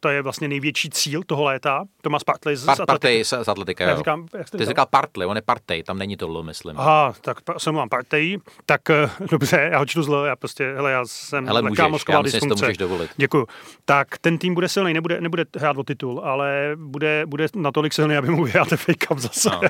to 0.00 0.08
je 0.08 0.22
vlastně 0.22 0.48
největší 0.48 0.90
cíl 0.90 1.22
toho 1.26 1.44
léta. 1.44 1.84
Thomas 2.02 2.24
Partey 2.24 2.56
z, 2.56 2.64
Part, 2.64 2.80
Atletiky. 2.80 3.24
z, 3.24 3.32
Atletika, 3.32 3.84
Já 3.84 3.90
jo. 3.90 3.96
říkám, 3.96 4.26
jak 4.38 4.48
jste 4.48 4.58
Ty 4.58 4.64
jsi 4.64 4.68
říkal? 4.68 4.86
Partey, 4.86 5.26
on 5.26 5.36
je 5.36 5.42
Partey, 5.42 5.82
tam 5.82 5.98
není 5.98 6.16
to 6.16 6.26
L, 6.26 6.42
myslím. 6.42 6.74
Aha, 6.78 7.14
tak 7.20 7.38
se 7.58 7.70
mluvám 7.70 7.88
Partey, 7.88 8.38
tak 8.66 8.90
eh, 8.90 9.10
dobře, 9.30 9.68
já 9.72 9.78
ho 9.78 9.86
čtu 9.86 10.02
zle, 10.02 10.28
já 10.28 10.36
prostě, 10.36 10.72
hele, 10.76 10.92
já 10.92 11.02
jsem 11.06 11.46
Hele, 11.46 11.62
můžeš, 11.62 11.78
já 12.08 12.22
myslím, 12.22 12.48
to 12.48 12.56
můžeš 12.56 12.76
dovolit. 12.76 13.10
Děkuju. 13.16 13.46
Tak 13.84 14.18
ten 14.18 14.38
tým 14.38 14.54
bude 14.54 14.68
silný, 14.68 14.94
nebude, 14.94 15.20
nebude 15.20 15.44
hrát 15.58 15.76
o 15.76 15.84
titul, 15.84 16.20
ale 16.24 16.72
bude, 16.76 17.22
bude 17.26 17.46
natolik 17.56 17.92
silný, 17.92 18.16
aby 18.16 18.30
mu 18.30 18.44
vyhrál 18.44 18.66
ten 18.66 18.78
FA 18.78 18.92
Cup 19.08 19.18
zase. 19.18 19.50
No. 19.50 19.60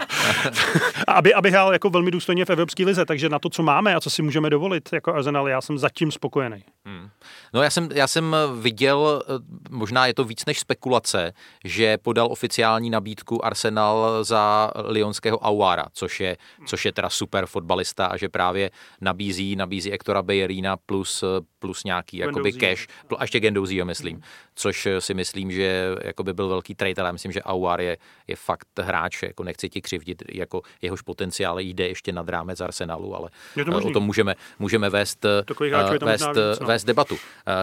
Aby, 1.07 1.35
aby 1.35 1.51
hrál 1.51 1.73
jako 1.73 1.91
velmi 1.91 2.11
důstojně 2.11 2.45
v 2.45 2.51
Evropské 2.51 2.85
lize, 2.85 3.05
takže 3.05 3.29
na 3.29 3.39
to, 3.39 3.49
co 3.49 3.63
máme 3.63 3.95
a 3.95 4.01
co 4.01 4.11
si 4.11 4.23
můžeme 4.23 4.51
dovolit 4.51 4.89
jako 4.93 5.15
Arsenal, 5.15 5.49
já 5.49 5.61
jsem 5.61 5.79
zatím 5.79 6.13
spokojený. 6.13 6.65
No 7.55 7.63
já 7.63 7.71
jsem, 7.71 7.89
já 7.95 8.07
jsem 8.07 8.37
viděl, 8.61 9.18
eh, 9.23 9.33
možná 9.71 10.07
je 10.07 10.15
to 10.15 10.25
víc 10.25 10.45
než 10.47 10.61
spekulace, 10.61 11.33
že 11.65 11.99
podal 11.99 12.29
oficiální 12.31 12.91
nabídku 12.91 13.45
Arsenal 13.45 14.25
za 14.25 14.71
lyonského 14.85 15.39
Auara, 15.39 15.87
což 15.93 16.21
je, 16.21 16.37
což 16.67 16.85
je 16.85 16.93
teda 16.93 17.11
super 17.11 17.47
fotbalista 17.47 18.07
a 18.07 18.17
že 18.17 18.29
právě 18.29 18.71
nabízí, 19.01 19.57
nabízí 19.57 19.93
Ektora 19.93 20.23
Bejerina 20.23 20.77
plus, 20.77 21.23
eh, 21.23 21.27
plus 21.59 21.85
nějaký 21.85 22.17
jakoby 22.17 22.53
cash, 22.53 22.87
a 23.19 23.25
ještě 23.25 23.41
Gendouzího 23.41 23.87
myslím, 23.87 24.23
což 24.55 24.87
eh, 24.87 25.01
si 25.01 25.15
myslím, 25.15 25.53
že 25.53 25.95
jakoby 26.05 26.35
byl 26.35 26.49
velký 26.49 26.75
trade, 26.75 26.95
ale 26.99 27.09
já 27.09 27.13
myslím, 27.13 27.33
že 27.33 27.43
Auar 27.43 27.81
je, 27.81 27.97
je 28.27 28.37
fakt 28.37 28.69
hráč, 28.81 29.23
jako 29.23 29.45
nechci 29.45 29.69
ti 29.69 29.81
křivdit, 29.81 30.23
jako 30.33 30.63
jehož 30.83 31.03
potenciál 31.03 31.61
jde 31.61 31.89
ještě 31.89 32.13
nad 32.13 32.29
rámec 32.29 32.61
Arsenalu, 32.61 33.17
ale 33.17 33.31
Je 33.57 33.65
to 33.65 33.71
možný. 33.71 33.91
o 33.91 33.93
tom 33.93 34.05
můžeme, 34.05 34.35
můžeme 34.59 34.91
vést, 34.91 35.27
vést, 36.01 36.27
víc, 36.27 36.61
no. 36.61 36.67
vést 36.67 36.85
debatu. 36.85 37.17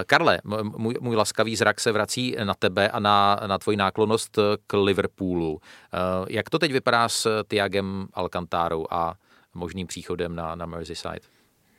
Karle, 0.06 0.40
můj, 0.76 0.94
můj 1.00 1.16
laskavý 1.16 1.45
zrak 1.54 1.80
se 1.80 1.92
vrací 1.92 2.36
na 2.44 2.54
tebe 2.54 2.88
a 2.88 3.00
na, 3.00 3.40
na 3.46 3.58
tvoji 3.58 3.76
náklonost 3.76 4.38
k 4.66 4.76
Liverpoolu. 4.76 5.60
Eh, 5.94 5.98
Jak 6.28 6.50
to 6.50 6.58
teď 6.58 6.72
vypadá 6.72 7.08
s 7.08 7.42
Tiagem 7.48 8.08
Alcantárou 8.14 8.86
a 8.90 9.14
možným 9.54 9.86
příchodem 9.86 10.34
na, 10.36 10.54
na 10.54 10.66
Merseyside? 10.66 11.20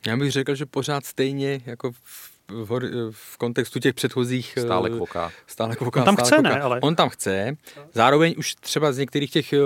Já 0.06 0.17
bych 0.17 0.32
řekl, 0.32 0.56
že 0.56 0.65
pořád 0.65 1.06
stejně 1.06 1.62
jako 1.65 1.91
v, 1.91 2.37
v, 2.52 2.70
hor- 2.72 2.90
v 3.12 3.38
kontextu 3.38 3.80
těch 3.80 3.94
předchozích... 3.94 4.54
Stále 4.60 4.90
eh, 4.90 4.96
kvoká. 4.96 5.32
Stále 5.48 5.76
kvoká. 5.76 6.00
On 6.00 6.06
tam 6.06 6.16
stále 6.16 6.28
chce, 6.28 6.36
kvoká. 6.36 6.56
ne, 6.56 6.62
ale- 6.62 6.80
On 6.82 6.96
tam 6.96 7.10
chce. 7.10 7.56
Zároveň 7.94 8.36
už 8.38 8.56
třeba 8.56 8.92
z 8.92 8.98
některých 8.98 9.32
těch 9.32 9.54
eh, 9.54 9.60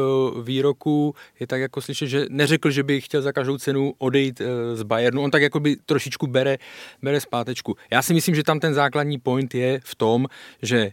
výroků 0.43 1.15
je 1.39 1.47
tak 1.47 1.61
jako 1.61 1.81
slyšet, 1.81 2.07
že 2.07 2.25
neřekl, 2.29 2.71
že 2.71 2.83
by 2.83 3.01
chtěl 3.01 3.21
za 3.21 3.31
každou 3.31 3.57
cenu 3.57 3.93
odejít 3.97 4.41
eh, 4.41 4.75
z 4.75 4.83
Bayernu. 4.83 5.21
On 5.23 5.31
tak 5.31 5.41
jako 5.41 5.59
by 5.59 5.75
trošičku 5.75 6.27
bere, 6.27 6.57
bere 7.01 7.21
zpátečku. 7.21 7.75
Já 7.91 8.01
si 8.01 8.13
myslím, 8.13 8.35
že 8.35 8.43
tam 8.43 8.59
ten 8.59 8.73
základní 8.73 9.17
point 9.19 9.55
je 9.55 9.79
v 9.83 9.95
tom, 9.95 10.27
že 10.61 10.91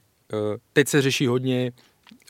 teď 0.72 0.88
se 0.88 1.02
řeší 1.02 1.26
hodně 1.26 1.72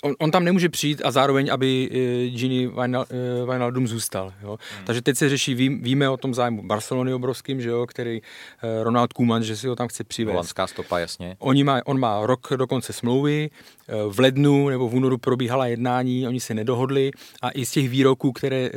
On, 0.02 0.14
on 0.18 0.30
tam 0.30 0.44
nemůže 0.44 0.68
přijít 0.68 1.02
a 1.04 1.10
zároveň, 1.10 1.52
aby 1.52 1.88
eh, 1.90 2.28
Gini 2.30 2.68
Wijnal- 2.68 3.06
eh, 3.10 3.46
Wijnaldum 3.50 3.88
zůstal. 3.88 4.32
Jo? 4.42 4.58
Hmm. 4.76 4.86
Takže 4.86 5.02
teď 5.02 5.16
se 5.16 5.28
řeší, 5.28 5.54
ví, 5.54 5.68
víme 5.68 6.08
o 6.08 6.16
tom 6.16 6.34
zájmu 6.34 6.62
Barcelony 6.62 7.14
obrovským, 7.14 7.60
že 7.60 7.68
jo, 7.68 7.86
který 7.86 8.22
eh, 8.62 8.84
Ronald 8.84 9.12
Koeman, 9.12 9.42
že 9.42 9.56
si 9.56 9.68
ho 9.68 9.76
tam 9.76 9.88
chce 9.88 10.04
přivést. 10.04 10.32
Holandská 10.32 10.66
stopa, 10.66 10.98
jasně. 10.98 11.36
Oni 11.38 11.64
má, 11.64 11.80
on 11.86 12.00
má 12.00 12.26
rok 12.26 12.48
do 12.56 12.66
konce 12.66 12.92
smlouvy, 12.92 13.50
v 14.08 14.20
lednu 14.20 14.68
nebo 14.68 14.88
v 14.88 14.94
únoru 14.94 15.18
probíhala 15.18 15.66
jednání, 15.66 16.28
oni 16.28 16.40
se 16.40 16.54
nedohodli 16.54 17.10
a 17.42 17.50
i 17.50 17.66
z 17.66 17.70
těch 17.70 17.88
výroků, 17.88 18.32
které, 18.32 18.70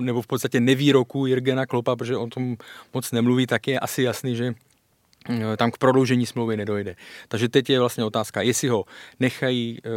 nebo 0.00 0.22
v 0.22 0.26
podstatě 0.26 0.60
nevýroků 0.60 1.26
Jirgena 1.26 1.66
Klopa, 1.66 1.96
protože 1.96 2.16
on 2.16 2.30
tom 2.30 2.56
moc 2.94 3.12
nemluví, 3.12 3.46
tak 3.46 3.68
je 3.68 3.80
asi 3.80 4.02
jasný, 4.02 4.36
že 4.36 4.54
tam 5.56 5.70
k 5.70 5.78
prodloužení 5.78 6.26
smlouvy 6.26 6.56
nedojde. 6.56 6.96
Takže 7.28 7.48
teď 7.48 7.70
je 7.70 7.80
vlastně 7.80 8.04
otázka, 8.04 8.42
jestli 8.42 8.68
ho 8.68 8.84
nechají 9.20 9.78
eh, 9.78 9.90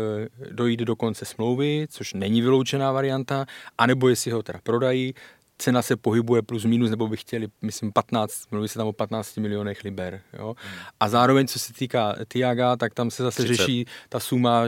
dojít 0.51 0.79
do 0.79 0.95
konce 0.95 1.25
smlouvy, 1.25 1.87
což 1.89 2.13
není 2.13 2.41
vyloučená 2.41 2.91
varianta, 2.91 3.45
anebo 3.77 4.09
jestli 4.09 4.31
ho 4.31 4.43
teda 4.43 4.59
prodají, 4.63 5.13
cena 5.57 5.81
se 5.81 5.95
pohybuje 5.95 6.41
plus 6.41 6.65
minus, 6.65 6.89
nebo 6.89 7.07
by 7.07 7.17
chtěli, 7.17 7.47
myslím, 7.61 7.91
15, 7.93 8.33
mluví 8.51 8.67
se 8.67 8.77
tam 8.79 8.87
o 8.87 8.93
15 8.93 9.37
milionech 9.37 9.83
liber. 9.83 10.21
Jo? 10.39 10.55
A 10.99 11.09
zároveň, 11.09 11.47
co 11.47 11.59
se 11.59 11.73
týká 11.73 12.15
Tiaga, 12.27 12.75
tak 12.75 12.93
tam 12.93 13.11
se 13.11 13.23
zase 13.23 13.43
30. 13.43 13.55
řeší 13.55 13.85
ta 14.09 14.19
suma, 14.19 14.61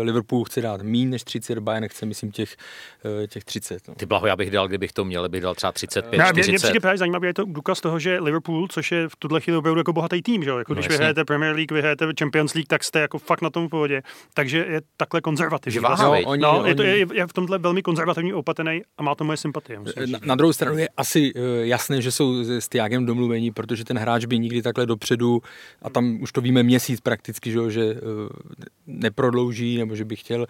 Liverpool 0.00 0.44
chce 0.44 0.60
dát 0.60 0.82
méně 0.82 1.06
než 1.06 1.24
30, 1.24 1.58
Bayern 1.58 1.88
chce, 1.88 2.06
myslím, 2.06 2.32
těch, 2.32 2.56
eh, 3.24 3.26
těch 3.26 3.44
30. 3.44 3.88
No. 3.88 3.94
Ty 3.94 4.06
blaho, 4.06 4.26
já 4.26 4.36
bych 4.36 4.50
dal, 4.50 4.68
kdybych 4.68 4.92
to 4.92 5.04
měl, 5.04 5.28
bych 5.28 5.42
dal 5.42 5.54
třeba 5.54 5.72
35, 5.72 6.18
Ne, 6.18 6.24
mě, 6.24 6.32
mě 6.32 6.42
40. 6.42 6.66
přijde 6.66 6.80
právě 6.80 6.98
zajímavý, 6.98 7.26
je 7.26 7.34
to 7.34 7.44
důkaz 7.44 7.80
toho, 7.80 7.98
že 7.98 8.18
Liverpool, 8.20 8.68
což 8.68 8.92
je 8.92 9.08
v 9.08 9.16
tuhle 9.16 9.40
chvíli 9.40 9.56
opravdu 9.58 9.80
jako 9.80 9.92
bohatý 9.92 10.22
tým, 10.22 10.42
že 10.44 10.50
jo? 10.50 10.58
Jako 10.58 10.72
No 10.72 10.74
když 10.74 10.84
jasně. 10.84 10.92
vyhrajete 10.94 11.24
Premier 11.24 11.54
League, 11.54 11.72
vyhrajete 11.72 12.06
Champions 12.18 12.54
League, 12.54 12.66
tak 12.68 12.84
jste 12.84 13.00
jako 13.00 13.18
fakt 13.18 13.42
na 13.42 13.50
tom 13.50 13.66
v 13.66 13.70
pohodě. 13.70 14.02
Takže 14.34 14.58
je 14.68 14.80
takhle 14.96 15.20
konzervativní. 15.20 15.74
Že 15.74 15.80
váha, 15.80 16.10
viď? 16.10 16.26
oni, 16.26 16.42
No, 16.42 16.62
je, 16.66 16.74
to, 16.74 16.82
oni- 16.82 16.90
je, 16.90 17.06
je, 17.12 17.26
v 17.26 17.32
tomhle 17.32 17.58
velmi 17.58 17.82
konzervativní, 17.82 18.32
opatrný 18.32 18.82
a 18.98 19.02
má 19.02 19.14
to 19.14 19.24
moje 19.24 19.36
sympatie. 19.36 19.78
musím. 19.78 20.12
Na, 20.24 20.27
na 20.28 20.34
druhou 20.34 20.52
stranu 20.52 20.78
je 20.78 20.88
asi 20.96 21.32
eh, 21.36 21.40
jasné, 21.66 22.02
že 22.02 22.12
jsou 22.12 22.44
s 22.44 22.68
Tiagem 22.68 23.06
domluvení, 23.06 23.50
protože 23.50 23.84
ten 23.84 23.98
hráč 23.98 24.24
by 24.24 24.38
nikdy 24.38 24.62
takhle 24.62 24.86
dopředu, 24.86 25.42
a 25.82 25.90
tam 25.90 26.22
už 26.22 26.32
to 26.32 26.40
víme 26.40 26.62
měsíc 26.62 27.00
prakticky, 27.00 27.50
že, 27.50 27.70
že 27.70 27.82
eh, 27.82 27.98
neprodlouží, 28.86 29.78
nebo 29.78 29.96
že 29.96 30.04
by 30.04 30.16
chtěl, 30.16 30.46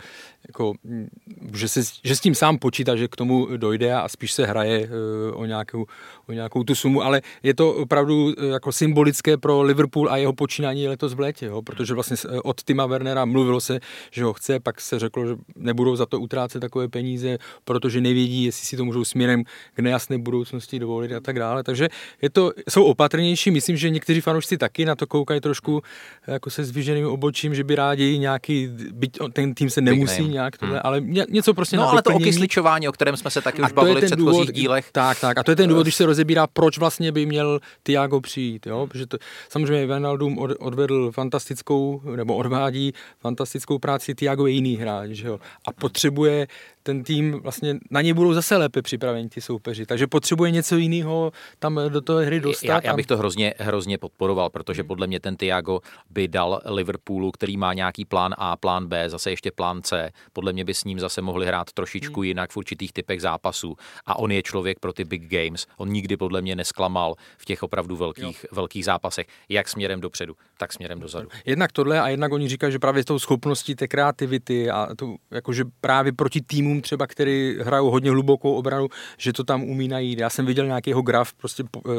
jako, 0.49 0.75
mm, 0.85 1.09
že, 1.55 1.69
se, 1.69 1.81
že 2.05 2.17
s 2.17 2.21
tím 2.21 2.35
sám 2.35 2.59
počítá, 2.59 2.97
že 2.97 3.09
k 3.09 3.17
tomu 3.17 3.49
dojde 3.57 3.95
a 3.95 4.09
spíš 4.09 4.33
se 4.33 4.47
hraje 4.47 4.89
eh, 4.91 5.33
o 5.33 5.45
nějakou, 5.45 5.87
o 6.27 6.33
nějakou 6.33 6.65
tu 6.65 6.75
sumu, 6.75 7.03
ale 7.03 7.23
je 7.43 7.55
to 7.55 7.75
opravdu 7.75 8.35
jako 8.51 8.73
symbolické 8.73 9.37
pro 9.37 9.63
Liverpool 9.63 10.11
a 10.11 10.17
jeho 10.17 10.33
počínání 10.33 10.89
letos 10.89 11.15
v 11.15 11.21
létě, 11.21 11.47
jo, 11.47 11.63
protože 11.63 11.95
vlastně 11.95 12.17
od 12.45 12.63
Tima 12.63 12.87
Wernera 12.87 13.25
mluvilo 13.25 13.61
se, 13.61 13.81
že 14.11 14.25
ho 14.25 14.33
chce, 14.33 14.61
pak 14.61 14.81
se 14.81 14.99
řeklo, 14.99 15.27
že 15.27 15.35
nebudou 15.57 15.97
za 15.97 16.07
to 16.07 16.21
utrácet 16.21 16.61
takové 16.61 16.89
peníze, 16.89 17.39
protože 17.65 18.01
nevědí, 18.01 18.45
jestli 18.45 18.67
si 18.67 18.77
to 18.77 18.85
můžou 18.85 19.05
směrem 19.05 19.45
k 19.75 19.79
nejasné 19.79 20.19
budoucnosti 20.19 20.79
dovolit 20.79 21.13
a 21.13 21.21
tak 21.21 21.39
dále. 21.39 21.63
Takže 21.63 21.89
je 22.23 22.31
to, 22.31 22.53
jsou 22.69 22.85
opatrnější, 22.85 23.51
myslím, 23.51 23.77
že 23.77 23.91
někteří 23.91 24.21
fanoušci 24.21 24.59
taky 24.59 24.85
na 24.85 24.95
to 24.95 25.07
koukají 25.07 25.41
trošku 25.41 25.83
eh, 26.29 26.33
jako 26.33 26.51
se 26.51 26.65
zvíženým 26.65 27.07
obočím, 27.07 27.55
že 27.55 27.65
by 27.65 27.75
rádi 27.75 28.19
nějaký, 28.19 28.69
byť 28.93 29.19
ten 29.33 29.55
tým 29.55 29.71
se 29.71 29.81
nemusí 29.81 30.29
nějak 30.29 30.59
tohle, 30.59 30.81
ale 30.81 31.01
ně, 31.01 31.27
něco 31.29 31.55
prostě 31.55 31.77
No 31.77 31.83
na 31.83 31.89
ale 31.89 32.03
to 32.03 32.15
okysličování, 32.15 32.89
o 32.89 32.93
kterém 32.93 33.17
jsme 33.17 33.31
se 33.31 33.41
taky 33.43 33.63
A 33.63 33.67
už 33.67 33.73
bavili 33.73 34.01
v 34.01 34.05
předchozích 34.05 34.53
dílech. 34.53 34.89
Tak, 34.93 35.21
tak. 35.21 35.39
A 35.39 35.43
to 35.43 35.53
je 35.53 35.57
ten 35.57 35.69
důvod, 35.69 35.83
když 35.83 35.95
se 35.95 36.07
rozebírá, 36.07 36.47
proč 36.47 36.79
vlastně 36.79 37.13
by 37.13 37.27
měl 37.27 37.61
Tiago 37.83 38.21
přijít. 38.21 38.67
Jo? 38.67 38.87
Protože 38.87 39.07
to, 39.07 39.19
samozřejmě 39.49 39.87
Wijnaldum 39.87 40.39
od, 40.39 40.51
odvedl 40.59 41.13
fantastickou, 41.13 42.03
nebo 42.17 42.37
odvádí 42.37 42.93
fantastickou 43.21 43.79
práci, 43.79 44.15
Tiago 44.15 44.47
je 44.47 44.53
jiný 44.53 44.77
hráč. 44.77 45.11
Že 45.11 45.29
jo? 45.29 45.41
A 45.65 45.73
potřebuje 45.73 46.47
ten 46.89 47.05
tým, 47.05 47.41
vlastně 47.43 47.77
na 47.91 48.01
něj 48.01 48.13
budou 48.13 48.33
zase 48.33 48.57
lépe 48.57 48.83
připraveni 48.83 49.29
ti 49.29 49.41
soupeři. 49.41 49.87
Takže 49.87 50.07
potřebuje 50.07 50.51
něco 50.51 50.77
jiného 50.77 51.33
tam 51.59 51.81
do 51.89 52.01
té 52.01 52.25
hry 52.25 52.41
dostat. 52.41 52.67
Já, 52.67 52.81
já 52.85 52.97
bych 52.97 53.07
to 53.07 53.17
hrozně, 53.17 53.55
hrozně 53.59 53.99
podporoval, 53.99 54.51
protože 54.51 54.85
podle 54.85 55.07
mě 55.07 55.21
ten 55.21 55.37
Tiago 55.37 55.81
by 56.11 56.29
dal 56.29 56.61
Liverpoolu, 56.65 57.31
který 57.31 57.57
má 57.57 57.75
nějaký 57.75 58.05
plán 58.05 58.35
A, 58.39 58.57
plán 58.57 58.87
B, 58.87 59.11
zase 59.11 59.31
ještě 59.31 59.51
plán 59.51 59.83
C. 59.83 60.11
Podle 60.33 60.53
mě 60.53 60.65
by 60.65 60.75
s 60.75 60.85
ním 60.85 61.01
zase 61.01 61.23
mohli 61.23 61.47
hrát 61.47 61.73
trošičku 61.73 62.23
jinak 62.23 62.51
v 62.51 62.57
určitých 62.57 62.93
typech 62.93 63.21
zápasů. 63.21 63.77
A 64.07 64.19
on 64.19 64.33
je 64.33 64.43
člověk 64.43 64.79
pro 64.79 64.93
ty 64.93 65.05
big 65.05 65.29
games. 65.29 65.67
On 65.77 65.89
nikdy 65.89 66.17
podle 66.17 66.43
mě 66.43 66.57
nesklamal 66.57 67.15
v 67.39 67.45
těch 67.45 67.63
opravdu 67.63 67.97
velkých, 67.97 68.47
velkých 68.53 68.85
zápasech, 68.85 69.27
jak 69.49 69.69
směrem 69.69 70.01
dopředu, 70.01 70.37
tak 70.59 70.73
směrem 70.73 71.01
dozadu. 71.01 71.29
Jednak 71.45 71.73
tohle 71.73 72.01
a 72.01 72.09
jednak 72.09 72.33
oni 72.33 72.49
říkají, 72.49 72.73
že 72.73 72.79
právě 72.79 73.05
tou 73.05 73.19
schopností 73.19 73.75
té 73.75 73.89
kreativity 73.89 74.71
a 74.71 74.89
to, 74.97 75.15
jakože 75.31 75.65
právě 75.81 76.13
proti 76.13 76.41
týmům 76.41 76.78
třeba, 76.81 77.07
který 77.07 77.57
hrajou 77.61 77.91
hodně 77.91 78.11
hlubokou 78.11 78.55
obranu, 78.55 78.89
že 79.19 79.33
to 79.33 79.45
tam 79.45 79.63
umí 79.63 79.89
najít. 79.89 80.19
Já 80.19 80.31
jsem 80.31 80.47
viděl 80.47 80.67
nějaký 80.67 80.91
jeho 80.91 81.03
graf, 81.03 81.35
prostě 81.35 81.65
eh, 81.77 81.91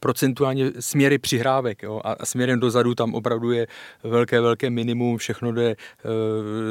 procentuálně 0.00 0.70
směry 0.80 1.18
přihrávek 1.18 1.82
jo, 1.82 2.00
a 2.04 2.26
směrem 2.26 2.60
dozadu 2.60 2.94
tam 2.94 3.14
opravdu 3.14 3.52
je 3.52 3.66
velké, 4.04 4.40
velké 4.40 4.70
minimum, 4.70 5.16
všechno 5.16 5.52
jde 5.52 5.70
eh, 5.70 5.76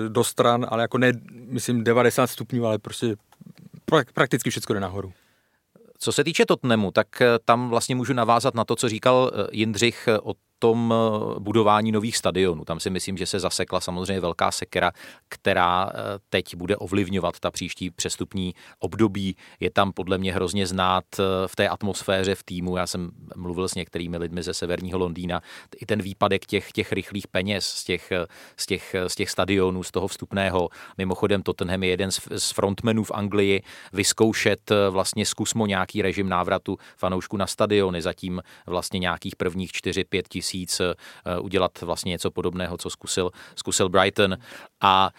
do 0.10 0.24
stran, 0.24 0.66
ale 0.70 0.82
jako 0.82 0.98
ne, 0.98 1.12
myslím, 1.32 1.84
90 1.84 2.28
stupňů, 2.28 2.66
ale 2.66 2.80
prostě 2.80 3.16
pra- 3.92 4.06
prakticky 4.14 4.50
všechno 4.50 4.74
jde 4.74 4.80
nahoru. 4.80 5.14
Co 6.00 6.12
se 6.12 6.24
týče 6.24 6.46
Tottenhamu, 6.46 6.92
tak 6.92 7.22
eh, 7.22 7.28
tam 7.46 7.70
vlastně 7.70 7.96
můžu 7.96 8.14
navázat 8.14 8.56
na 8.56 8.66
to, 8.66 8.76
co 8.76 8.90
říkal 8.90 9.32
Jindřich 9.52 10.10
o 10.22 10.34
tom 10.60 10.94
eh, 10.94 11.40
budování 11.40 11.92
nových 11.92 12.18
stadionů. 12.18 12.66
Tam 12.66 12.80
si 12.80 12.90
myslím, 12.90 13.18
že 13.18 13.26
se 13.26 13.40
zasekla 13.40 13.82
samozřejmě 13.82 14.20
velká 14.20 14.52
sekera, 14.52 14.92
která 15.30 15.90
eh, 15.90 15.96
teď 16.30 16.56
bude 16.56 16.78
ovlivňovat 16.78 17.40
ta 17.40 17.52
příští 17.52 17.90
přestupní 17.90 18.56
období. 18.80 19.36
Je 19.60 19.70
tam 19.70 19.92
podle 19.94 20.18
mě 20.18 20.34
hrozně 20.34 20.68
znát 20.68 21.06
eh, 21.20 21.24
v 21.48 21.56
té 21.56 21.70
atmosféře 21.70 22.36
v 22.36 22.44
týmu. 22.44 22.78
Já 22.78 22.88
jsem 22.88 23.12
mluvil 23.36 23.70
s 23.70 23.76
některými 23.76 24.18
lidmi 24.18 24.44
ze 24.44 24.54
severního 24.54 25.00
Londýna. 25.00 25.42
I 25.78 25.86
ten 25.86 26.02
výpadek 26.02 26.46
těch, 26.46 26.72
těch 26.72 26.92
rychlých 26.92 27.28
peněz 27.28 27.66
z 27.66 27.84
těch, 27.84 28.12
z, 28.58 28.66
těch, 28.66 28.96
z 29.08 29.16
těch 29.16 29.30
stadionů, 29.30 29.84
z 29.84 29.92
toho 29.92 30.08
vstupného. 30.08 30.70
Mimochodem 30.98 31.44
Tottenham 31.44 31.84
je 31.84 31.90
jeden 31.90 32.12
z, 32.12 32.52
frontmenů 32.52 33.04
v 33.04 33.12
Anglii 33.12 33.64
vyzkoušet 33.94 34.72
vlastně 34.90 35.26
zkusmo 35.26 35.66
nějaký 35.66 36.02
režim 36.02 36.30
návratu 36.30 36.78
fanoušku 36.98 37.38
na 37.38 37.48
stadiony. 37.48 38.02
Zatím 38.02 38.42
vlastně 38.68 39.00
nějakých 39.00 39.36
prvních 39.36 39.72
4-5 39.72 40.22
tisíc 40.30 40.47
měsíc 40.48 40.82
udělat 41.42 41.82
vlastně 41.82 42.10
něco 42.10 42.32
podobného, 42.32 42.78
co 42.78 42.90
zkusil, 42.90 43.32
zkusil 43.56 43.90
Brighton. 43.90 44.38
A 44.82 45.10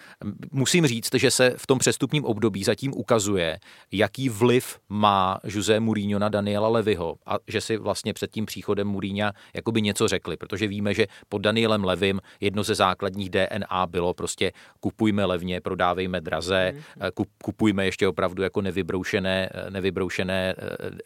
musím 0.52 0.86
říct, 0.86 1.14
že 1.14 1.30
se 1.30 1.54
v 1.56 1.66
tom 1.66 1.78
přestupním 1.78 2.24
období 2.24 2.64
zatím 2.64 2.92
ukazuje, 2.96 3.58
jaký 3.92 4.28
vliv 4.28 4.78
má 4.88 5.38
Jose 5.44 5.80
Mourinho 5.80 6.18
na 6.18 6.28
Daniela 6.28 6.68
Levyho 6.68 7.16
a 7.26 7.36
že 7.46 7.60
si 7.60 7.76
vlastně 7.76 8.14
před 8.14 8.30
tím 8.30 8.46
příchodem 8.46 8.86
Mourinho 8.86 9.30
jakoby 9.54 9.82
něco 9.82 10.08
řekli, 10.08 10.36
protože 10.36 10.66
víme, 10.66 10.94
že 10.94 11.06
pod 11.28 11.38
Danielem 11.38 11.84
Levym 11.84 12.20
jedno 12.40 12.62
ze 12.62 12.74
základních 12.74 13.30
DNA 13.30 13.86
bylo 13.86 14.14
prostě 14.14 14.52
kupujme 14.80 15.24
levně, 15.24 15.60
prodávejme 15.60 16.20
draze, 16.20 16.72
mm. 16.74 17.24
kupujme 17.42 17.84
ještě 17.84 18.08
opravdu 18.08 18.42
jako 18.42 18.62
nevybroušené, 18.62 19.48
nevybroušené 19.70 20.54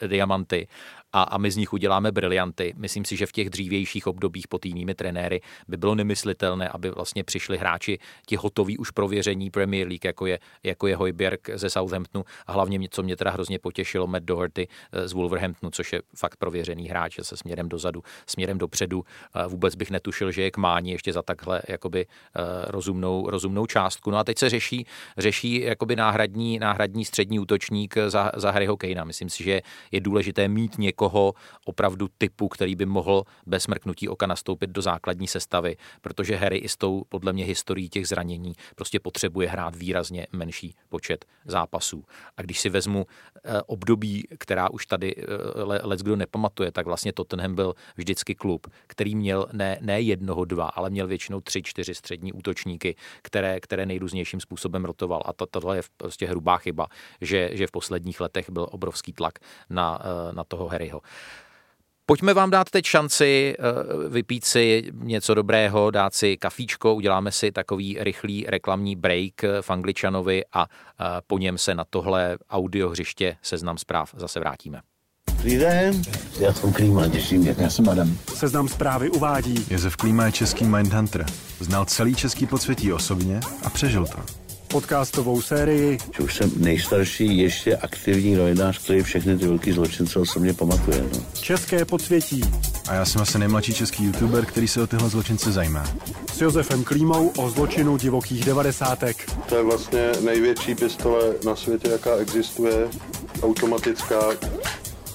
eh, 0.02 0.08
diamanty 0.08 0.68
a, 1.12 1.22
a 1.22 1.38
my 1.38 1.51
z 1.51 1.57
nich 1.57 1.72
uděláme 1.72 2.12
brilianty. 2.12 2.75
Myslím 2.77 3.05
si, 3.05 3.16
že 3.16 3.27
v 3.27 3.33
těch 3.33 3.51
dřívějších 3.51 4.07
obdobích 4.07 4.48
pod 4.48 4.66
jinými 4.66 4.94
trenéry 4.94 5.40
by 5.68 5.77
bylo 5.77 5.94
nemyslitelné, 5.94 6.68
aby 6.68 6.90
vlastně 6.90 7.25
přišli 7.25 7.59
hráči 7.59 7.98
ti 8.27 8.37
hotoví 8.37 8.79
už 8.79 8.90
prověření 8.90 9.51
Premier 9.51 9.88
League, 9.88 10.05
jako 10.05 10.27
je, 10.27 10.38
jako 10.62 10.87
je 10.87 10.96
Hojberg 10.96 11.51
ze 11.55 11.70
Southamptonu 11.70 12.25
a 12.46 12.53
hlavně, 12.53 12.88
co 12.90 13.03
mě 13.03 13.16
teda 13.16 13.31
hrozně 13.31 13.59
potěšilo, 13.59 14.07
Matt 14.07 14.25
Doherty 14.25 14.68
eh, 14.92 15.09
z 15.09 15.12
Wolverhamptonu, 15.12 15.70
což 15.70 15.92
je 15.92 16.03
fakt 16.16 16.37
prověřený 16.37 16.88
hráč 16.88 17.18
se 17.22 17.37
směrem 17.37 17.68
dozadu, 17.68 18.03
směrem 18.27 18.59
dopředu. 18.59 19.05
Vůbec 19.48 19.75
bych 19.75 19.90
netušil, 19.90 20.31
že 20.31 20.42
je 20.42 20.51
k 20.51 20.57
mání 20.57 20.90
ještě 20.90 21.12
za 21.12 21.22
takhle 21.22 21.62
jakoby 21.68 22.07
eh, 22.07 22.40
rozumnou, 22.66 23.31
rozumnou 23.31 23.66
částku. 23.66 24.11
No 24.11 24.18
a 24.18 24.25
teď 24.25 24.38
se 24.38 24.51
řeší, 24.51 24.87
řeší 25.18 25.61
jakoby 25.61 25.96
náhradní, 25.96 26.59
náhradní 26.59 27.05
střední 27.05 27.38
útočník 27.38 27.94
za, 28.09 28.31
za 28.37 28.51
Harryho 28.51 28.77
Kanea. 28.77 29.05
Myslím 29.05 29.29
si, 29.29 29.44
že 29.44 29.61
je 29.92 30.01
důležité 30.01 30.48
mít 30.48 30.79
někoho 30.79 31.01
opravdu 31.64 32.08
typu, 32.18 32.48
který 32.48 32.74
by 32.74 32.86
mohl 32.86 33.24
bez 33.46 33.66
mrknutí 33.66 34.08
oka 34.08 34.26
nastoupit 34.26 34.70
do 34.70 34.82
základní 34.82 35.28
sestavy, 35.28 35.76
protože 36.00 36.36
Harry 36.36 36.56
i 36.56 36.68
s 36.68 36.76
tou 36.76 37.02
podle 37.08 37.32
mě 37.32 37.44
historií 37.44 37.88
těch 37.88 38.08
zranění 38.08 38.52
prostě 38.76 39.00
potřebuje 39.00 39.48
hrát 39.48 39.76
výrazně 39.76 40.26
menší 40.32 40.74
počet 40.88 41.24
zápasů. 41.44 42.04
A 42.36 42.42
když 42.42 42.60
si 42.60 42.68
vezmu 42.68 43.06
eh, 43.44 43.62
období, 43.66 44.28
která 44.38 44.70
už 44.70 44.86
tady 44.86 45.14
eh, 45.16 45.22
let 45.62 46.00
kdo 46.00 46.16
nepamatuje, 46.16 46.72
tak 46.72 46.86
vlastně 46.86 47.12
Tottenham 47.12 47.54
byl 47.54 47.74
vždycky 47.96 48.34
klub, 48.34 48.66
který 48.86 49.14
měl 49.14 49.46
ne, 49.52 49.78
ne 49.80 50.00
jednoho, 50.00 50.44
dva, 50.44 50.66
ale 50.66 50.90
měl 50.90 51.06
většinou 51.06 51.40
tři, 51.40 51.62
čtyři 51.62 51.94
střední 51.94 52.32
útočníky, 52.32 52.96
které, 53.22 53.60
které 53.60 53.86
nejrůznějším 53.86 54.40
způsobem 54.40 54.84
rotoval. 54.84 55.22
A 55.24 55.32
to, 55.32 55.46
tohle 55.46 55.76
je 55.76 55.82
prostě 55.96 56.26
hrubá 56.26 56.58
chyba, 56.58 56.86
že, 57.20 57.50
že 57.52 57.66
v 57.66 57.70
posledních 57.70 58.20
letech 58.20 58.50
byl 58.50 58.66
obrovský 58.70 59.12
tlak 59.12 59.38
na, 59.70 60.00
eh, 60.02 60.32
na 60.32 60.44
toho 60.44 60.68
Harryho. 60.92 61.00
Pojďme 62.07 62.35
vám 62.35 62.50
dát 62.50 62.70
teď 62.70 62.87
šanci 62.87 63.55
eh, 63.59 64.09
vypít 64.09 64.44
si 64.44 64.90
něco 64.92 65.35
dobrého, 65.35 65.90
dát 65.90 66.14
si 66.14 66.37
kafíčko, 66.37 66.94
uděláme 66.94 67.33
si 67.33 67.52
takový 67.52 67.96
rychlý 68.00 68.46
reklamní 68.48 68.96
break 68.96 69.42
v 69.61 69.70
Angličanovi 69.70 70.44
a 70.52 70.66
eh, 70.66 71.05
po 71.26 71.38
něm 71.38 71.59
se 71.59 71.74
na 71.74 71.85
tohle 71.90 72.38
audiohřiště 72.50 73.37
seznam 73.42 73.78
zpráv 73.78 74.14
zase 74.16 74.40
vrátíme. 74.40 74.81
Dobrý 75.37 75.59
den, 75.59 76.02
já 76.40 76.52
jsem 76.52 76.72
Klíma, 76.72 77.09
těším. 77.09 77.46
Já 77.46 77.70
jsem 77.70 77.88
Adam. 77.88 78.18
Seznam 78.35 78.68
zprávy 78.68 79.11
uvádí. 79.11 79.66
Josef 79.70 79.96
Klíma 79.96 80.26
je 80.26 80.33
český 80.33 80.64
Mindhunter. 80.64 81.26
Znal 81.61 81.85
celý 81.85 82.14
český 82.14 82.46
podsvětí 82.46 82.92
osobně 82.92 83.40
a 83.64 83.70
přežil 83.70 84.07
to. 84.07 84.41
Podcastovou 84.72 85.42
sérii. 85.42 85.98
Už 86.24 86.35
jsem 86.35 86.50
nejstarší 86.56 87.38
ještě 87.38 87.76
aktivní 87.76 88.35
novinář, 88.35 88.78
který 88.85 89.02
všechny 89.02 89.38
ty 89.38 89.46
velký 89.46 89.72
zločince 89.72 90.18
osobně 90.18 90.54
pamatuje. 90.54 91.04
No. 91.14 91.20
České 91.40 91.85
podsvětí. 91.85 92.42
A 92.88 92.94
já 92.94 93.04
jsem 93.04 93.22
asi 93.22 93.38
nejmladší 93.38 93.74
český 93.74 94.04
youtuber, 94.04 94.46
který 94.46 94.68
se 94.68 94.82
o 94.82 94.87
tyhle 94.87 95.08
zločince 95.08 95.52
zajímá. 95.52 95.85
S 96.32 96.40
Josefem 96.40 96.85
Klímou 96.85 97.28
o 97.28 97.50
zločinu 97.50 97.96
divokých 97.96 98.44
devadesátek. 98.44 99.30
To 99.48 99.56
je 99.56 99.62
vlastně 99.62 100.12
největší 100.24 100.74
pistole 100.74 101.35
na 101.46 101.56
světě, 101.56 101.88
jaká 101.88 102.16
existuje. 102.16 102.88
Automatická, 103.42 104.20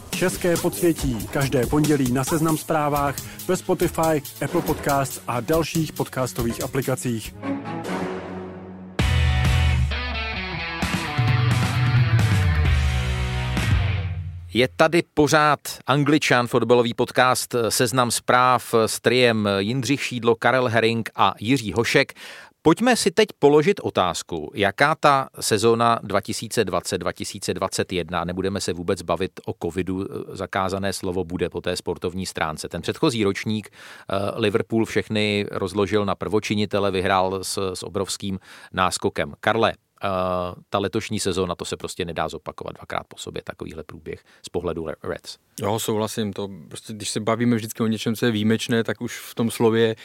České 0.10 0.58
podsvětí. 0.58 1.28
Každé 1.32 1.66
pondělí 1.66 2.12
na 2.12 2.24
Seznam 2.24 2.58
zprávách, 2.58 3.16
ve 3.48 3.58
Spotify, 3.58 4.22
Apple 4.46 4.62
Podcasts 4.62 5.22
a 5.28 5.40
dalších 5.40 5.94
podcastových 5.94 6.64
aplikacích. 6.64 7.34
Je 14.54 14.68
tady 14.76 15.04
pořád 15.14 15.60
Angličan, 15.88 16.48
fotbalový 16.48 16.94
podcast 16.94 17.56
Seznam 17.70 18.12
zpráv 18.12 18.74
s 18.86 19.02
triem 19.02 19.50
Jindřich 19.58 20.04
Šídlo, 20.04 20.36
Karel 20.36 20.68
Herring 20.68 21.10
a 21.16 21.34
Jiří 21.40 21.74
Hošek. 21.74 22.14
Pojďme 22.62 22.96
si 22.96 23.12
teď 23.12 23.28
položit 23.40 23.80
otázku, 23.84 24.52
jaká 24.56 24.96
ta 24.96 25.30
sezóna 25.40 26.00
2020-2021, 26.04 28.26
nebudeme 28.26 28.62
se 28.62 28.74
vůbec 28.74 29.02
bavit 29.02 29.32
o 29.46 29.54
covidu, 29.64 30.06
zakázané 30.32 30.94
slovo 30.94 31.24
bude 31.24 31.50
po 31.50 31.62
té 31.62 31.76
sportovní 31.76 32.26
stránce. 32.26 32.70
Ten 32.70 32.82
předchozí 32.82 33.24
ročník 33.24 33.70
eh, 33.70 34.16
Liverpool 34.36 34.86
všechny 34.86 35.46
rozložil 35.52 36.06
na 36.06 36.16
prvočinitele, 36.16 36.92
vyhrál 36.92 37.44
s, 37.44 37.72
s 37.74 37.84
obrovským 37.84 38.40
náskokem. 38.74 39.34
Karle, 39.40 39.74
Ta 40.70 40.80
letošní 40.80 41.20
sezóna, 41.20 41.56
to 41.56 41.66
se 41.66 41.78
prostě 41.78 42.06
nedá 42.06 42.30
zopakovat 42.30 42.76
dvakrát 42.76 43.04
po 43.08 43.18
sobě, 43.18 43.42
takovýhle 43.46 43.84
průběh 43.84 44.24
z 44.46 44.50
pohledu 44.50 44.88
Reds. 45.04 45.38
Jo, 45.62 45.80
souhlasím, 45.80 46.34
to 46.34 46.50
prostě, 46.68 46.94
když 46.94 47.10
se 47.10 47.20
bavíme 47.20 47.56
vždycky 47.56 47.84
o 47.84 47.88
něčem, 47.88 48.16
co 48.16 48.26
je 48.26 48.32
výjimečné, 48.32 48.84
tak 48.84 49.02
už 49.02 49.20
v 49.20 49.36
tom 49.36 49.52
slově 49.52 49.96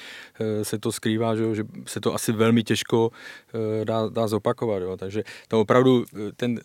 uh, 0.41 0.63
se 0.63 0.79
to 0.79 0.93
skrývá, 0.93 1.37
že, 1.37 1.45
se 1.87 2.01
to 2.01 2.15
asi 2.15 2.33
velmi 2.33 2.63
těžko 2.63 3.09
uh, 3.09 3.85
dá, 3.85 4.09
dá 4.09 4.29
zopakovat, 4.29 4.83
jo. 4.83 4.97
takže 4.97 5.23
to 5.49 5.61
opravdu 5.61 6.05
ten, 6.37 6.61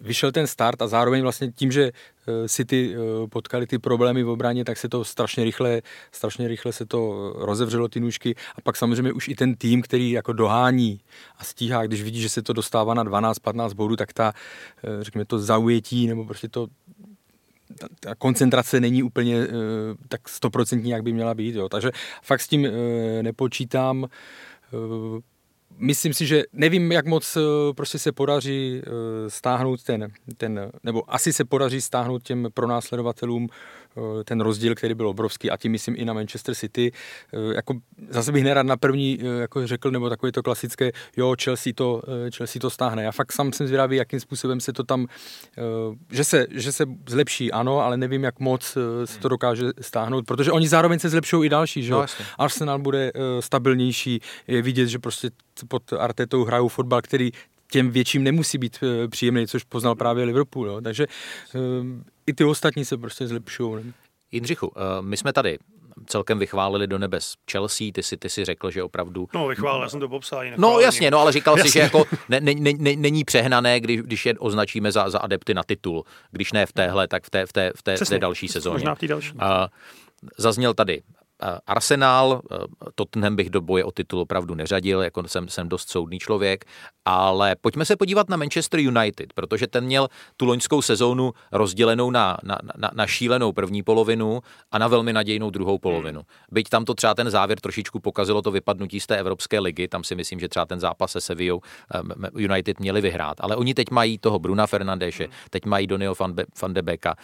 vyšel 0.00 0.32
ten 0.32 0.46
start 0.46 0.82
a 0.82 0.86
zároveň 0.86 1.22
vlastně 1.22 1.52
tím, 1.52 1.72
že 1.72 1.90
eh, 1.92 2.48
si 2.48 2.64
ty 2.64 2.94
eh, 2.94 3.28
potkali 3.28 3.66
ty 3.66 3.78
problémy 3.78 4.22
v 4.22 4.28
obraně, 4.28 4.64
tak 4.64 4.78
se 4.78 4.88
to 4.88 5.04
strašně 5.04 5.44
rychle, 5.44 5.82
strašně 6.12 6.48
rychle 6.48 6.72
se 6.72 6.86
to 6.86 7.32
rozevřelo 7.36 7.88
ty 7.88 8.00
nůžky 8.00 8.34
a 8.56 8.60
pak 8.60 8.76
samozřejmě 8.76 9.12
už 9.12 9.28
i 9.28 9.34
ten 9.34 9.54
tým, 9.54 9.82
který 9.82 10.10
jako 10.10 10.32
dohání 10.32 11.00
a 11.38 11.44
stíhá, 11.44 11.86
když 11.86 12.02
vidí, 12.02 12.20
že 12.20 12.28
se 12.28 12.42
to 12.42 12.52
dostává 12.52 12.94
na 12.94 13.04
12-15 13.04 13.74
bodů, 13.74 13.96
tak 13.96 14.12
ta, 14.12 14.32
eh, 14.84 15.04
řekněme, 15.04 15.24
to 15.24 15.38
zaujetí 15.38 16.06
nebo 16.06 16.24
prostě 16.24 16.48
to 16.48 16.66
ta, 17.78 17.86
ta 18.00 18.14
koncentrace 18.14 18.80
není 18.80 19.02
úplně 19.02 19.46
tak 20.08 20.28
stoprocentní, 20.28 20.90
jak 20.90 21.02
by 21.02 21.12
měla 21.12 21.34
být. 21.34 21.54
Jo. 21.54 21.68
Takže 21.68 21.90
fakt 22.22 22.40
s 22.40 22.48
tím 22.48 22.68
nepočítám 23.22 24.06
myslím 25.78 26.14
si, 26.14 26.26
že 26.26 26.42
nevím, 26.52 26.92
jak 26.92 27.06
moc 27.06 27.36
eh, 27.36 27.40
prostě 27.74 27.98
se 27.98 28.12
podaří 28.12 28.82
eh, 28.82 28.90
stáhnout 29.30 29.82
ten, 29.82 30.12
ten, 30.36 30.72
nebo 30.84 31.14
asi 31.14 31.32
se 31.32 31.44
podaří 31.44 31.80
stáhnout 31.80 32.22
těm 32.22 32.48
pronásledovatelům 32.54 33.48
ten 34.24 34.40
rozdíl, 34.40 34.74
který 34.74 34.94
byl 34.94 35.08
obrovský 35.08 35.50
a 35.50 35.56
tím 35.56 35.72
myslím 35.72 35.94
i 35.98 36.04
na 36.04 36.12
Manchester 36.12 36.54
City. 36.54 36.92
Eh, 37.32 37.54
jako, 37.54 37.74
zase 38.08 38.32
bych 38.32 38.44
nerad 38.44 38.66
na 38.66 38.76
první 38.76 39.18
eh, 39.20 39.40
jako 39.40 39.66
řekl, 39.66 39.90
nebo 39.90 40.08
takové 40.08 40.32
to 40.32 40.42
klasické, 40.42 40.90
jo, 41.16 41.34
Chelsea 41.42 41.72
to, 41.76 42.02
Chelsea 42.36 42.60
to 42.60 42.70
stáhne. 42.70 43.02
Já 43.02 43.12
fakt 43.12 43.32
sám 43.32 43.52
jsem 43.52 43.66
zvědavý, 43.66 43.96
jakým 43.96 44.20
způsobem 44.20 44.60
se 44.60 44.72
to 44.72 44.84
tam, 44.84 45.06
že 46.10 46.24
se, 46.24 46.46
že 46.50 46.72
se 46.72 46.84
zlepší, 47.08 47.52
ano, 47.52 47.80
ale 47.80 47.96
nevím, 47.96 48.24
jak 48.24 48.40
moc 48.40 48.76
se 49.04 49.18
to 49.18 49.28
dokáže 49.28 49.64
stáhnout, 49.80 50.26
protože 50.26 50.52
oni 50.52 50.68
zároveň 50.68 50.98
se 50.98 51.08
zlepšují 51.08 51.46
i 51.46 51.48
další, 51.48 51.82
že 51.82 51.92
no, 51.92 52.06
Arsenal 52.38 52.78
bude 52.78 53.12
stabilnější, 53.40 54.20
je 54.46 54.62
vidět, 54.62 54.86
že 54.86 54.98
prostě 54.98 55.30
pod 55.68 55.92
Artetou 55.92 56.44
hrajou 56.44 56.68
fotbal, 56.68 57.02
který 57.02 57.30
těm 57.70 57.90
větším 57.90 58.22
nemusí 58.22 58.58
být 58.58 58.78
příjemný, 59.10 59.46
což 59.46 59.64
poznal 59.64 59.94
právě 59.94 60.24
Liverpool. 60.24 60.66
Jo. 60.66 60.80
Takže 60.80 61.06
i 62.28 62.32
ty 62.32 62.44
ostatní 62.44 62.84
se 62.84 62.96
prostě 62.96 63.26
zlepšují. 63.26 63.92
Jindřichu, 64.32 64.72
eh, 64.76 65.02
my 65.02 65.16
jsme 65.16 65.32
tady 65.32 65.58
celkem 66.06 66.38
vychválili 66.38 66.86
do 66.86 66.98
nebes 66.98 67.34
Chelsea, 67.50 67.86
ty 67.94 68.02
si, 68.02 68.16
ty 68.16 68.28
si 68.28 68.44
řekl, 68.44 68.70
že 68.70 68.82
opravdu... 68.82 69.28
No, 69.34 69.46
vychválil, 69.46 69.82
já 69.82 69.88
jsem 69.88 70.00
to 70.00 70.08
popsal. 70.08 70.44
No 70.56 70.80
jasně, 70.80 71.10
no 71.10 71.18
ale 71.18 71.32
říkal 71.32 71.58
jasně. 71.58 71.70
si, 71.70 71.74
že 71.74 71.80
jako 71.80 72.04
ne, 72.28 72.40
ne, 72.40 72.54
ne, 72.54 72.96
není 72.96 73.24
přehnané, 73.24 73.80
když, 73.80 74.00
když 74.00 74.26
je 74.26 74.34
označíme 74.38 74.92
za, 74.92 75.10
za 75.10 75.18
adepty 75.18 75.54
na 75.54 75.62
titul. 75.62 76.04
Když 76.30 76.52
ne 76.52 76.66
v 76.66 76.72
téhle, 76.72 77.08
tak 77.08 77.24
v 77.24 77.30
té, 77.30 77.46
v 77.46 77.52
té, 77.52 77.72
v 77.76 77.82
té, 77.82 77.96
v 77.96 78.08
té 78.08 78.18
další 78.18 78.48
sezóně. 78.48 78.72
Možná 78.72 78.94
v 78.94 78.98
té 78.98 79.06
další. 79.06 79.32
Uh, 79.32 79.40
zazněl 80.38 80.74
tady 80.74 81.02
Arsenal, 81.66 82.42
eh, 82.52 82.56
Tottenham 82.94 83.36
bych 83.36 83.50
do 83.50 83.60
boje 83.60 83.84
o 83.84 83.92
titul 83.92 84.20
opravdu 84.20 84.54
neřadil, 84.54 85.02
jako 85.02 85.28
jsem, 85.28 85.48
jsem 85.48 85.68
dost 85.68 85.90
soudný 85.90 86.18
člověk, 86.18 86.64
ale 87.04 87.56
pojďme 87.60 87.84
se 87.84 87.96
podívat 87.96 88.28
na 88.28 88.36
Manchester 88.36 88.80
United, 88.80 89.32
protože 89.32 89.66
ten 89.66 89.84
měl 89.84 90.08
tu 90.36 90.46
loňskou 90.46 90.82
sezónu 90.82 91.32
rozdělenou 91.52 92.10
na, 92.10 92.36
na, 92.42 92.58
na, 92.76 92.90
na 92.94 93.06
šílenou 93.06 93.52
první 93.52 93.82
polovinu 93.82 94.40
a 94.70 94.78
na 94.78 94.88
velmi 94.88 95.12
nadějnou 95.12 95.50
druhou 95.50 95.78
polovinu. 95.78 96.22
Byť 96.50 96.68
tam 96.68 96.84
to 96.84 96.94
třeba 96.94 97.14
ten 97.14 97.30
závěr 97.30 97.60
trošičku 97.60 98.00
pokazilo 98.00 98.42
to 98.42 98.50
vypadnutí 98.50 99.00
z 99.00 99.06
té 99.06 99.16
Evropské 99.16 99.60
ligy, 99.60 99.88
tam 99.88 100.04
si 100.04 100.14
myslím, 100.14 100.40
že 100.40 100.48
třeba 100.48 100.66
ten 100.66 100.80
zápas 100.80 101.12
se 101.12 101.20
Sevillou 101.20 101.60
eh, 101.94 102.00
United 102.34 102.80
měli 102.80 103.00
vyhrát, 103.00 103.36
ale 103.40 103.56
oni 103.56 103.74
teď 103.74 103.90
mají 103.90 104.18
toho 104.18 104.38
Bruna 104.38 104.66
Fernandeše, 104.66 105.28
teď 105.50 105.64
mají 105.64 105.86
Donio 105.86 106.14
van, 106.20 106.32
Be, 106.32 106.44
van 106.62 106.74
de 106.74 106.82
Beka, 106.82 107.16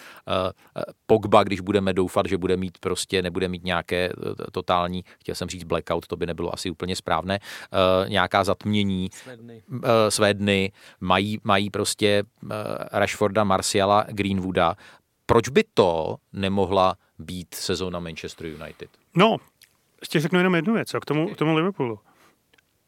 Pogba, 1.06 1.42
když 1.42 1.60
budeme 1.60 1.92
doufat, 1.92 2.26
že 2.26 2.38
bude 2.38 2.56
mít 2.56 2.78
prostě, 2.78 3.22
nebude 3.22 3.48
mít 3.48 3.64
nějaké 3.64 4.03
eh, 4.10 4.50
totální, 4.52 5.04
chtěl 5.20 5.34
jsem 5.34 5.48
říct 5.48 5.64
blackout, 5.64 6.06
to 6.06 6.16
by 6.16 6.26
nebylo 6.26 6.54
asi 6.54 6.70
úplně 6.70 6.96
správné, 6.96 7.38
uh, 7.38 8.08
nějaká 8.10 8.44
zatmění, 8.44 9.10
Své 9.12 9.36
dny. 9.36 9.62
uh, 9.70 9.80
své 10.08 10.34
dny, 10.34 10.72
mají, 11.00 11.38
mají 11.44 11.70
prostě 11.70 12.22
uh, 12.42 12.50
Rashforda, 12.92 13.44
Marciala, 13.44 14.04
Greenwooda. 14.08 14.74
Proč 15.26 15.48
by 15.48 15.64
to 15.74 16.16
nemohla 16.32 16.94
být 17.18 17.54
sezóna 17.54 18.00
Manchester 18.00 18.46
United? 18.46 18.88
No, 19.16 19.36
ještě 20.00 20.20
řeknu 20.20 20.38
jenom 20.38 20.54
jednu 20.54 20.74
věc, 20.74 20.94
jo, 20.94 21.00
k 21.00 21.04
tomu, 21.04 21.28
k 21.28 21.36
tomu 21.36 21.54
Liverpoolu. 21.56 21.98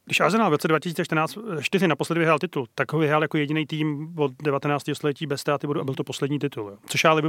Když 0.07 0.21
Arsenal 0.21 0.49
v 0.49 0.53
roce 0.53 0.69
2014 0.69 1.39
4 1.61 1.89
naposledy 1.89 2.19
vyhrál 2.19 2.39
titul, 2.39 2.67
tak 2.75 2.93
ho 2.93 2.99
vyhrál 2.99 3.23
jako 3.23 3.37
jediný 3.37 3.67
tým 3.67 4.15
od 4.19 4.33
19. 4.43 4.85
století 4.93 5.27
bez 5.27 5.41
ztráty 5.41 5.67
bodu 5.67 5.81
a 5.81 5.85
byl 5.85 5.95
to 5.95 6.05
poslední 6.05 6.39
titul. 6.39 6.69
Jo. 6.71 6.77
Což 6.87 7.05
ale 7.05 7.23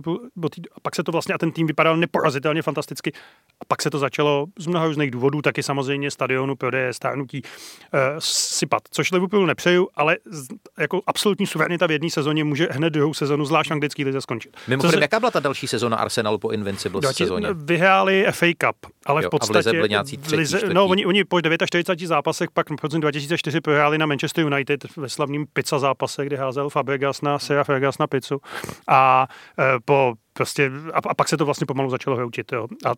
a 0.75 0.79
pak 0.81 0.95
se 0.95 1.03
to 1.03 1.11
vlastně, 1.11 1.33
a 1.33 1.37
ten 1.37 1.51
tým 1.51 1.67
vypadal 1.67 1.97
neporazitelně 1.97 2.61
fantasticky. 2.61 3.11
A 3.61 3.65
pak 3.67 3.81
se 3.81 3.89
to 3.89 3.99
začalo 3.99 4.45
z 4.59 4.67
mnoha 4.67 4.85
různých 4.87 5.11
důvodů, 5.11 5.41
taky 5.41 5.63
samozřejmě 5.63 6.11
stadionu, 6.11 6.55
prodeje, 6.55 6.93
stárnutí 6.93 7.41
uh, 7.43 7.99
sypat. 8.19 8.81
Což 8.91 9.11
Liverpoolu 9.11 9.45
nepřeju, 9.45 9.89
ale 9.95 10.17
z, 10.25 10.47
jako 10.79 11.01
absolutní 11.07 11.47
suverenita 11.47 11.87
v 11.87 11.91
jedné 11.91 12.09
sezóně 12.09 12.43
může 12.43 12.67
hned 12.71 12.89
druhou 12.89 13.13
sezonu, 13.13 13.45
zvlášť 13.45 13.71
anglický 13.71 14.03
lize, 14.05 14.21
skončit. 14.21 14.57
Mimochodem, 14.67 15.01
jaká 15.01 15.19
byla 15.19 15.31
ta 15.31 15.39
další 15.39 15.67
sezóna 15.67 15.97
Arsenalu 15.97 16.37
po 16.37 16.49
Invincible 16.49 17.01
Dvati- 17.01 17.13
sezóně? 17.13 17.47
Vyhráli 17.53 18.25
FA 18.31 18.45
Cup, 18.45 18.91
ale 19.05 19.23
Jo, 19.23 19.29
v 19.29 19.33
a 19.33 19.37
v 19.37 19.39
podstatě... 19.39 19.57
lize 19.57 19.71
byli 19.71 19.89
nějací 19.89 20.17
třetí, 20.17 20.41
lize- 20.41 20.57
čtvrtí. 20.57 20.73
no, 20.73 20.85
oni, 20.85 21.05
oni 21.05 21.23
po 21.23 21.41
49 21.41 22.07
zápasech 22.07 22.51
pak 22.51 22.66
v 22.79 22.83
roce 22.83 22.99
2004 22.99 23.61
prohráli 23.61 23.97
na 23.97 24.05
Manchester 24.05 24.45
United 24.45 24.97
ve 24.97 25.09
slavném 25.09 25.45
pizza 25.53 25.79
zápase, 25.79 26.25
kdy 26.25 26.35
házel 26.35 26.69
Fabregas 26.69 27.21
na 27.21 27.39
Sera 27.39 27.63
Fabregas 27.63 27.97
na 27.97 28.07
pizzu. 28.07 28.41
A 28.87 29.27
e, 29.59 29.79
po 29.85 30.13
prostě, 30.33 30.71
a, 30.93 30.97
a, 31.09 31.13
pak 31.13 31.27
se 31.27 31.37
to 31.37 31.45
vlastně 31.45 31.65
pomalu 31.65 31.89
začalo 31.89 32.15
hroutit. 32.15 32.51
Jo. 32.51 32.67
A 32.85 32.93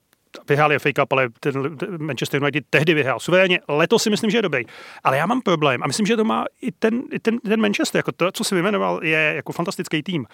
vyhráli 0.49 0.79
FA 0.79 0.89
Cup, 0.95 1.13
ale 1.13 1.29
ten, 1.39 1.77
Manchester 1.97 2.41
United 2.41 2.63
tehdy 2.69 2.93
vyhrál 2.93 3.19
suverénně. 3.19 3.59
Letos 3.67 4.03
si 4.03 4.09
myslím, 4.09 4.31
že 4.31 4.37
je 4.37 4.41
dobrý. 4.41 4.63
Ale 5.03 5.17
já 5.17 5.25
mám 5.25 5.41
problém 5.41 5.83
a 5.83 5.87
myslím, 5.87 6.05
že 6.05 6.17
to 6.17 6.23
má 6.23 6.45
i 6.61 6.71
ten, 6.71 7.01
i 7.11 7.19
ten, 7.19 7.39
ten 7.39 7.61
Manchester, 7.61 7.99
jako 7.99 8.11
to, 8.11 8.31
co 8.31 8.43
si 8.43 8.55
vyjmenoval, 8.55 8.99
je 9.03 9.33
jako 9.35 9.51
fantastický 9.51 10.03
tým. 10.03 10.25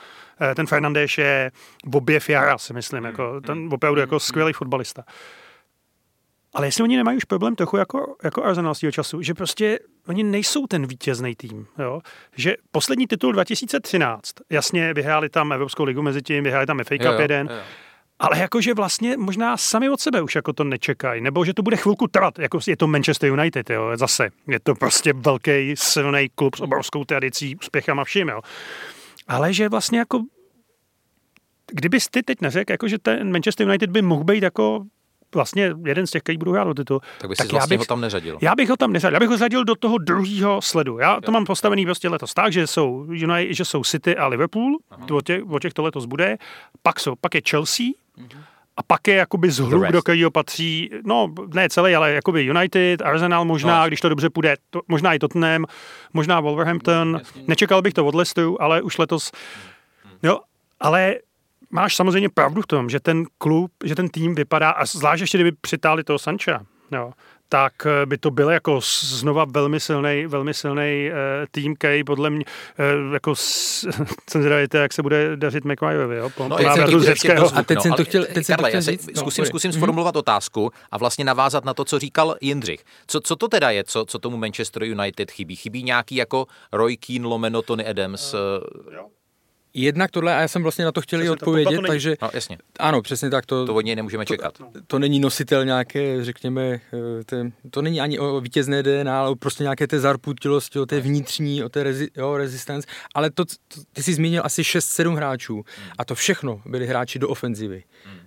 Eh, 0.41 0.55
Ten 0.55 0.67
Fernandes 0.67 1.17
je 1.17 1.51
objev 1.93 2.29
jara, 2.29 2.57
si 2.57 2.73
myslím, 2.73 3.03
jako, 3.03 3.41
ten 3.41 3.69
opravdu 3.71 4.01
jako 4.01 4.19
skvělý 4.19 4.53
fotbalista. 4.53 5.03
Ale 6.55 6.67
jestli 6.67 6.83
oni 6.83 6.97
nemají 6.97 7.17
už 7.17 7.23
problém 7.23 7.55
trochu 7.55 7.77
jako, 7.77 8.15
jako 8.23 8.43
Arsenal 8.43 8.75
z 8.75 8.79
toho 8.79 8.91
času, 8.91 9.21
že 9.21 9.33
prostě 9.33 9.79
oni 10.07 10.23
nejsou 10.23 10.67
ten 10.67 10.87
vítězný 10.87 11.35
tým. 11.35 11.67
Jo? 11.79 12.01
Že 12.35 12.55
poslední 12.71 13.07
titul 13.07 13.31
2013, 13.31 14.31
jasně 14.49 14.93
vyhráli 14.93 15.29
tam 15.29 15.51
Evropskou 15.51 15.83
ligu 15.83 16.01
mezi 16.01 16.21
tím, 16.21 16.43
vyhráli 16.43 16.65
tam 16.65 16.79
FA 16.83 16.95
Cup 16.95 17.05
Jo, 17.05 17.11
jo, 17.11 17.21
jeden, 17.21 17.47
jo. 17.51 17.57
ale 18.19 18.39
jakože 18.39 18.73
vlastně 18.73 19.17
možná 19.17 19.57
sami 19.57 19.89
od 19.89 19.99
sebe 19.99 20.21
už 20.21 20.35
jako 20.35 20.53
to 20.53 20.63
nečekají, 20.63 21.21
nebo 21.21 21.45
že 21.45 21.53
to 21.53 21.61
bude 21.61 21.77
chvilku 21.77 22.07
trvat, 22.07 22.39
jako 22.39 22.59
je 22.67 22.77
to 22.77 22.87
Manchester 22.87 23.29
United, 23.29 23.69
jo, 23.69 23.91
zase. 23.95 24.29
Je 24.47 24.59
to 24.59 24.75
prostě 24.75 25.13
velký, 25.13 25.73
silný 25.77 26.29
klub 26.35 26.55
s 26.55 26.61
obrovskou 26.61 27.03
tradicí, 27.03 27.55
úspěchama 27.55 28.03
vším, 28.03 28.29
jo. 28.29 28.41
Ale 29.27 29.53
že 29.53 29.69
vlastně 29.69 29.99
jako 29.99 30.21
kdybys 31.71 32.07
ty 32.07 32.23
teď 32.23 32.41
neřekl, 32.41 32.71
jako 32.71 32.87
že 32.87 32.97
ten 32.99 33.31
Manchester 33.31 33.67
United 33.67 33.89
by 33.89 34.01
mohl 34.01 34.23
být 34.23 34.43
jako 34.43 34.85
vlastně 35.35 35.73
jeden 35.85 36.07
z 36.07 36.11
těch, 36.11 36.21
který 36.23 36.37
budou 36.37 36.51
hrát 36.51 36.67
o 36.67 36.73
titul, 36.73 37.01
Tak 37.17 37.29
by 37.29 37.35
si 37.35 37.41
já 37.45 37.47
vlastně 37.51 37.73
bych- 37.77 37.79
ho 37.79 37.85
tam 37.85 38.01
neřadil. 38.01 38.37
já 38.41 38.55
bych 38.55 38.69
ho 38.69 38.77
tam 38.77 38.93
neřadil, 38.93 39.15
já 39.15 39.19
bych 39.19 39.29
ho 39.29 39.37
řadil 39.37 39.63
do 39.65 39.75
toho 39.75 39.97
druhého 39.97 40.61
sledu. 40.61 40.97
Já 40.99 41.21
to 41.21 41.31
mám 41.31 41.45
postavený 41.45 41.85
prostě 41.85 42.09
letos 42.09 42.33
tak, 42.33 42.53
že 42.53 42.67
jsou, 42.67 43.05
United, 43.09 43.55
že 43.55 43.65
jsou 43.65 43.83
City 43.83 44.15
a 44.17 44.27
Liverpool, 44.27 44.77
to 45.05 45.17
o, 45.17 45.21
těch, 45.21 45.41
o 45.49 45.59
těch 45.59 45.73
to 45.73 45.83
letos 45.83 46.05
bude, 46.05 46.37
pak, 46.83 46.99
jsou, 46.99 47.15
pak 47.21 47.35
je 47.35 47.41
Chelsea, 47.49 47.85
a 48.77 48.83
pak 48.83 49.07
je 49.07 49.15
jakoby 49.15 49.51
z 49.51 49.57
hluk, 49.59 49.83
rest. 49.83 49.93
do 49.93 50.01
kterého 50.01 50.31
patří, 50.31 50.89
no 51.05 51.33
ne 51.53 51.69
celý, 51.69 51.95
ale 51.95 52.11
jakoby 52.13 52.41
United, 52.41 53.01
Arsenal 53.01 53.45
možná, 53.45 53.81
No. 53.81 53.87
když 53.87 54.01
to 54.01 54.09
dobře 54.09 54.29
půjde, 54.29 54.55
to, 54.69 54.81
možná 54.87 55.13
i 55.13 55.19
Tottenham, 55.19 55.65
možná 56.13 56.39
Wolverhampton, 56.39 57.21
nečekal 57.47 57.81
bych 57.81 57.93
to 57.93 58.05
od 58.05 58.15
Leicesteru, 58.15 58.61
ale 58.61 58.81
už 58.81 58.97
letos, 58.97 59.31
jo, 60.23 60.39
ale 60.79 61.15
máš 61.71 61.95
samozřejmě 61.95 62.29
pravdu 62.29 62.61
v 62.61 62.67
tom, 62.67 62.89
že 62.89 62.99
ten 62.99 63.23
klub, 63.37 63.71
že 63.85 63.95
ten 63.95 64.09
tým 64.09 64.35
vypadá, 64.35 64.69
a 64.69 64.85
zvlášť 64.85 65.21
ještě 65.21 65.37
kdyby 65.37 65.51
přitáli 65.61 66.03
toho 66.03 66.19
Sancha, 66.19 66.65
jo, 66.91 67.11
tak 67.49 67.73
eh, 67.85 68.05
by 68.05 68.17
to 68.17 68.31
byl 68.31 68.49
jako 68.49 68.79
znova 69.01 69.45
velmi 69.45 69.79
silný, 69.79 70.25
velmi 70.27 70.53
silný 70.53 71.09
uh, 71.09 71.15
tým, 71.51 71.75
který 71.75 72.03
podle 72.03 72.29
mě 72.29 72.45
uh, 73.07 73.13
jako 73.13 73.35
s- 73.35 73.87
jsem 74.29 74.41
zvědavý, 74.41 74.67
jak 74.73 74.93
se 74.93 75.01
bude 75.01 75.37
dařit 75.37 75.65
McQuarrierovi, 75.65 76.17
jo, 76.17 76.29
po, 76.29 76.47
No, 76.47 76.57
po 76.57 76.63
návratu 76.63 76.99
z 76.99 77.03
řeckého. 77.05 77.57
A 77.57 77.63
teď 77.63 77.81
jsem 77.81 77.93
to 77.93 78.03
chtěl- 78.05 78.25
teď 78.25 78.45
jsem 78.45 78.55
to 78.55 78.61
Karle, 78.63 78.69
chtěl 78.69 78.77
já 78.77 78.81
se 78.83 78.91
říct, 78.91 79.07
no, 79.07 79.21
zkusím, 79.21 79.41
pojď. 79.41 79.49
zkusím 79.49 79.69
Mhm. 79.69 79.79
sformulovat 79.79 80.15
otázku 80.15 80.71
a 80.91 80.97
vlastně 80.97 81.25
navázat 81.25 81.65
na 81.65 81.73
to, 81.73 81.85
co 81.85 81.99
říkal 81.99 82.35
Jindřich. 82.41 82.83
Co, 83.07 83.19
co 83.21 83.35
to 83.35 83.47
teda 83.47 83.69
je, 83.71 83.83
co, 83.83 84.05
co 84.05 84.19
tomu 84.19 84.37
Manchester 84.37 84.83
United 84.83 85.31
chybí? 85.31 85.55
Chybí 85.55 85.83
nějaký 85.83 86.15
jako 86.15 86.45
Roy 86.71 86.97
Keane, 86.97 87.27
lomeno 87.27 87.61
Tony 87.61 87.85
Adams? 87.87 88.33
eh, 88.33 88.37
Jednak 89.77 90.11
tohle, 90.11 90.35
a 90.35 90.41
já 90.41 90.47
jsem 90.47 90.63
vlastně 90.63 90.85
na 90.85 90.91
to 90.91 91.01
chtěl 91.01 91.19
i 91.19 91.21
Přesně, 91.21 91.27
to- 91.27 91.33
odpovědět, 91.33 91.75
to 91.75 91.87
takže 91.87 92.15
No 92.21 92.29
jasně, 92.33 92.57
ano, 92.79 93.01
přesně 93.01 93.29
tak, 93.29 93.45
to, 93.45 93.65
to 93.65 93.75
od 93.75 93.81
něj 93.81 93.95
nemůžeme 93.95 94.25
čekat. 94.25 94.53
to 94.87 94.99
není 94.99 95.19
nositel 95.19 95.65
nějaké, 95.65 96.23
řekněme, 96.25 96.61
eh, 97.21 97.23
té, 97.25 97.51
to 97.69 97.81
není 97.81 98.01
ani 98.01 98.19
o 98.19 98.41
vítězné 98.41 98.83
DNA, 98.83 99.19
ale 99.19 99.29
o 99.29 99.35
prostě 99.35 99.63
nějaké 99.63 99.87
té 99.87 99.99
zarputilosti, 99.99 100.79
o 100.79 100.85
té 100.85 100.99
vnitřní, 100.99 101.63
o 101.63 101.69
té 101.69 101.83
rezi, 101.83 102.07
jo, 102.17 102.37
resistance, 102.37 102.87
ale 103.15 103.29
to, 103.31 103.45
to, 103.45 103.53
ty 103.93 104.03
jsi 104.03 104.13
zmínil 104.13 104.41
asi 104.45 104.61
6-7 104.61 105.15
hráčů. 105.15 105.63
A 105.97 106.05
to 106.05 106.15
všechno 106.15 106.61
byli 106.65 106.87
hráči 106.87 107.19
do 107.19 107.29
ofenzivy. 107.29 107.83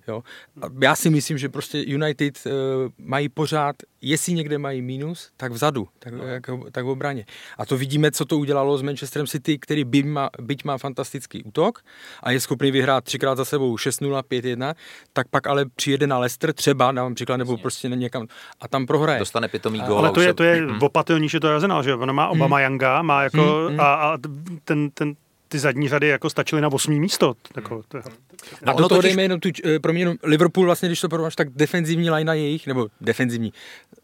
Jo. 0.08 0.22
A 0.62 0.66
já 0.82 0.96
si 0.96 1.10
myslím, 1.10 1.38
že 1.38 1.48
prostě 1.48 1.78
United 1.86 2.38
uh, 2.46 2.52
mají 2.98 3.28
pořád, 3.28 3.76
jestli 4.02 4.32
někde 4.32 4.58
mají 4.58 4.82
mínus, 4.82 5.30
tak 5.36 5.52
vzadu, 5.52 5.88
tak, 5.98 6.12
no. 6.14 6.24
jako, 6.24 6.64
tak 6.72 6.84
v 6.84 6.88
obraně. 6.88 7.24
A 7.58 7.66
to 7.66 7.76
vidíme, 7.76 8.10
co 8.10 8.24
to 8.24 8.38
udělalo 8.38 8.78
s 8.78 8.82
Manchesterem 8.82 9.26
City, 9.26 9.58
který 9.58 9.84
byť 9.84 10.06
má, 10.06 10.30
byť 10.40 10.64
má 10.64 10.78
fantastický 10.78 11.42
útok 11.44 11.80
a 12.22 12.30
je 12.30 12.40
schopný 12.40 12.70
vyhrát 12.70 13.04
třikrát 13.04 13.34
za 13.34 13.44
sebou 13.44 13.76
6-0, 13.76 14.22
5-1, 14.22 14.74
tak 15.12 15.28
pak 15.28 15.46
ale 15.46 15.64
přijede 15.76 16.06
na 16.06 16.18
Leicester 16.18 16.52
třeba, 16.52 16.92
dávám 16.92 17.14
příklad, 17.14 17.36
nebo 17.36 17.56
prostě 17.56 17.88
někam 17.88 18.26
a 18.60 18.68
tam 18.68 18.86
prohraje. 18.86 19.18
Dostane 19.18 19.48
pitomý 19.48 19.80
gól. 19.80 19.98
Ale 19.98 20.10
to 20.10 20.20
je, 20.20 20.34
to 20.34 20.42
je 20.42 20.62
Mhm. 20.62 20.78
opatelnější, 20.82 21.40
to 21.40 21.48
je 21.48 21.54
Arsenal, 21.54 21.82
že? 21.82 21.94
Ono 21.94 22.12
má 22.12 22.28
Obama 22.28 22.60
Younga, 22.60 23.02
má 23.02 23.22
jako, 23.22 23.70
a, 23.78 23.94
a 23.94 24.18
ten, 24.64 24.90
ten, 24.90 25.14
ty 25.48 25.58
zadní 25.58 25.88
řady 25.88 26.08
jako 26.08 26.30
stačily 26.30 26.62
na 26.62 26.68
osmý 26.72 27.00
místo. 27.00 27.34
Jako, 27.56 27.82
to, 27.88 27.98
A 27.98 28.72
ono 28.72 28.82
do 28.82 28.88
toho 28.88 29.00
totiž- 29.00 29.02
dejme 29.02 29.22
jenom 29.22 29.40
tu, 29.40 29.48
eh, 29.64 29.78
pro 29.78 29.92
mě 29.92 30.02
jenom 30.02 30.16
Liverpool 30.22 30.66
vlastně, 30.66 30.88
když 30.88 31.00
to 31.00 31.08
porovnáš, 31.08 31.36
tak 31.36 31.48
defenzivní 31.50 32.10
linea 32.10 32.34
jejich, 32.34 32.66
nebo 32.66 32.88
defenzivní, 33.00 33.52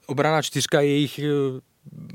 obrana 0.07 0.43
čtyřka 0.43 0.81
jejich 0.81 1.19
eh, 1.19 1.25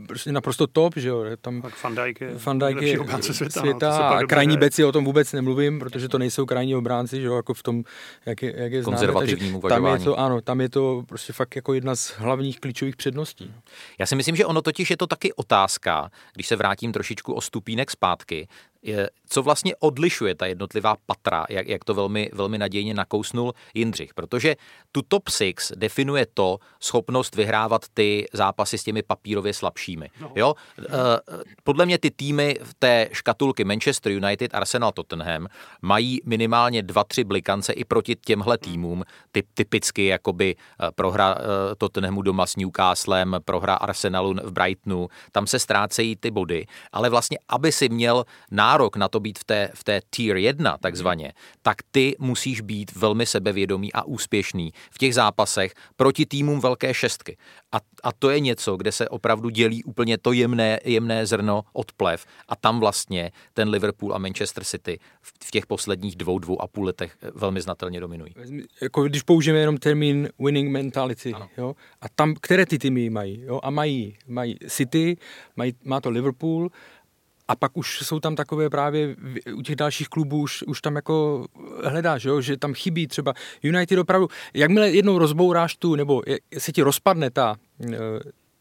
prostě 0.07 0.31
naprosto 0.31 0.67
top, 0.67 0.93
že 0.97 1.09
jo, 1.09 1.23
tam 1.41 1.61
tak 1.61 1.83
Van 1.83 1.95
Dijk 1.95 2.21
je 2.21 2.31
Van 2.45 2.59
Dijk 2.59 2.81
je 2.81 2.99
obránce 2.99 3.33
světa. 3.33 3.59
světa 3.59 3.89
no, 3.89 3.95
se 3.95 3.99
pak 3.99 4.23
a 4.23 4.27
krajní 4.27 4.53
hraje. 4.53 4.59
beci 4.59 4.83
o 4.83 4.91
tom 4.91 5.05
vůbec 5.05 5.33
nemluvím, 5.33 5.79
protože 5.79 6.09
to 6.09 6.17
nejsou 6.17 6.45
krajní 6.45 6.75
obránci, 6.75 7.21
že 7.21 7.27
jo, 7.27 7.35
jako 7.35 7.53
v 7.53 7.63
tom, 7.63 7.83
jak 8.25 8.41
je, 8.41 8.53
jak 8.57 8.71
je 8.71 8.83
známe. 8.83 9.07
Takže 9.13 9.37
tam 9.69 9.85
je 9.85 9.99
to, 9.99 10.19
ano, 10.19 10.41
tam 10.41 10.61
je 10.61 10.69
to 10.69 11.03
prostě 11.07 11.33
fakt 11.33 11.55
jako 11.55 11.73
jedna 11.73 11.95
z 11.95 12.09
hlavních 12.17 12.59
klíčových 12.59 12.95
předností. 12.95 13.53
Já 13.99 14.05
si 14.05 14.15
myslím, 14.15 14.35
že 14.35 14.45
ono 14.45 14.61
totiž 14.61 14.89
je 14.89 14.97
to 14.97 15.07
taky 15.07 15.33
otázka, 15.33 16.09
když 16.33 16.47
se 16.47 16.55
vrátím 16.55 16.91
trošičku 16.91 17.33
o 17.33 17.41
stupínek 17.41 17.91
zpátky, 17.91 18.47
je, 18.81 19.09
co 19.29 19.43
vlastně 19.43 19.75
odlišuje 19.75 20.35
ta 20.35 20.45
jednotlivá 20.45 20.95
patra, 21.05 21.45
jak, 21.49 21.67
jak 21.67 21.83
to 21.83 21.93
velmi, 21.93 22.29
velmi 22.33 22.57
nadějně 22.57 22.93
nakousnul 22.93 23.53
Jindřich. 23.73 24.13
Protože 24.13 24.55
tu 24.91 25.01
top 25.01 25.29
6 25.29 25.71
definuje 25.75 26.25
to 26.33 26.57
schopnost 26.79 27.35
vyhrávat 27.35 27.85
ty 27.93 28.25
zápasy 28.33 28.77
s 28.77 28.83
těmi 28.83 29.03
papírově 29.03 29.53
slabšími. 29.53 30.09
No. 30.21 30.31
Jo? 30.35 30.53
Eh, 30.79 30.85
Podle 31.63 31.85
mě 31.85 31.97
ty 31.97 32.11
týmy 32.11 32.57
v 32.63 32.73
té 32.73 33.09
škatulky 33.11 33.63
Manchester 33.63 34.11
United, 34.11 34.55
Arsenal, 34.55 34.91
Tottenham 34.91 35.47
mají 35.81 36.19
minimálně 36.25 36.83
dva, 36.83 37.03
tři 37.03 37.23
blikance 37.23 37.73
i 37.73 37.85
proti 37.85 38.15
těmhle 38.15 38.57
týmům, 38.57 39.03
ty, 39.31 39.43
typicky 39.53 40.05
jakoby 40.05 40.55
eh, 40.55 40.87
prohra 40.95 41.35
eh, 41.39 41.75
Tottenhamu 41.75 42.21
doma 42.21 42.45
s 42.45 42.55
Newcastlem, 42.55 43.35
prohra 43.45 43.75
Arsenalu 43.75 44.35
v 44.43 44.51
Brightonu, 44.51 45.07
tam 45.31 45.47
se 45.47 45.59
ztrácejí 45.59 46.15
ty 46.15 46.31
body, 46.31 46.65
ale 46.91 47.09
vlastně, 47.09 47.37
aby 47.49 47.71
si 47.71 47.89
měl 47.89 48.25
nárok 48.69 48.97
na 48.97 49.07
to 49.07 49.19
být 49.19 49.39
v 49.39 49.43
té, 49.43 49.69
v 49.73 49.83
té 49.83 50.01
tier 50.09 50.37
1 50.37 50.77
takzvaně, 50.77 51.33
tak 51.61 51.77
ty 51.91 52.15
musíš 52.19 52.61
být 52.61 52.95
velmi 52.95 53.25
sebevědomý 53.25 53.93
a 53.93 54.03
úspěšný 54.03 54.73
v 54.91 54.97
těch 54.97 55.13
zápasech 55.13 55.73
proti 55.95 56.25
týmům 56.25 56.59
velké 56.59 56.93
šestky. 56.93 57.37
A, 57.71 57.77
a 58.03 58.11
to 58.11 58.29
je 58.29 58.39
něco, 58.39 58.77
kde 58.77 58.91
se 58.91 59.09
opravdu 59.09 59.49
dělí 59.49 59.83
úplně 59.83 60.17
to 60.17 60.31
jemné, 60.31 60.79
jemné 60.85 61.25
zrno 61.25 61.63
od 61.73 61.91
plev 61.91 62.25
a 62.47 62.55
tam 62.55 62.79
vlastně 62.79 63.31
ten 63.53 63.69
Liverpool 63.69 64.13
a 64.15 64.17
Manchester 64.17 64.63
City 64.63 64.99
v, 65.21 65.33
v 65.47 65.51
těch 65.51 65.65
posledních 65.65 66.15
dvou, 66.15 66.39
dvou 66.39 66.61
a 66.61 66.67
půl 66.67 66.85
letech 66.85 67.17
eh, 67.21 67.31
velmi 67.33 67.61
znatelně 67.61 67.99
dominují. 67.99 68.33
Jako 68.81 69.03
když 69.03 69.23
použijeme 69.23 69.59
jenom 69.59 69.77
termín 69.77 70.29
winning 70.39 70.71
mentality, 70.71 71.33
jo, 71.57 71.75
a 72.01 72.09
tam, 72.09 72.35
které 72.41 72.65
ty 72.65 72.77
týmy 72.77 73.09
mají, 73.09 73.41
jo, 73.41 73.59
a 73.63 73.69
mají, 73.69 74.17
mají 74.27 74.57
City, 74.67 75.17
mají, 75.55 75.73
má 75.83 76.01
to 76.01 76.09
Liverpool, 76.09 76.69
a 77.49 77.55
pak 77.55 77.77
už 77.77 77.99
jsou 77.99 78.19
tam 78.19 78.35
takové 78.35 78.69
právě 78.69 79.15
u 79.53 79.61
těch 79.61 79.75
dalších 79.75 80.07
klubů 80.07 80.41
už, 80.41 80.63
už 80.63 80.81
tam 80.81 80.95
jako 80.95 81.45
hledáš, 81.83 82.23
jo, 82.23 82.41
že 82.41 82.57
tam 82.57 82.73
chybí 82.73 83.07
třeba 83.07 83.33
United 83.63 83.99
opravdu, 83.99 84.27
jakmile 84.53 84.89
jednou 84.89 85.17
rozbouráš 85.17 85.75
tu, 85.75 85.95
nebo 85.95 86.21
se 86.57 86.71
ti 86.71 86.81
rozpadne 86.81 87.31
ta, 87.31 87.55
eh, 87.93 87.97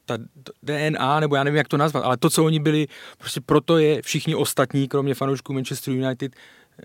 ta 0.05 0.19
DNA, 0.63 1.21
nebo 1.21 1.37
já 1.37 1.45
nevím, 1.45 1.59
jak 1.59 1.69
to 1.69 1.77
nazvat, 1.77 2.05
ale 2.05 2.17
to, 2.17 2.31
co 2.31 2.45
oni 2.45 2.61
byli, 2.61 2.87
prostě 3.19 3.41
proto 3.41 3.79
je 3.79 4.03
všichni 4.03 4.35
ostatní, 4.35 4.89
kromě 4.89 5.15
fanoušků 5.15 5.53
Manchester 5.53 5.95
United, 5.95 6.37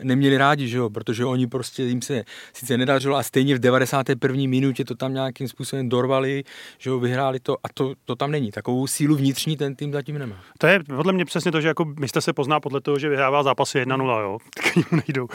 neměli 0.03 0.37
rádi, 0.37 0.67
že 0.67 0.77
jo, 0.77 0.89
protože 0.89 1.25
oni 1.25 1.47
prostě 1.47 1.83
jim 1.83 2.01
se 2.01 2.23
sice 2.53 2.77
nedařilo 2.77 3.15
a 3.17 3.23
stejně 3.23 3.55
v 3.55 3.59
91. 3.59 4.37
minutě 4.47 4.85
to 4.85 4.95
tam 4.95 5.13
nějakým 5.13 5.47
způsobem 5.47 5.89
dorvali, 5.89 6.43
že 6.77 6.89
jo, 6.89 6.99
vyhráli 6.99 7.39
to 7.39 7.53
a 7.53 7.67
to, 7.73 7.93
to 8.05 8.15
tam 8.15 8.31
není. 8.31 8.51
Takovou 8.51 8.87
sílu 8.87 9.15
vnitřní 9.15 9.57
ten 9.57 9.75
tým 9.75 9.93
zatím 9.93 10.17
nemá. 10.17 10.35
To 10.57 10.67
je 10.67 10.79
podle 10.95 11.13
mě 11.13 11.25
přesně 11.25 11.51
to, 11.51 11.61
že 11.61 11.67
jako 11.67 11.85
mistr 11.99 12.21
se 12.21 12.33
pozná 12.33 12.59
podle 12.59 12.81
toho, 12.81 12.99
že 12.99 13.09
vyhrává 13.09 13.43
zápasy 13.43 13.79
1-0, 13.79 14.21
jo. 14.21 14.37
Tak 14.55 14.73
k 14.73 14.75
němu 14.75 15.01
nejdou. 15.07 15.27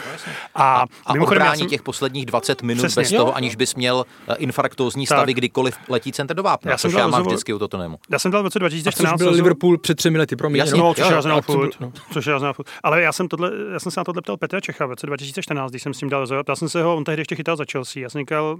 A, 0.55 0.85
A 1.05 1.13
mimochodem, 1.13 1.41
já 1.41 1.45
odbrání 1.45 1.59
jsem- 1.59 1.69
těch 1.69 1.81
posledních 1.83 2.25
20 2.25 2.61
minut 2.63 2.81
Přesně. 2.81 3.01
bez 3.01 3.11
Jo. 3.11 3.17
toho, 3.19 3.35
aniž 3.35 3.55
bys 3.55 3.75
měl 3.75 4.05
eh, 4.29 4.35
infarktózní 4.35 5.05
Tak. 5.07 5.17
stavy, 5.17 5.33
kdykoliv 5.33 5.75
letí 5.89 6.11
centr 6.11 6.33
do 6.35 6.43
vápna, 6.43 6.71
Já 6.71 6.77
jsem 6.77 6.91
což 6.91 6.97
já 6.97 7.07
mám 7.07 7.11
rozhovor- 7.19 7.27
vždycky 7.33 7.53
u 7.53 7.59
Tottenhamu. 7.59 7.99
Já 8.09 8.19
jsem 8.19 8.31
dal 8.31 8.41
v 8.41 8.45
roce 8.45 8.59
A 8.59 8.59
což 8.59 8.59
2014 8.61 9.17
byl 9.17 9.31
Liverpool 9.31 9.77
před 9.77 9.95
třemi 9.95 10.17
lety, 10.17 10.35
promiň. 10.35 10.59
Jasně. 10.59 10.77
No, 10.79 10.93
což 10.93 10.99
Jo, 11.03 11.17
je 11.17 11.27
jo, 11.29 11.35
a 11.37 11.41
furt. 11.41 11.79
no. 11.79 11.91
Což 12.13 12.25
je 12.25 12.33
Arsenal 12.33 12.53
furt. 12.53 12.67
Ale 12.83 13.01
já 13.01 13.11
jsem, 13.11 13.27
tohle, 13.27 13.51
já 13.73 13.79
jsem 13.79 13.91
se 13.91 13.99
na 13.99 14.03
tohle 14.03 14.21
ptal 14.21 14.37
Petra 14.49 14.61
Čecha 14.61 14.85
v 14.85 14.89
roce 14.89 15.07
2014, 15.07 15.71
když 15.71 15.83
jsem 15.83 15.93
s 15.93 16.01
ním 16.01 16.09
dal 16.09 16.19
rozhovor. 16.19 16.43
Ptal 16.43 16.55
jsem 16.55 16.69
se 16.69 16.83
ho, 16.83 16.95
on 16.95 17.03
tehdy 17.03 17.21
ještě 17.21 17.35
chytal 17.35 17.55
za 17.55 17.65
Chelsea. 17.71 18.03
Já 18.03 18.09
jsem 18.09 18.21
říkal, 18.21 18.59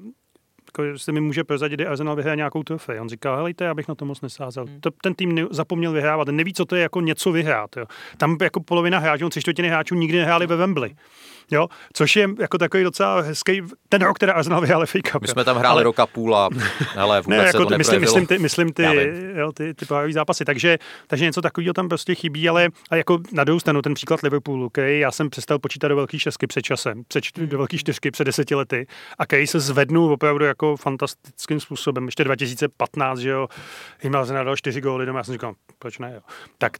jako, 0.67 0.83
jestli 0.83 1.13
mi 1.13 1.21
může 1.21 1.43
prozadit, 1.43 1.75
kdy 1.75 1.85
Arsenal 1.85 2.15
vyhraje 2.15 2.35
nějakou 2.35 2.63
trofej. 2.63 2.99
On 2.99 3.09
říkal, 3.09 3.35
helejte, 3.35 3.65
já 3.65 3.73
bych 3.73 3.87
na 3.87 3.95
to 3.95 4.05
moc 4.05 4.21
nesázel. 4.21 4.65
Hmm. 4.65 4.81
To, 4.81 4.91
ten 4.91 5.13
tým 5.13 5.35
ne, 5.35 5.45
zapomněl 5.51 5.91
vyhrávat, 5.91 6.27
neví, 6.27 6.53
co 6.53 6.65
to 6.65 6.75
je 6.75 6.81
jako 6.81 7.01
něco 7.01 7.31
vyhrát. 7.31 7.77
Jo. 7.77 7.85
Tam 8.17 8.37
jako 8.41 8.59
polovina 8.59 8.99
hráčů, 8.99 9.29
tři 9.29 9.41
čtvrtiny 9.41 9.67
hráčů 9.67 9.95
nikdy 9.95 10.17
nehráli 10.17 10.47
ve 10.47 10.55
Wembley. 10.55 10.95
Jo, 11.51 11.67
což 11.93 12.15
je 12.15 12.29
jako 12.39 12.57
takový 12.57 12.83
docela 12.83 13.21
hezký, 13.21 13.61
ten 13.89 14.01
rok, 14.01 14.19
teda 14.19 14.33
Arsenal 14.33 14.61
vyhrál 14.61 14.85
FA 14.85 14.99
Cup. 15.11 15.21
My 15.21 15.27
jsme 15.27 15.43
tam 15.43 15.57
hráli 15.57 15.73
Ale- 15.73 15.83
roka 15.83 16.05
půl 16.05 16.35
a 16.35 16.49
hele, 16.93 17.21
vůbec 17.21 17.37
ne, 17.37 17.41
se 17.43 17.47
jako 17.47 17.57
to 17.57 17.65
ty, 17.65 17.77
myslím, 17.77 18.01
myslím, 18.01 18.27
ty, 18.27 18.39
myslím 18.39 18.73
ty, 18.73 18.83
jo, 19.35 19.51
ty, 19.51 19.73
ty 19.73 19.85
zápasy. 20.11 20.45
Takže, 20.45 20.77
takže 21.07 21.25
něco 21.25 21.41
takového 21.41 21.73
tam 21.73 21.89
prostě 21.89 22.15
chybí, 22.15 22.49
ale 22.49 22.69
a 22.89 22.95
jako 22.95 23.19
na 23.31 23.43
druhou 23.43 23.59
stranu 23.59 23.81
ten 23.81 23.93
příklad 23.93 24.21
Liverpoolu, 24.21 24.65
okay, 24.65 24.99
já 24.99 25.11
jsem 25.11 25.29
přestal 25.29 25.59
počítat 25.59 25.87
do 25.87 25.95
velký 25.95 26.19
šestky 26.19 26.47
před 26.47 26.61
časem, 26.61 27.03
před, 27.07 27.23
do 27.37 27.57
velký 27.57 27.77
čtyřky 27.77 28.11
před 28.11 28.23
deseti 28.23 28.55
lety 28.55 28.87
a 29.17 29.25
Kej 29.25 29.47
se 29.47 29.59
zvednul 29.59 30.13
opravdu 30.13 30.45
jako 30.45 30.77
fantastickým 30.77 31.59
způsobem. 31.59 32.05
Ještě 32.05 32.23
2015, 32.23 33.19
že 33.19 33.29
jo, 33.29 33.47
Himmel 33.99 34.25
se 34.25 34.33
nadal 34.33 34.55
čtyři 34.55 34.81
góly 34.81 35.05
doma, 35.05 35.19
já 35.19 35.23
jsem 35.23 35.33
říkal, 35.33 35.53
proč 35.79 35.99
ne, 35.99 36.11
jo. 36.15 36.21
Tak 36.57 36.71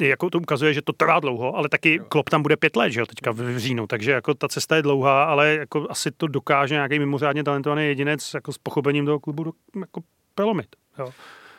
jako 0.00 0.30
to 0.30 0.38
ukazuje, 0.38 0.74
že 0.74 0.82
to 0.82 0.92
trvá 0.92 1.20
dlouho, 1.20 1.56
ale 1.56 1.68
taky 1.68 2.00
Klopp 2.08 2.30
tam 2.30 2.42
bude 2.42 2.56
pět 2.56 2.76
let, 2.76 2.90
že 2.90 3.00
jo, 3.00 3.06
teďka 3.06 3.32
v 3.32 3.58
říjnu, 3.58 3.86
takže 3.86 4.10
jako 4.10 4.34
ta 4.34 4.48
cesta 4.48 4.76
je 4.76 4.82
dlouhá, 4.82 5.24
ale 5.24 5.54
jako 5.54 5.86
asi 5.90 6.10
to 6.10 6.26
dokáže 6.26 6.74
nějaký 6.74 6.98
mimořádně 6.98 7.44
talentovaný 7.44 7.86
jedinec 7.86 8.34
jako 8.34 8.52
s 8.52 8.58
pochopením 8.58 9.06
toho 9.06 9.20
klubu 9.20 9.44
do, 9.44 9.52
jako 9.80 10.00
prelomit, 10.34 10.76
jo. 10.98 11.12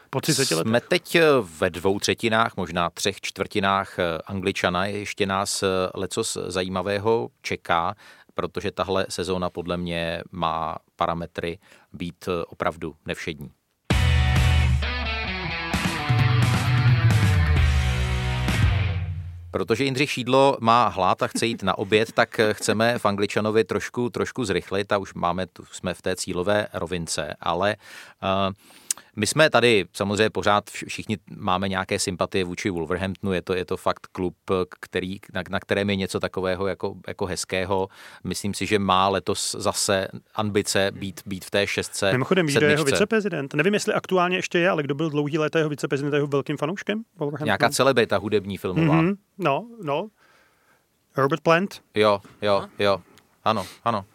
Po 0.10 0.22
30 0.22 0.56
letech. 0.56 0.70
Jsme 0.70 0.82
teď 0.82 1.16
eh, 1.16 1.24
ve 1.60 1.70
dvou 1.70 2.00
třetinách, 2.00 2.58
možná 2.58 2.90
třech 2.90 3.22
čtvrtinách 3.22 4.00
eh, 4.00 4.04
Angličana. 4.26 4.86
Ještě 4.86 5.26
nás 5.26 5.64
eh, 5.64 5.68
lecos 5.96 6.38
zajímavého 6.48 7.30
čeká, 7.42 7.96
protože 8.34 8.72
tahle 8.72 9.06
sezóna 9.10 9.50
podle 9.50 9.78
mě 9.78 10.22
má 10.32 10.76
parametry 10.96 11.60
být 11.94 12.30
opravdu 12.48 12.96
nevšední. 13.06 13.52
Protože 19.56 19.84
Jindřich 19.84 20.12
Šídlo 20.12 20.58
má 20.62 20.88
hlad 20.88 21.24
a 21.24 21.28
chce 21.28 21.46
jít 21.46 21.64
na 21.64 21.78
oběd, 21.78 22.12
tak 22.12 22.40
chceme 22.52 23.00
v 23.00 23.06
Angličanovi 23.06 23.64
trošku, 23.64 24.10
trošku 24.10 24.46
zrychlit 24.46 24.92
a 24.92 24.98
už 24.98 25.14
máme, 25.14 25.48
jsme 25.72 25.94
v 25.94 26.02
té 26.02 26.16
cílové 26.16 26.68
rovince, 26.74 27.36
ale 27.40 27.76
uh, 28.24 28.54
my 29.16 29.28
jsme 29.28 29.50
tady 29.50 29.86
samozřejmě 29.94 30.30
pořád 30.30 30.66
vš- 30.70 30.88
všichni 30.88 31.18
máme 31.36 31.70
nějaké 31.70 32.00
sympatie 32.00 32.44
vůči 32.46 32.70
Wolverhamptonu, 32.70 33.34
je 33.34 33.42
to, 33.42 33.54
je 33.54 33.66
to 33.66 33.78
fakt 33.78 34.08
klub, 34.12 34.36
který, 34.80 35.18
na, 35.34 35.42
na 35.50 35.60
kterém 35.60 35.90
je 35.90 35.96
něco 35.96 36.20
takového 36.20 36.68
jako, 36.68 36.96
jako 37.08 37.26
hezkého. 37.26 37.88
Myslím 38.24 38.54
si, 38.54 38.66
že 38.66 38.80
má 38.80 39.08
letos 39.10 39.56
zase 39.60 40.08
ambice 40.36 40.92
být, 40.96 41.22
být 41.26 41.46
v 41.46 41.52
té 41.52 41.68
šestce. 41.68 42.12
Mimochodem, 42.12 42.46
kdo 42.48 42.66
je 42.66 42.72
jeho 42.72 42.84
viceprezident. 42.86 43.54
Nevím, 43.54 43.74
jestli 43.74 43.94
aktuálně 43.94 44.38
ještě 44.38 44.60
je, 44.60 44.70
ale 44.70 44.84
kdo 44.84 44.96
byl 44.96 45.10
dlouhý 45.10 45.38
léta 45.38 45.60
jeho 45.60 45.70
viceprezident, 45.70 46.14
jeho 46.14 46.28
velkým 46.28 46.58
fanouškem? 46.58 47.04
Wolverhamptonu? 47.18 47.46
Nějaká 47.46 47.70
celebrita 47.70 48.18
hudební 48.18 48.58
filmová. 48.58 49.02
Mhm, 49.02 49.14
No, 49.38 49.68
no. 49.84 50.08
Robert 51.18 51.42
Plant. 51.42 51.82
Jo, 51.96 52.22
jo, 52.42 52.66
jo. 52.80 53.02
Ano, 53.44 53.66
ano. 53.84 54.06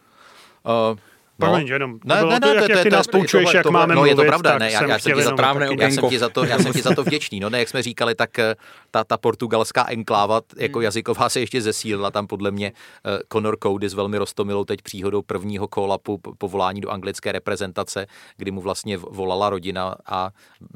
Uh, 0.92 0.98
Promiň, 1.40 1.66
že 1.66 1.74
jenom. 1.74 1.98
Ne, 2.04 2.20
to 2.20 2.26
ne, 2.26 2.40
to, 2.40 2.46
ne, 2.46 2.52
to, 2.52 2.58
jak 2.58 2.78
to, 2.78 2.82
ty 2.82 2.90
to, 2.90 2.96
nás 2.96 3.06
to, 3.06 3.12
poučuješ, 3.12 3.54
jak 3.54 3.66
máme 3.66 3.94
No 3.94 4.04
je 4.04 4.14
to 4.14 4.24
pravda, 4.24 4.58
ne, 4.58 4.70
já, 4.70 4.98
jsem 4.98 5.14
ti 5.14 5.22
za, 5.22 5.34
taky- 5.34 5.82
já, 5.82 5.90
jsem 5.90 6.08
ti 6.08 6.18
za 6.18 6.28
to, 6.28 6.44
já 6.44 6.58
jsem 6.58 6.72
ti 6.72 6.82
za 6.82 6.94
to 6.94 7.04
vděčný. 7.04 7.40
No 7.40 7.50
ne, 7.50 7.58
jak 7.58 7.68
jsme 7.68 7.82
říkali, 7.82 8.14
tak 8.14 8.38
eh, 8.38 8.54
ta, 8.90 9.04
ta 9.04 9.16
portugalská 9.16 9.86
enkláva 9.88 10.40
jako 10.56 10.80
jazyková 10.80 11.28
se 11.28 11.40
ještě 11.40 11.62
zesílila. 11.62 12.10
Tam 12.10 12.26
podle 12.26 12.50
mě 12.50 12.72
eh, 13.06 13.18
Conor 13.32 13.56
Cody 13.62 13.88
s 13.88 13.94
velmi 13.94 14.18
roztomilou 14.18 14.64
teď 14.64 14.82
příhodou 14.82 15.22
prvního 15.22 15.68
kolapu 15.68 16.18
povolání 16.38 16.80
do 16.80 16.90
anglické 16.90 17.32
reprezentace, 17.32 18.06
kdy 18.36 18.50
mu 18.50 18.60
vlastně 18.60 18.96
volala 18.96 19.50
rodina 19.50 19.94
a 20.06 20.30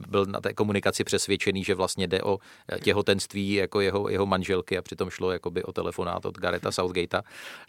byl 0.08 0.26
na 0.26 0.40
té 0.40 0.52
komunikaci 0.52 1.04
přesvědčený, 1.04 1.64
že 1.64 1.74
vlastně 1.74 2.06
jde 2.06 2.22
o 2.22 2.38
eh, 2.72 2.78
těhotenství 2.80 3.52
jako 3.52 3.80
jeho, 3.80 4.08
jeho 4.08 4.26
manželky 4.26 4.78
a 4.78 4.82
přitom 4.82 5.10
šlo 5.10 5.30
jakoby 5.30 5.62
o 5.62 5.72
telefonát 5.72 6.26
od 6.26 6.38
Gareta 6.38 6.72
Southgatea, 6.72 7.22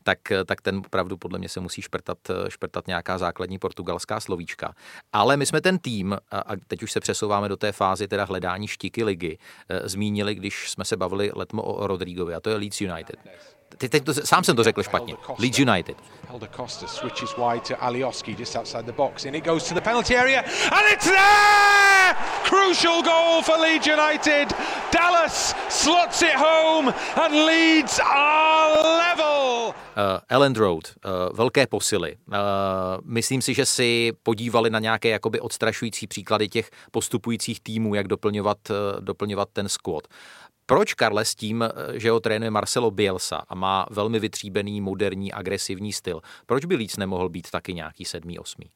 tak, 0.03 0.19
tak 0.45 0.61
ten 0.61 0.77
opravdu 0.77 1.17
podle 1.17 1.39
mě 1.39 1.49
se 1.49 1.59
musí 1.59 1.81
šprtat, 1.81 2.17
eh, 2.29 2.49
šprtat 2.85 2.87
nějaká 2.87 3.17
základní 3.17 3.59
portugalská 3.59 4.19
slovíčka. 4.19 4.73
Ale 5.13 5.37
my 5.37 5.45
jsme 5.45 5.61
ten 5.61 5.79
tým, 5.79 6.17
a 6.31 6.55
teď 6.67 6.83
už 6.83 6.91
se 6.91 6.99
přesouváme 6.99 7.49
do 7.49 7.57
té 7.57 7.71
fázy 7.71 8.07
teda 8.07 8.25
hledání 8.25 8.67
štiky 8.67 9.03
ligy, 9.03 9.37
eh, 9.69 9.89
zmínili, 9.89 10.35
když 10.35 10.69
jsme 10.69 10.85
se 10.85 10.97
bavili 10.97 11.31
letmo 11.35 11.63
o 11.63 11.87
Rodrigovi, 11.87 12.33
a 12.33 12.39
to 12.39 12.49
je 12.49 12.55
Leeds 12.55 12.81
United. 12.81 13.15
Teď, 13.77 13.91
teď 13.91 14.03
to, 14.03 14.13
sám 14.13 14.43
jsem 14.43 14.55
to 14.55 14.63
řekl 14.63 14.83
špatně. 14.83 15.15
Leeds 15.39 15.59
United. 15.59 15.97
Costa 16.55 16.87
switches 16.87 17.35
wide 17.37 17.61
to 17.67 17.75
Alioski 17.83 18.35
just 18.39 18.55
outside 18.55 18.83
the 18.83 18.91
box, 18.91 19.25
and 19.25 19.35
it 19.35 19.45
goes 19.45 19.67
to 19.67 19.73
the 19.73 19.81
penalty 19.81 20.15
area, 20.15 20.43
and 20.71 20.93
it's 20.93 21.05
there! 21.05 22.15
Crucial 22.43 23.01
goal 23.01 23.41
for 23.41 23.57
Leeds 23.59 23.87
United. 23.87 24.53
Dallas 24.91 25.55
slots 25.69 26.21
it 26.21 26.35
home, 26.35 26.93
and 27.15 27.33
Leeds 27.45 27.99
are 27.99 28.75
level. 28.97 29.75
Uh, 29.97 30.19
Ellen 30.29 30.53
Road, 30.53 30.83
uh, 31.05 31.37
velké 31.37 31.67
posily. 31.67 32.15
Uh, 32.27 32.33
myslím 33.03 33.41
si, 33.41 33.53
že 33.53 33.65
si 33.65 34.11
podívali 34.23 34.69
na 34.69 34.79
nějaké 34.79 35.09
jakoby 35.09 35.39
odstrašující 35.39 36.07
příklady 36.07 36.49
těch 36.49 36.71
postupujících 36.91 37.59
týmů, 37.59 37.95
jak 37.95 38.07
doplňovat, 38.07 38.57
doplňovat 38.99 39.49
ten 39.53 39.69
squad. 39.69 40.07
Proč 40.65 40.93
Karle 40.93 41.25
s 41.25 41.35
tím, 41.35 41.63
eh, 41.63 41.99
že 41.99 42.11
ho 42.11 42.19
trénuje 42.19 42.51
Marcelo 42.51 42.91
Bielsa 42.91 43.43
a 43.49 43.55
má 43.55 43.85
velmi 43.89 44.19
vytříbený, 44.19 44.81
moderní, 44.81 45.33
agresivní 45.33 45.93
styl, 45.93 46.21
proč 46.45 46.65
by 46.65 46.75
Leeds 46.75 46.97
nemohl 46.97 47.29
být 47.29 47.51
taky 47.51 47.73
nějaký 47.73 48.05
sedmý, 48.05 48.39
osmý? 48.39 48.69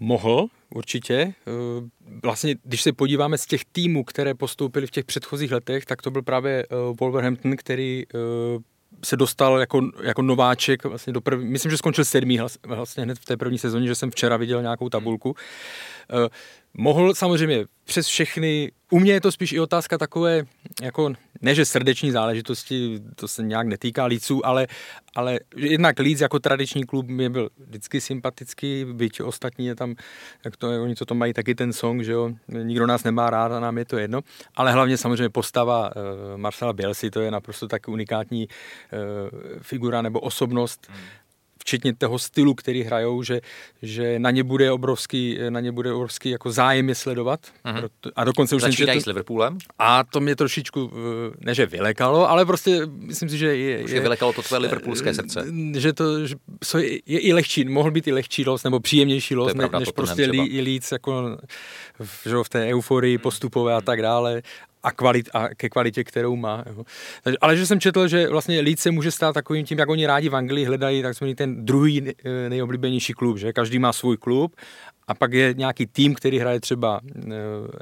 Mohl, 0.00 0.46
určitě. 0.74 1.14
Eh, 1.14 1.90
Vlastně, 2.22 2.54
když 2.64 2.82
se 2.82 2.92
podíváme 2.92 3.38
z 3.38 3.46
těch 3.46 3.64
týmů, 3.64 4.04
které 4.04 4.34
postoupily 4.34 4.86
v 4.86 4.90
těch 4.90 5.04
předchozích 5.04 5.52
letech, 5.52 5.84
tak 5.84 6.02
to 6.02 6.10
byl 6.10 6.22
právě 6.22 6.62
eh, 6.62 6.76
Wolverhampton, 7.00 7.56
který 7.56 8.04
eh, 8.14 8.18
se 9.04 9.16
dostal 9.16 9.60
jako, 9.60 9.80
jako 10.02 10.22
nováček 10.22 10.84
vlastně 10.84 11.12
do 11.12 11.20
první, 11.20 11.50
myslím, 11.50 11.70
že 11.70 11.78
skončil 11.78 12.04
sedmý 12.04 12.38
vlastně 12.66 13.02
hned 13.02 13.18
v 13.18 13.24
té 13.24 13.36
první 13.36 13.58
sezóně, 13.58 13.86
že 13.86 13.94
jsem 13.94 14.10
včera 14.10 14.36
viděl 14.36 14.62
nějakou 14.62 14.88
tabulku. 14.88 15.36
Eh, 16.78 16.82
Mohl 16.82 17.14
samozřejmě 17.14 17.64
přes 17.84 18.06
všechny, 18.06 18.72
u 18.90 18.98
mě 18.98 19.12
je 19.12 19.20
to 19.20 19.32
spíš 19.32 19.52
i 19.52 19.60
otázka 19.60 19.98
takové, 19.98 20.42
jako 20.82 21.12
ne, 21.42 21.54
že 21.54 21.64
srdeční 21.64 22.10
záležitosti, 22.10 23.00
to 23.16 23.28
se 23.28 23.42
nějak 23.42 23.66
netýká 23.66 24.04
Líců, 24.04 24.46
ale, 24.46 24.66
ale 25.14 25.40
jednak 25.56 25.98
Líc 25.98 26.20
jako 26.20 26.38
tradiční 26.38 26.84
klub 26.84 27.06
mě 27.06 27.30
byl 27.30 27.48
vždycky 27.66 28.00
sympatický, 28.00 28.84
byť 28.92 29.20
ostatní 29.20 29.66
je 29.66 29.74
tam, 29.74 29.94
jak 30.44 30.56
to, 30.56 30.82
oni 30.82 30.96
co 30.96 31.04
to 31.04 31.14
mají 31.14 31.32
taky 31.32 31.54
ten 31.54 31.72
song, 31.72 32.02
že 32.02 32.12
jo, 32.12 32.30
nikdo 32.48 32.86
nás 32.86 33.04
nemá 33.04 33.30
rád 33.30 33.52
a 33.52 33.60
nám 33.60 33.78
je 33.78 33.84
to 33.84 33.98
jedno, 33.98 34.20
ale 34.54 34.72
hlavně 34.72 34.96
samozřejmě 34.96 35.28
postava 35.28 35.90
uh, 35.96 36.02
Marcela 36.36 36.72
Bielsi, 36.72 37.10
to 37.10 37.20
je 37.20 37.30
naprosto 37.30 37.68
tak 37.68 37.88
unikátní 37.88 38.48
uh, 38.48 39.38
figura 39.62 40.02
nebo 40.02 40.20
osobnost, 40.20 40.86
hmm 40.90 41.19
včetně 41.60 41.94
toho 41.94 42.18
stylu, 42.18 42.54
který 42.54 42.82
hrajou, 42.82 43.22
že, 43.22 43.40
že 43.82 44.18
na 44.18 44.30
ně 44.30 44.44
bude 44.44 44.72
obrovský, 44.72 45.38
na 45.48 45.60
ně 45.60 45.72
bude 45.72 45.92
obrovský 45.92 46.30
jako 46.30 46.52
zájem 46.52 46.88
je 46.88 46.94
sledovat. 46.94 47.40
Uh-huh. 47.64 47.88
A 48.16 48.24
dokonce 48.24 48.56
už 48.56 48.62
Začínají 48.62 48.98
četl- 48.98 49.02
s 49.02 49.06
Liverpoolem? 49.06 49.58
a 49.78 50.04
to 50.04 50.20
mě 50.20 50.36
trošičku, 50.36 50.90
eh, 50.92 51.36
ne 51.40 51.54
že 51.54 51.66
vylekalo, 51.66 52.30
ale 52.30 52.46
prostě 52.46 52.80
myslím 52.86 53.28
si, 53.28 53.38
že 53.38 53.56
je... 53.56 53.84
Už 53.84 53.90
je 53.90 54.00
vylekalo 54.00 54.32
to 54.32 54.42
tvé 54.42 54.58
liverpoolské 54.58 55.14
srdce. 55.14 55.46
Že 55.76 55.92
to 55.92 56.26
že 56.26 56.34
je, 56.78 57.00
je 57.06 57.20
i 57.20 57.32
lehčí, 57.32 57.64
mohl 57.64 57.90
být 57.90 58.06
i 58.06 58.12
lehčí 58.12 58.44
los, 58.44 58.64
nebo 58.64 58.80
příjemnější 58.80 59.36
los, 59.36 59.48
je 59.48 59.54
pravda, 59.54 59.78
než 59.78 59.88
Tottenham 59.88 60.16
prostě 60.16 60.30
lí, 60.30 60.60
líc 60.60 60.92
jako 60.92 61.38
v, 61.98 62.26
že 62.28 62.36
v 62.42 62.48
té 62.48 62.66
euforii 62.66 63.18
postupové 63.18 63.74
a 63.74 63.80
tak 63.80 64.02
dále. 64.02 64.42
A, 64.82 64.92
kvalit, 64.92 65.28
a 65.32 65.48
ke 65.48 65.68
kvalitě, 65.68 66.04
kterou 66.04 66.36
má. 66.36 66.64
Jo. 66.66 66.84
Ale 67.40 67.56
že 67.56 67.66
jsem 67.66 67.80
četl, 67.80 68.08
že 68.08 68.28
vlastně 68.28 68.60
Leeds 68.60 68.82
se 68.82 68.90
může 68.90 69.10
stát 69.10 69.32
takovým 69.32 69.66
tím, 69.66 69.78
jak 69.78 69.88
oni 69.88 70.06
rádi 70.06 70.28
v 70.28 70.36
Anglii 70.36 70.64
hledají 70.64 71.02
takzvaný 71.02 71.34
ten 71.34 71.64
druhý 71.64 72.08
eh, 72.08 72.48
nejoblíbenější 72.48 73.12
klub, 73.12 73.38
že 73.38 73.52
každý 73.52 73.78
má 73.78 73.92
svůj 73.92 74.16
klub 74.16 74.56
a 75.10 75.14
pak 75.14 75.32
je 75.32 75.54
nějaký 75.54 75.86
tým, 75.86 76.14
který 76.14 76.38
hraje 76.38 76.60
třeba 76.60 77.00
uh, 77.02 77.32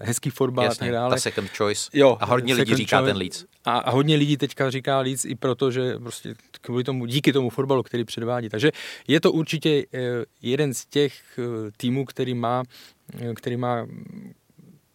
hezký 0.00 0.30
fotbal 0.30 0.64
Jasně, 0.64 0.84
a 0.84 0.86
tak 0.86 0.92
dále. 0.92 1.14
ta 1.14 1.20
second 1.20 1.50
choice. 1.56 1.90
Jo, 1.92 2.16
a 2.20 2.26
hodně 2.26 2.54
lidí 2.54 2.74
říká 2.74 2.98
choice. 2.98 3.10
ten 3.10 3.16
Leeds. 3.16 3.44
A, 3.64 3.78
a 3.78 3.90
hodně 3.90 4.16
lidí 4.16 4.36
teďka 4.36 4.70
říká 4.70 5.00
Leeds 5.00 5.24
i 5.24 5.34
proto, 5.34 5.70
že 5.70 5.98
prostě 5.98 6.34
kvůli 6.60 6.84
tomu, 6.84 7.06
díky 7.06 7.32
tomu 7.32 7.50
fotbalu, 7.50 7.82
který 7.82 8.04
předvádí. 8.04 8.48
Takže 8.48 8.70
je 9.08 9.20
to 9.20 9.32
určitě 9.32 9.84
eh, 9.94 10.00
jeden 10.42 10.74
z 10.74 10.86
těch 10.86 11.38
eh, 11.38 11.42
týmů, 11.76 12.04
který 12.04 12.34
má, 12.34 12.62
eh, 13.20 13.34
který 13.34 13.56
má 13.56 13.86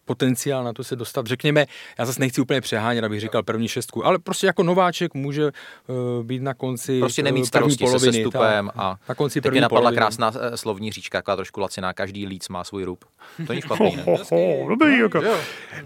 potenciál 0.04 0.64
na 0.64 0.72
to 0.72 0.84
se 0.84 0.96
dostat. 0.96 1.26
Řekněme, 1.26 1.66
já 1.98 2.06
zase 2.06 2.20
nechci 2.20 2.40
úplně 2.40 2.60
přehánět, 2.60 3.04
abych 3.04 3.20
říkal 3.20 3.42
první 3.42 3.68
šestku, 3.68 4.06
ale 4.06 4.18
prostě 4.18 4.46
jako 4.46 4.62
nováček 4.62 5.14
může 5.14 5.44
uh, 5.46 6.24
být 6.24 6.42
na 6.42 6.54
konci 6.54 7.00
Prostě 7.00 7.22
eh, 7.22 7.24
nemít 7.24 7.46
starosti 7.46 7.86
se 7.86 7.90
poloviny, 7.90 8.12
sestupem 8.12 8.66
tak, 8.66 8.76
a 8.76 8.98
na 9.08 9.14
konci 9.14 9.40
první 9.40 9.60
napadla 9.60 9.80
poloviny. 9.80 9.96
krásná 9.96 10.32
eh, 10.40 10.56
slovní 10.56 10.92
říčka, 10.92 11.18
taková 11.18 11.36
trošku 11.36 11.60
laciná, 11.60 11.92
každý 11.92 12.26
Leeds 12.26 12.48
má 12.48 12.64
svůj 12.64 12.84
rub. 12.84 13.04
To 13.46 13.52
není 13.52 13.62
špatný, 13.64 13.96
ne? 13.96 14.02
Ho, 14.02 14.18
ho, 14.32 14.68
dobrý, 14.68 14.98
jako. 14.98 15.18
Jo. 15.22 15.36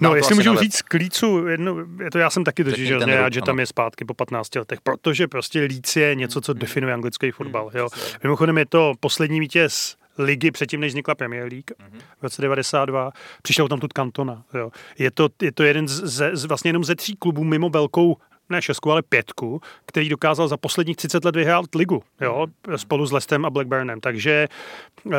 No, 0.01 0.11
to 0.11 0.17
jestli 0.17 0.35
můžu 0.35 0.51
nalep. 0.51 0.63
říct 0.63 0.83
k 0.83 0.95
Lícu, 0.95 1.47
jedno, 1.47 1.77
je 2.05 2.11
to 2.11 2.19
já 2.19 2.31
jsem 2.31 2.45
taky 2.45 2.65
totiž 2.65 2.91
rád, 2.91 2.99
rok, 2.99 3.33
že 3.33 3.41
ano. 3.41 3.47
tam 3.47 3.59
je 3.59 3.67
zpátky 3.67 4.05
po 4.05 4.15
15 4.15 4.55
letech, 4.55 4.81
protože 4.81 5.29
prostě 5.29 5.61
Líc 5.61 5.97
je 5.97 6.15
něco, 6.15 6.41
co 6.41 6.53
definuje 6.53 6.95
anglický 6.95 7.31
fotbal. 7.31 7.71
Jo. 7.75 7.89
Mimochodem 8.23 8.59
je 8.59 8.67
to 8.67 8.93
poslední 9.01 9.41
vítěz 9.41 9.97
ligy 10.19 10.51
předtím, 10.51 10.81
než 10.81 10.93
vznikla 10.93 11.15
Premier 11.15 11.43
League 11.43 11.71
Mhm. 11.91 12.01
v 12.19 12.23
roce 12.23 12.43
92. 12.43 13.11
Přišel 13.43 13.69
tam 13.69 13.81
tu 13.81 13.89
Cantona. 13.97 14.45
Jo. 14.55 14.71
Je, 14.99 15.11
to, 15.11 15.29
je 15.43 15.53
to 15.53 15.63
jeden 15.63 15.89
z, 15.89 16.05
ze, 16.05 16.37
z, 16.37 16.45
vlastně 16.45 16.69
jenom 16.69 16.85
ze 16.85 16.95
tří 16.95 17.17
klubů 17.17 17.45
mimo 17.45 17.69
velkou 17.71 18.17
ne 18.51 18.63
šestku, 18.63 18.93
ale 18.93 19.03
pětku, 19.03 19.61
který 19.87 20.09
dokázal 20.09 20.49
za 20.49 20.57
posledních 20.57 20.97
30 20.97 21.25
let 21.25 21.37
vyhrát 21.37 21.75
ligu, 21.75 22.03
jo, 22.21 22.47
Mhm. 22.67 22.79
spolu 22.79 23.07
s 23.07 23.13
Lestem 23.13 23.45
a 23.45 23.51
Blackburnem. 23.51 24.01
Takže 24.01 24.49
eh, 25.07 25.17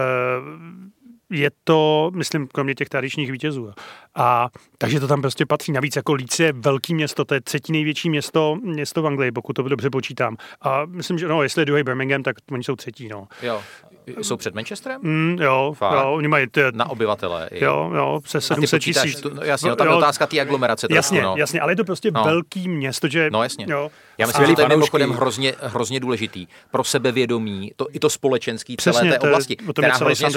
je 1.29 1.51
to, 1.63 2.11
myslím, 2.15 2.47
kromě 2.47 2.75
těch 2.75 2.89
tradičních 2.89 3.31
vítězů. 3.31 3.71
A 4.15 4.49
takže 4.77 4.99
to 4.99 5.07
tam 5.07 5.21
prostě 5.21 5.45
patří. 5.45 5.71
Navíc 5.71 5.95
jako 5.95 6.13
Leeds 6.13 6.39
je 6.39 6.53
velký 6.53 6.93
město, 6.93 7.25
to 7.25 7.33
je 7.33 7.41
třetí 7.41 7.71
největší 7.71 8.09
město, 8.09 8.55
město 8.63 9.01
v 9.01 9.07
Anglii, 9.07 9.31
pokud 9.31 9.53
to 9.53 9.61
dobře 9.63 9.89
počítám. 9.89 10.37
A 10.61 10.85
myslím, 10.85 11.17
že 11.17 11.27
no, 11.27 11.43
jestli 11.43 11.61
je 11.61 11.65
druhý 11.65 11.83
Birmingham, 11.83 12.23
tak 12.23 12.35
oni 12.51 12.63
jsou 12.63 12.75
třetí, 12.75 13.07
no. 13.07 13.27
Jo. 13.41 13.61
Jsou 14.21 14.37
před 14.37 14.55
Manchesterem? 14.55 15.01
Mm, 15.03 15.37
jo, 15.41 15.73
Fakt? 15.77 15.93
jo, 15.93 16.13
oni 16.13 16.27
mají 16.27 16.47
ty, 16.47 16.61
Na 16.71 16.89
obyvatele. 16.89 17.49
i. 17.51 17.63
jo, 17.63 17.91
jo, 17.95 18.19
ty 18.31 18.41
700 18.41 18.77
počítáš, 18.77 19.03
tisíc. 19.11 19.23
no, 19.33 19.43
jasně, 19.43 19.69
no, 19.69 19.75
tam 19.75 19.87
je 19.87 19.91
Jo, 19.93 19.97
otázka 19.97 20.27
té 20.27 20.39
aglomerace. 20.39 20.87
trošku, 20.87 20.95
Jasně, 20.95 21.21
no. 21.21 21.35
jasně, 21.37 21.61
ale 21.61 21.71
je 21.71 21.75
to 21.75 21.83
prostě 21.83 22.11
No. 22.11 22.23
velký 22.23 22.69
město, 22.69 23.07
že... 23.07 23.29
No 23.31 23.43
jasně. 23.43 23.65
Jo. 23.69 23.91
Já 24.17 24.27
myslím, 24.27 24.45
že 24.45 24.55
to 24.55 24.61
je 24.61 24.67
mimochodem 24.67 25.09
hrozně, 25.11 25.53
hrozně 25.61 25.99
důležitý 25.99 26.47
pro 26.71 26.83
sebevědomí, 26.83 27.71
to, 27.75 27.87
i 27.91 27.99
to 27.99 28.09
společenský 28.09 28.77
celé 28.77 28.93
Přesně, 28.93 29.11
té 29.11 29.19
to 29.19 29.25
je, 29.25 29.31
oblasti, 29.31 29.57
o 29.67 29.73
tom 29.73 29.85
je 29.85 29.91
která 29.91 30.05
hrozně. 30.05 30.27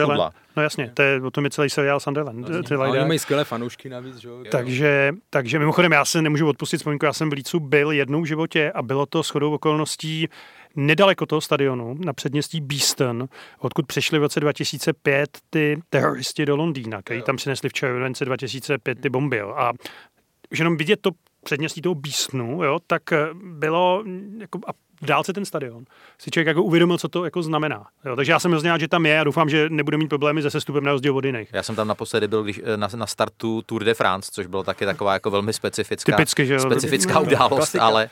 No 0.57 0.63
jasně, 0.63 0.82
to 0.95 1.03
je, 1.03 1.23
o 1.23 1.31
tom 1.31 1.45
je 1.45 1.51
celý 1.51 1.71
seriál 1.71 2.01
Sunderland. 2.01 2.47
ty 2.69 2.75
A 2.75 2.79
oni 2.79 3.05
mají 3.05 3.19
skvělé 3.19 3.45
fanoušky 3.45 3.89
navíc, 3.89 4.17
že 4.17 4.29
jo? 4.29 4.45
Takže, 4.51 5.13
takže 5.31 5.59
mimochodem 5.59 5.93
já 5.93 6.05
se 6.05 6.23
nemůžu 6.23 6.49
odpustit 6.49 6.77
vzpomínku, 6.77 7.07
já 7.07 7.13
jsem 7.13 7.31
v 7.31 7.33
Lícu 7.33 7.61
byl 7.61 7.91
jednou 7.91 8.23
v 8.23 8.27
životě 8.27 8.73
a 8.75 8.83
bylo 8.83 9.07
to 9.07 9.23
shodou 9.23 9.55
okolností 9.55 10.29
nedaleko 10.77 11.27
toho 11.27 11.41
stadionu, 11.41 11.97
na 12.05 12.13
předměstí 12.13 12.61
Beeston, 12.61 13.29
odkud 13.59 13.87
přišli 13.87 14.19
v 14.19 14.23
roce 14.23 14.41
2005 14.41 15.39
ty 15.51 15.83
teroristi 15.91 16.47
do 16.47 16.57
Londýna, 16.57 17.03
který 17.03 17.23
tam 17.23 17.37
přinesli 17.37 17.69
v 17.69 17.73
července 17.73 18.25
2005 18.25 19.01
ty 19.01 19.09
bomby. 19.09 19.37
Jo. 19.37 19.55
A 19.57 19.73
už 20.51 20.59
jenom 20.59 20.77
vidět 20.77 21.01
to 21.01 21.11
předměstí 21.45 21.83
toho 21.83 21.95
Beastonu, 21.95 22.65
jo, 22.65 22.79
tak 22.87 23.13
eh, 23.13 23.29
bylo 23.35 24.05
jako, 24.41 24.59
a 24.67 24.71
v 25.03 25.07
dálce 25.07 25.33
ten 25.33 25.45
stadion. 25.45 25.85
Si 26.19 26.31
člověk 26.31 26.47
jako 26.47 26.63
uvědomil, 26.63 26.99
co 26.99 27.09
to 27.09 27.25
jako 27.25 27.43
znamená. 27.43 27.87
Jo. 28.05 28.17
Takže 28.17 28.33
já 28.33 28.39
jsem 28.39 28.51
hrozně 28.51 28.71
rád, 28.71 28.79
že 28.81 28.89
tam 28.89 29.07
je 29.07 29.21
a 29.21 29.25
doufám, 29.25 29.49
že 29.49 29.67
nebude 29.71 29.97
mít 29.97 30.09
problémy 30.09 30.43
se 30.43 30.51
sestupem 30.51 30.85
na 30.85 30.93
rozdíl 30.93 31.17
od 31.17 31.25
jiných. 31.25 31.49
Já 31.53 31.63
jsem 31.63 31.77
tam 31.77 31.89
naposledy 31.89 32.29
byl 32.29 32.43
když, 32.43 32.61
na, 32.77 32.89
na 32.97 33.07
startu 33.07 33.63
Tour 33.67 33.85
de 33.85 33.95
France, 33.95 34.31
což 34.35 34.47
bylo 34.47 34.63
taky 34.63 34.85
taková 34.85 35.13
jako 35.13 35.31
velmi 35.31 35.53
specifická, 35.53 36.17
Typicky, 36.17 36.47
že 36.47 36.55
jo. 36.55 36.61
specifická 36.61 37.15
No, 37.15 37.23
událost, 37.23 37.55
klasika. 37.57 37.85
ale 37.85 38.11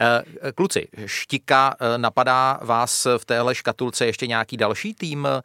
eh, 0.00 0.22
kluci, 0.54 0.88
štika, 1.06 1.74
eh, 1.80 1.98
napadá 1.98 2.58
vás 2.62 3.06
v 3.18 3.24
téhle 3.24 3.54
škatulce 3.54 4.06
ještě 4.06 4.26
nějaký 4.26 4.56
další 4.56 4.94
tým, 4.94 5.28
eh, 5.30 5.42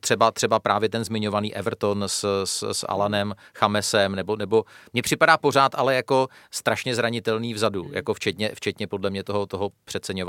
třeba, 0.00 0.30
třeba 0.30 0.58
právě 0.58 0.88
ten 0.88 1.04
zmiňovaný 1.04 1.54
Everton 1.54 2.04
s, 2.06 2.44
s, 2.44 2.70
s 2.72 2.86
Alanem 2.88 3.34
Chamesem, 3.54 4.14
nebo, 4.14 4.36
nebo 4.36 4.64
mně 4.92 5.02
připadá 5.02 5.36
pořád 5.36 5.74
ale 5.74 5.94
jako 5.94 6.28
strašně 6.50 6.94
zranitelný 6.94 7.54
vzadu, 7.54 7.90
jako 7.92 8.14
včetně, 8.14 8.50
včetně 8.54 8.86
podle 8.86 9.10
mě 9.10 9.24
toho, 9.24 9.46
toho 9.46 9.70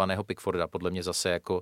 přeceňovaného 0.02 0.24
Pickforda, 0.24 0.68
podle 0.68 0.92
mě 0.92 1.04
zase 1.04 1.30
jako 1.30 1.62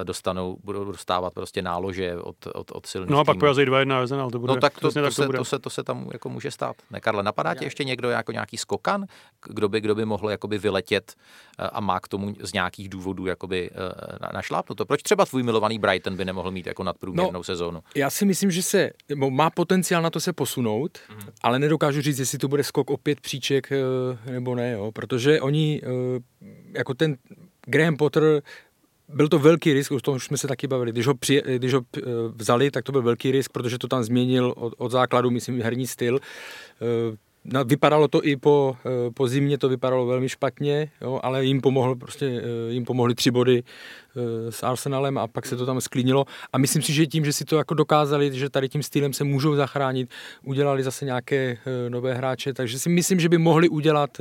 eh, 0.00 0.04
dostanou, 0.04 0.56
budou 0.64 0.84
dostávat 0.84 1.34
prostě 1.34 1.62
nálože 1.62 2.16
od, 2.16 2.36
od, 2.54 2.70
od 2.72 2.86
silných 2.86 3.10
No 3.10 3.18
a 3.18 3.24
pak 3.24 3.38
porazí 3.38 3.62
2-1 3.62 3.92
Arsenal, 3.92 4.30
to 4.30 4.38
bude. 4.38 4.52
No 4.54 4.60
tak 4.60 4.74
to, 4.80 4.90
to, 4.92 5.02
tak 5.02 5.12
se, 5.12 5.26
bude. 5.26 5.38
to, 5.38 5.44
se, 5.44 5.58
to 5.58 5.70
se 5.70 5.84
tam 5.84 6.08
jako 6.12 6.28
může 6.28 6.50
stát. 6.50 6.76
Ne, 6.90 7.00
Karle, 7.00 7.22
napadá 7.22 7.54
ti 7.54 7.64
ještě 7.64 7.84
někdo 7.84 8.10
jako 8.10 8.32
nějaký 8.32 8.56
skokan, 8.56 9.06
kdo 9.48 9.68
by, 9.68 9.80
kdo 9.80 9.94
by 9.94 10.04
mohl 10.04 10.30
jakoby 10.30 10.58
vyletět 10.58 11.14
eh, 11.58 11.66
a 11.72 11.80
má 11.80 12.00
k 12.00 12.08
tomu 12.08 12.34
z 12.40 12.52
nějakých 12.52 12.88
důvodů 12.88 13.26
jakoby 13.26 13.70
eh, 13.70 13.76
na- 14.20 14.30
našlápnuto? 14.34 14.86
Proč 14.86 15.02
třeba 15.02 15.26
tvůj 15.26 15.42
milovaný 15.42 15.78
Brighton 15.78 16.16
by 16.16 16.24
nemohl 16.24 16.50
mít 16.50 16.66
jako 16.66 16.82
nadprůměrnou 16.84 17.32
No, 17.40 17.44
sezónu? 17.44 17.82
Já 17.94 18.10
si 18.10 18.24
myslím, 18.24 18.50
že 18.50 18.62
se 18.62 18.90
nebo 19.08 19.30
má 19.30 19.50
potenciál 19.50 20.02
na 20.02 20.10
to 20.10 20.20
se 20.20 20.32
posunout, 20.32 20.98
Mhm. 21.08 21.18
mm. 21.18 21.28
ale 21.42 21.58
nedokážu 21.58 22.00
říct, 22.00 22.18
jestli 22.18 22.38
to 22.38 22.48
bude 22.48 22.64
skok 22.64 22.90
o 22.90 22.96
pět 22.96 23.20
příček 23.20 23.70
nebo 24.30 24.54
ne, 24.54 24.72
jo, 24.72 24.92
protože 24.92 25.40
oni 25.40 25.82
jako 26.74 26.94
ten 26.94 27.16
Graham 27.66 27.96
Potter 27.96 28.42
byl 29.08 29.28
to 29.28 29.38
velký 29.38 29.72
risk, 29.72 29.92
o 29.92 30.00
tom 30.00 30.16
už 30.16 30.24
jsme 30.24 30.38
se 30.38 30.48
taky 30.48 30.66
bavili. 30.66 30.92
Když 30.92 31.06
ho, 31.06 31.14
při, 31.14 31.42
když 31.56 31.74
ho 31.74 31.80
eh, 31.96 32.00
vzali, 32.34 32.70
tak 32.70 32.84
to 32.84 32.92
byl 32.92 33.02
velký 33.02 33.30
risk, 33.30 33.52
protože 33.52 33.78
to 33.78 33.88
tam 33.88 34.02
změnil 34.02 34.54
od, 34.56 34.74
od 34.78 34.90
základu, 34.90 35.30
myslím, 35.30 35.62
herní 35.62 35.86
styl. 35.86 36.18
Eh, 36.82 37.16
Vypadalo 37.64 38.08
to 38.08 38.24
i 38.24 38.36
po, 38.36 38.76
eh, 38.86 39.10
po 39.10 39.28
zimě, 39.28 39.58
to 39.58 39.68
vypadalo 39.68 40.06
velmi 40.06 40.28
špatně, 40.28 40.90
jo, 41.00 41.20
ale 41.22 41.44
jim, 41.44 41.60
pomohl, 41.60 41.96
prostě, 41.96 42.42
jim 42.68 42.84
pomohly 42.84 43.14
tři 43.14 43.30
body 43.30 43.62
s 44.50 44.62
Arsenalem 44.62 45.18
a 45.18 45.26
pak 45.26 45.46
se 45.46 45.56
to 45.56 45.66
tam 45.66 45.80
sklínilo. 45.80 46.24
A 46.52 46.58
myslím 46.58 46.82
si, 46.82 46.92
že 46.92 47.06
tím, 47.06 47.24
že 47.24 47.32
si 47.32 47.44
to 47.44 47.56
jako 47.56 47.74
dokázali, 47.74 48.38
že 48.38 48.50
tady 48.50 48.68
tím 48.68 48.82
stylem 48.82 49.12
se 49.12 49.24
můžou 49.24 49.54
zachránit, 49.54 50.10
udělali 50.42 50.82
zase 50.82 51.04
nějaké 51.04 51.58
nové 51.88 52.14
hráče, 52.14 52.52
takže 52.52 52.78
si 52.78 52.88
myslím, 52.88 53.20
že 53.20 53.28
by 53.28 53.38
mohli 53.38 53.68
udělat 53.68 54.18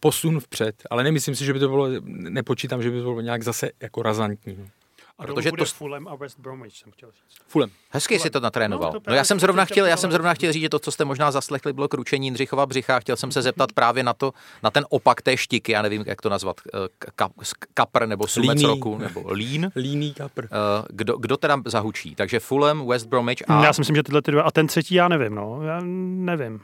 posun 0.00 0.40
vpřed, 0.40 0.82
ale 0.90 1.04
nemyslím 1.04 1.34
si, 1.34 1.44
že 1.44 1.52
by 1.52 1.58
to 1.58 1.68
bylo, 1.68 1.88
nepočítám, 2.06 2.82
že 2.82 2.90
by 2.90 2.96
to 2.96 3.02
bylo 3.02 3.20
nějak 3.20 3.42
zase 3.42 3.70
jako 3.82 4.02
razantní. 4.02 4.70
A 5.18 5.22
Protože 5.26 5.52
to 5.52 5.64
Fulham 5.64 6.08
a 6.08 6.14
West 6.14 6.38
Bromwich 6.38 6.76
jsem 6.76 6.92
chtěl 6.92 7.10
říct. 7.10 7.38
Fulem. 7.46 7.70
Hezky 7.90 8.18
si 8.18 8.30
to 8.30 8.40
natrénoval. 8.40 8.92
No, 8.92 9.00
to 9.00 9.10
No, 9.10 9.16
já 9.16 9.24
jsem 9.24 9.40
zrovna 9.40 9.64
chtěl, 9.64 9.86
já 9.86 9.96
jsem 9.96 10.12
zrovna 10.12 10.34
chtěl 10.34 10.52
říct, 10.52 10.62
že 10.62 10.68
to, 10.68 10.78
co 10.78 10.90
jste 10.92 11.04
možná 11.04 11.30
zaslechli, 11.30 11.72
bylo 11.72 11.88
kručení 11.88 12.26
Jindřichova 12.26 12.66
břicha. 12.66 13.00
Chtěl 13.00 13.16
jsem 13.16 13.32
se 13.32 13.42
zeptat 13.42 13.72
právě 13.72 14.02
na 14.02 14.12
to, 14.12 14.32
na 14.62 14.70
ten 14.70 14.86
opak 14.88 15.22
té 15.22 15.36
štiky, 15.36 15.72
já 15.72 15.82
nevím, 15.82 16.04
jak 16.06 16.22
to 16.22 16.28
nazvat, 16.28 16.56
eh, 16.74 16.78
ka, 17.14 17.28
kapr 17.74 18.06
nebo 18.06 18.26
sumec 18.26 18.48
Líný. 18.58 18.66
roku, 18.66 18.98
nebo 18.98 19.32
lín. 19.32 19.72
Líný 19.76 20.14
kapr. 20.14 20.44
Eh, 20.44 20.48
Kdo, 20.90 21.16
kdo 21.16 21.36
teda 21.36 21.62
zahučí? 21.66 22.14
Takže 22.14 22.40
Fulham, 22.40 22.86
West 22.86 23.06
Bromwich 23.06 23.50
a... 23.50 23.64
Já 23.64 23.72
si 23.72 23.80
myslím, 23.80 23.96
že 23.96 24.02
tyhle 24.02 24.22
ty 24.22 24.30
dva, 24.30 24.42
a 24.42 24.50
ten 24.50 24.66
třetí 24.66 24.94
já 24.94 25.08
nevím, 25.08 25.34
no, 25.34 25.62
já 25.62 25.80
nevím. 25.84 26.60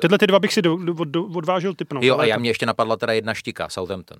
Tyhle 0.00 0.18
ty 0.18 0.26
dva 0.26 0.38
bych 0.38 0.52
si 0.52 0.62
do, 0.62 0.76
do, 0.76 1.04
do, 1.04 1.24
odvážil 1.24 1.74
typnout. 1.74 2.04
Jo, 2.04 2.18
a 2.18 2.24
já 2.24 2.38
mě 2.38 2.50
ještě 2.50 2.66
napadla 2.66 2.96
teda 2.96 3.12
jedna 3.12 3.34
štika, 3.34 3.68
Southampton. 3.68 4.18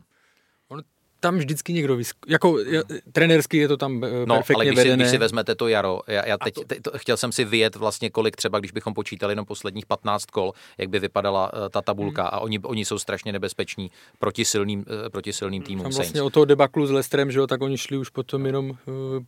Tam 1.25 1.37
vždycky 1.37 1.73
někdo 1.73 1.97
vysk... 1.97 2.17
Jako 2.29 2.59
je, 2.59 2.83
trenérsky 3.13 3.57
je 3.57 3.69
to 3.69 3.77
tam 3.77 4.05
eh, 4.05 4.09
No, 4.27 4.35
perfektně 4.35 4.55
ale 4.55 4.65
když 4.65 4.79
si, 4.79 4.85
vedené. 4.85 5.03
když 5.05 5.11
si 5.11 5.19
vezmete 5.19 5.55
to 5.55 5.69
jaro, 5.69 6.01
já, 6.07 6.29
já 6.29 6.39
teď, 6.39 6.55
teď 6.67 6.83
to, 6.83 6.91
chtěl 6.97 7.17
jsem 7.17 7.33
si 7.33 7.45
vyjet 7.45 7.77
vlastně 7.77 8.11
kolik 8.11 8.37
třeba, 8.37 8.59
když 8.59 8.73
bychom 8.73 8.95
počítali 8.95 9.33
jenom 9.33 9.47
posledních 9.47 9.87
15 9.87 10.25
kol, 10.27 10.53
jak 10.79 10.89
by 10.89 10.99
vypadala 10.99 11.53
uh, 11.53 11.59
ta 11.71 11.83
tabulka 11.83 12.23
Hmm. 12.23 12.31
a 12.33 12.39
oni, 12.41 12.59
oni 12.59 12.85
jsou 12.85 12.99
strašně 12.99 13.33
nebezpeční 13.33 13.91
proti 14.19 14.45
silným, 14.45 14.79
uh, 14.81 15.09
proti 15.09 15.33
silným 15.33 15.63
týmům 15.63 15.83
Tam 15.83 15.93
Saints. 15.93 16.09
vlastně 16.09 16.23
o 16.23 16.31
toho 16.31 16.45
debaklu 16.45 16.87
s 16.87 16.91
Lestrem, 16.91 17.31
že 17.31 17.39
jo, 17.39 17.47
tak 17.47 17.63
oni 17.63 17.79
šli 17.79 17.97
už 17.97 18.09
potom 18.09 18.47
jenom, 18.47 18.73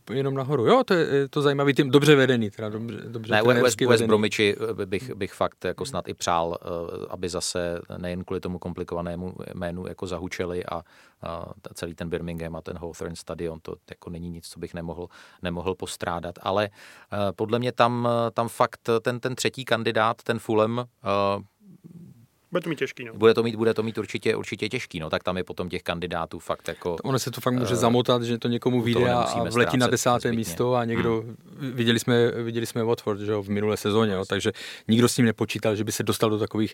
eh, 0.09 0.13
jenom 0.13 0.33
nahoru. 0.33 0.65
Jo, 0.65 0.83
to 0.85 0.93
je, 0.93 1.27
to 1.29 1.41
zajímavý 1.41 1.73
tým, 1.73 1.89
dobře 1.91 2.15
vedený, 2.15 2.49
teda 2.49 2.69
dobře, 2.69 2.97
dobře 3.07 3.33
Ne, 3.33 3.41
West, 3.43 3.61
West 3.63 3.81
vedený. 3.81 4.07
Bromiči 4.07 4.55
bych, 4.85 5.13
bych 5.15 5.33
fakt 5.33 5.65
jako 5.65 5.85
snad 5.85 6.07
i 6.07 6.13
přál, 6.13 6.57
eh, 6.61 6.67
aby 7.09 7.29
zase 7.29 7.79
nejen 7.97 8.23
kvůli 8.23 8.39
tomu 8.39 8.59
komplikovanému 8.59 9.33
jménu 9.53 9.87
jako 9.87 10.07
zahučeli 10.07 10.65
a, 10.65 10.81
celý 11.73 11.95
ten 11.95 12.09
Birmingham 12.09 12.55
a 12.55 12.61
ten 12.61 12.77
Hawthorne 12.77 13.15
stadion, 13.15 13.59
to 13.59 13.75
jako 13.89 14.09
není 14.09 14.29
nic, 14.29 14.47
co 14.47 14.59
bych 14.59 14.73
nemohl, 14.73 15.07
nemohl 15.41 15.75
postrádat, 15.75 16.35
ale 16.41 16.69
eh, 16.69 17.17
podle 17.31 17.59
mě 17.59 17.71
tam, 17.71 18.07
tam 18.33 18.47
fakt 18.47 18.89
ten, 19.01 19.19
ten 19.19 19.35
třetí 19.35 19.65
kandidát, 19.65 20.23
ten 20.23 20.39
Fulham, 20.39 20.79
eh, 20.79 21.43
Bude 22.57 22.63
to 22.63 22.69
mít 22.69 22.79
těžký, 22.79 23.05
no. 23.05 23.13
Bude 23.13 23.33
to 23.33 23.43
mít, 23.43 23.55
bude 23.55 23.73
to 23.73 23.83
mít 23.83 23.97
určitě, 23.97 24.35
určitě 24.35 24.69
těžký, 24.69 24.99
no, 24.99 25.09
tak 25.09 25.23
tam 25.23 25.37
je 25.37 25.43
potom 25.43 25.69
těch 25.69 25.83
kandidátů 25.83 26.39
fakt 26.39 26.67
jako... 26.67 26.95
Ono 27.03 27.19
se 27.19 27.31
to 27.31 27.41
fakt 27.41 27.53
může 27.53 27.73
eh, 27.73 27.75
zamotat, 27.75 28.23
že 28.23 28.37
to 28.37 28.47
někomu 28.47 28.81
vyjde 28.81 29.13
a 29.13 29.43
vletí 29.43 29.77
na 29.77 29.87
desáté 29.87 30.29
zbytně. 30.29 30.37
místo 30.37 30.75
a 30.75 30.85
někdo, 30.85 31.23
viděli 31.59 31.99
jsme, 31.99 32.31
viděli 32.31 32.65
jsme 32.65 32.83
Watford 32.83 33.19
že 33.19 33.31
jo, 33.31 33.43
v 33.43 33.49
minulé 33.49 33.77
sezóně, 33.77 34.13
jo, 34.13 34.25
takže 34.25 34.51
nikdo 34.87 35.09
s 35.09 35.17
ním 35.17 35.25
nepočítal, 35.25 35.75
že 35.75 35.83
by 35.83 35.91
se 35.91 36.03
dostal 36.03 36.29
do 36.29 36.39
takových, 36.39 36.73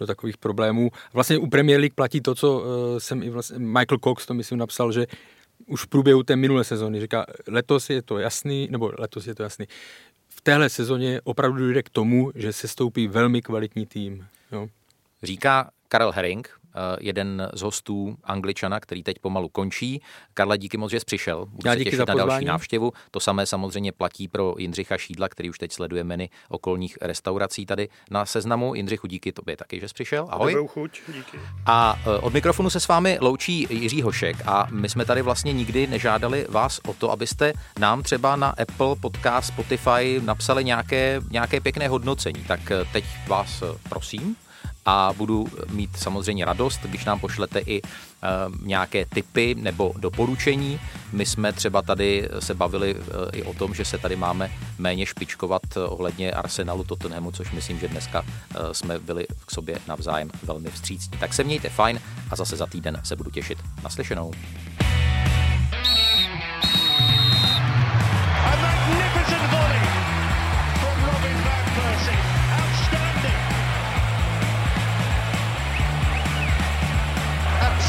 do 0.00 0.06
takových 0.06 0.36
problémů. 0.36 0.90
Vlastně 1.12 1.38
u 1.38 1.46
Premier 1.46 1.80
League 1.80 1.94
platí 1.94 2.20
to, 2.20 2.34
co 2.34 2.58
uh, 2.58 2.64
jsem 2.98 3.22
i 3.22 3.30
vlastně, 3.30 3.58
Michael 3.58 3.98
Cox 4.04 4.26
to 4.26 4.34
myslím 4.34 4.58
napsal, 4.58 4.92
že 4.92 5.06
už 5.66 5.82
v 5.82 5.86
průběhu 5.86 6.22
té 6.22 6.36
minulé 6.36 6.64
sezóny 6.64 7.00
říká, 7.00 7.26
letos 7.48 7.90
je 7.90 8.02
to 8.02 8.18
jasný, 8.18 8.68
nebo 8.70 8.92
letos 8.98 9.26
je 9.26 9.34
to 9.34 9.42
jasný, 9.42 9.66
v 10.28 10.40
téhle 10.40 10.68
sezóně 10.68 11.20
opravdu 11.24 11.58
dojde 11.58 11.82
k 11.82 11.90
tomu, 11.90 12.30
že 12.34 12.52
se 12.52 12.68
stoupí 12.68 13.08
velmi 13.08 13.42
kvalitní 13.42 13.86
tým. 13.86 14.26
Jo. 14.52 14.68
Říká 15.24 15.70
Karel 15.94 16.12
Herring, 16.12 16.48
eh, 16.48 16.96
jeden 17.00 17.48
z 17.54 17.62
hostů 17.62 18.16
Angličana, 18.24 18.80
který 18.80 19.02
teď 19.02 19.18
pomalu 19.18 19.48
končí. 19.48 20.02
Karla, 20.34 20.56
díky 20.56 20.76
moc, 20.76 20.90
že 20.90 21.00
jsi 21.00 21.06
přišel. 21.06 21.46
Budu 21.46 21.62
Já 21.64 21.72
se 21.72 21.78
díky 21.78 21.90
těšit 21.90 22.08
na 22.08 22.14
další 22.14 22.44
návštěvu. 22.44 22.92
To 23.10 23.20
samé 23.20 23.46
samozřejmě 23.46 23.92
platí 23.92 24.28
pro 24.28 24.54
Jindřicha 24.58 24.98
Šídla, 24.98 25.28
který 25.28 25.50
už 25.50 25.58
teď 25.58 25.72
sleduje 25.72 26.04
menu 26.04 26.26
okolních 26.48 26.98
restaurací 27.00 27.66
tady 27.66 27.88
na 28.10 28.26
seznamu. 28.26 28.74
Jindřichu, 28.74 29.06
díky 29.06 29.32
tobě 29.32 29.56
taky, 29.56 29.80
že 29.80 29.88
jsi 29.88 29.94
přišel. 29.94 30.26
Ahoj. 30.30 30.52
Dobrou 30.52 30.66
chuť, 30.66 31.00
díky. 31.12 31.38
A 31.66 31.98
e, 32.06 32.18
od 32.18 32.32
mikrofonu 32.32 32.70
se 32.70 32.80
s 32.80 32.88
vámi 32.88 33.18
loučí 33.20 33.66
Jiří 33.70 34.02
Hošek 34.02 34.36
a 34.46 34.66
my 34.70 34.88
jsme 34.88 35.04
tady 35.04 35.22
vlastně 35.22 35.52
nikdy 35.52 35.86
nežádali 35.86 36.46
vás 36.48 36.80
o 36.86 36.94
to, 36.94 37.10
abyste 37.10 37.52
nám 37.78 38.02
třeba 38.02 38.36
na 38.36 38.48
Apple 38.48 38.96
Podcast, 39.00 39.48
Spotify 39.48 40.20
napsali 40.24 40.64
nějaké, 40.64 41.20
nějaké 41.30 41.60
pěkné 41.60 41.88
hodnocení. 41.88 42.44
Tak 42.44 42.70
e, 42.70 42.84
teď 42.92 43.04
vás 43.28 43.62
prosím 43.88 44.36
a 44.86 45.12
budu 45.16 45.46
mít 45.70 45.96
samozřejmě 45.96 46.44
radost, 46.44 46.80
když 46.82 47.04
nám 47.04 47.20
pošlete 47.20 47.60
i 47.60 47.82
e, 47.82 47.82
nějaké 48.62 49.04
tipy 49.04 49.54
nebo 49.54 49.92
doporučení. 49.98 50.80
My 51.12 51.26
jsme 51.26 51.52
třeba 51.52 51.82
tady 51.82 52.28
se 52.38 52.54
bavili 52.54 52.96
e, 52.96 53.36
i 53.36 53.42
o 53.42 53.54
tom, 53.54 53.74
že 53.74 53.84
se 53.84 53.98
tady 53.98 54.16
máme 54.16 54.50
méně 54.78 55.06
špičkovat 55.06 55.62
e, 55.76 55.80
ohledně 55.80 56.32
Arsenalu 56.32 56.84
Tottenhamu, 56.84 57.32
což 57.32 57.52
myslím, 57.52 57.78
že 57.80 57.88
dneska 57.88 58.24
jsme 58.72 58.98
byli 58.98 59.26
k 59.46 59.50
sobě 59.50 59.78
navzájem 59.88 60.30
velmi 60.42 60.70
vstřícní. 60.70 61.18
Tak 61.18 61.34
se 61.34 61.44
mějte 61.44 61.68
fajn 61.68 62.00
a 62.30 62.36
zase 62.36 62.56
za 62.56 62.66
týden 62.66 63.00
se 63.04 63.16
budu 63.16 63.30
těšit. 63.30 63.58
Naslyšenou. 63.82 64.32